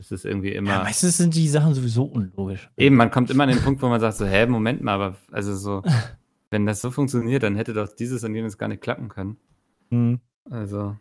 Es 0.00 0.12
ist 0.12 0.24
irgendwie 0.24 0.52
immer. 0.52 0.70
Ja, 0.70 0.82
meistens 0.84 1.16
sind 1.16 1.34
die 1.34 1.48
Sachen 1.48 1.74
sowieso 1.74 2.04
unlogisch. 2.04 2.70
Eben, 2.76 2.94
man 2.96 3.10
kommt 3.10 3.30
immer 3.30 3.42
an 3.44 3.48
den 3.50 3.60
Punkt, 3.60 3.82
wo 3.82 3.88
man 3.88 4.00
sagt 4.00 4.16
so, 4.16 4.26
hä, 4.26 4.46
Moment 4.46 4.80
mal, 4.82 4.92
aber 4.94 5.16
also 5.32 5.56
so, 5.56 5.82
wenn 6.50 6.66
das 6.66 6.80
so 6.80 6.90
funktioniert, 6.92 7.42
dann 7.42 7.56
hätte 7.56 7.72
doch 7.74 7.88
dieses 7.88 8.22
und 8.22 8.34
jenes 8.34 8.58
gar 8.58 8.68
nicht 8.68 8.80
klappen 8.80 9.08
können. 9.08 9.36
Hm. 9.90 10.20
Also, 10.50 10.96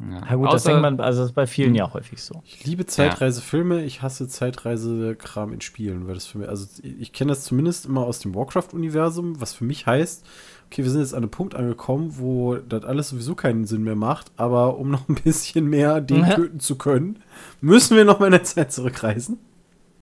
ja. 0.00 0.26
Ja, 0.28 0.34
gut, 0.34 0.52
das 0.52 0.62
Außer- 0.64 0.66
denkt 0.70 0.82
man, 0.82 1.00
also 1.00 1.20
das 1.20 1.30
ist 1.30 1.34
bei 1.36 1.46
vielen 1.46 1.68
Hm. 1.70 1.74
ja 1.76 1.92
häufig 1.94 2.20
so. 2.20 2.42
Ich 2.44 2.64
liebe 2.66 2.84
Zeitreisefilme, 2.86 3.84
ich 3.84 4.02
hasse 4.02 4.26
Zeitreisekram 4.26 5.52
in 5.52 5.60
Spielen, 5.60 6.08
weil 6.08 6.14
das 6.14 6.26
für 6.26 6.38
mich, 6.38 6.48
also 6.48 6.66
ich 6.82 7.12
kenne 7.12 7.28
das 7.28 7.44
zumindest 7.44 7.86
immer 7.86 8.00
aus 8.02 8.18
dem 8.18 8.34
Warcraft-Universum, 8.34 9.40
was 9.40 9.54
für 9.54 9.64
mich 9.64 9.86
heißt, 9.86 10.26
okay, 10.66 10.82
wir 10.82 10.90
sind 10.90 11.00
jetzt 11.00 11.14
an 11.14 11.22
einem 11.22 11.30
Punkt 11.30 11.54
angekommen, 11.54 12.14
wo 12.18 12.56
das 12.56 12.84
alles 12.84 13.10
sowieso 13.10 13.34
keinen 13.34 13.64
Sinn 13.64 13.82
mehr 13.84 13.94
macht, 13.96 14.32
aber 14.36 14.78
um 14.78 14.90
noch 14.90 15.08
ein 15.08 15.14
bisschen 15.16 15.66
mehr 15.66 16.00
den 16.00 16.24
Ja. 16.24 16.34
töten 16.34 16.60
zu 16.60 16.76
können, 16.76 17.20
müssen 17.60 17.96
wir 17.96 18.04
noch 18.04 18.18
mal 18.20 18.26
in 18.26 18.32
der 18.32 18.44
Zeit 18.44 18.72
zurückreisen. 18.72 19.38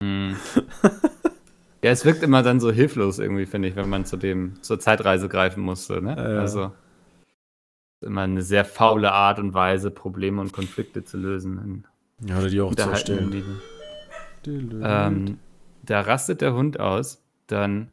Hm. 0.01 0.37
ja, 1.83 1.91
es 1.91 2.05
wirkt 2.05 2.23
immer 2.23 2.43
dann 2.43 2.61
so 2.61 2.71
hilflos 2.73 3.19
irgendwie, 3.19 3.47
finde 3.47 3.69
ich, 3.69 3.77
wenn 3.77 3.89
man 3.89 4.05
zu 4.05 4.17
dem, 4.17 4.55
zur 4.63 4.81
Zeitreise 4.81 5.29
greifen 5.29 5.63
musste, 5.63 6.03
ne? 6.03 6.17
Ja. 6.17 6.41
Also, 6.41 6.73
ist 8.01 8.07
immer 8.07 8.23
eine 8.23 8.43
sehr 8.43 8.65
faule 8.65 9.13
Art 9.13 9.39
und 9.39 9.55
Weise, 9.55 9.91
Probleme 9.91 10.41
und 10.41 10.53
Konflikte 10.53 11.05
zu 11.05 11.19
lösen. 11.19 11.85
In 12.21 12.29
Ja, 12.29 12.39
oder 12.39 12.49
die 12.49 12.61
auch 12.61 12.75
zu. 12.75 13.15
Lieben. 13.15 13.61
Ähm, 14.83 15.39
da 15.85 16.01
rastet 16.01 16.41
der 16.41 16.55
Hund 16.55 16.81
aus, 16.81 17.23
dann 17.47 17.91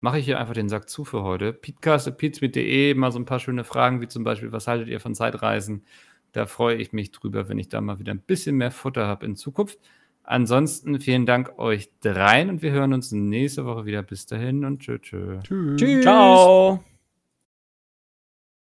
mache 0.00 0.18
ich 0.18 0.24
hier 0.24 0.38
einfach 0.38 0.54
den 0.54 0.68
Sack 0.68 0.88
zu 0.88 1.04
für 1.04 1.22
heute. 1.22 1.52
Peatcast.peats.de, 1.52 2.94
mal 2.94 3.12
so 3.12 3.18
ein 3.18 3.24
paar 3.24 3.40
schöne 3.40 3.64
Fragen, 3.64 4.00
wie 4.00 4.08
zum 4.08 4.24
Beispiel, 4.24 4.52
was 4.52 4.66
haltet 4.66 4.88
ihr 4.88 5.00
von 5.00 5.14
Zeitreisen? 5.14 5.84
Da 6.32 6.46
freue 6.46 6.76
ich 6.76 6.92
mich 6.92 7.10
drüber, 7.10 7.48
wenn 7.48 7.58
ich 7.58 7.68
da 7.68 7.80
mal 7.80 7.98
wieder 7.98 8.12
ein 8.12 8.20
bisschen 8.20 8.56
mehr 8.56 8.70
Futter 8.70 9.06
habe 9.06 9.26
in 9.26 9.36
Zukunft. 9.36 9.78
Ansonsten 10.22 11.00
vielen 11.00 11.26
Dank 11.26 11.58
euch 11.58 11.90
dreien 12.00 12.50
und 12.50 12.62
wir 12.62 12.70
hören 12.70 12.92
uns 12.92 13.10
nächste 13.10 13.64
Woche 13.64 13.84
wieder. 13.84 14.02
Bis 14.02 14.26
dahin 14.26 14.64
und 14.64 14.80
tschö, 14.80 14.98
tschö. 14.98 15.40
Tschüss. 15.42 15.80
Tschüss. 15.80 16.02
Ciao. 16.02 16.84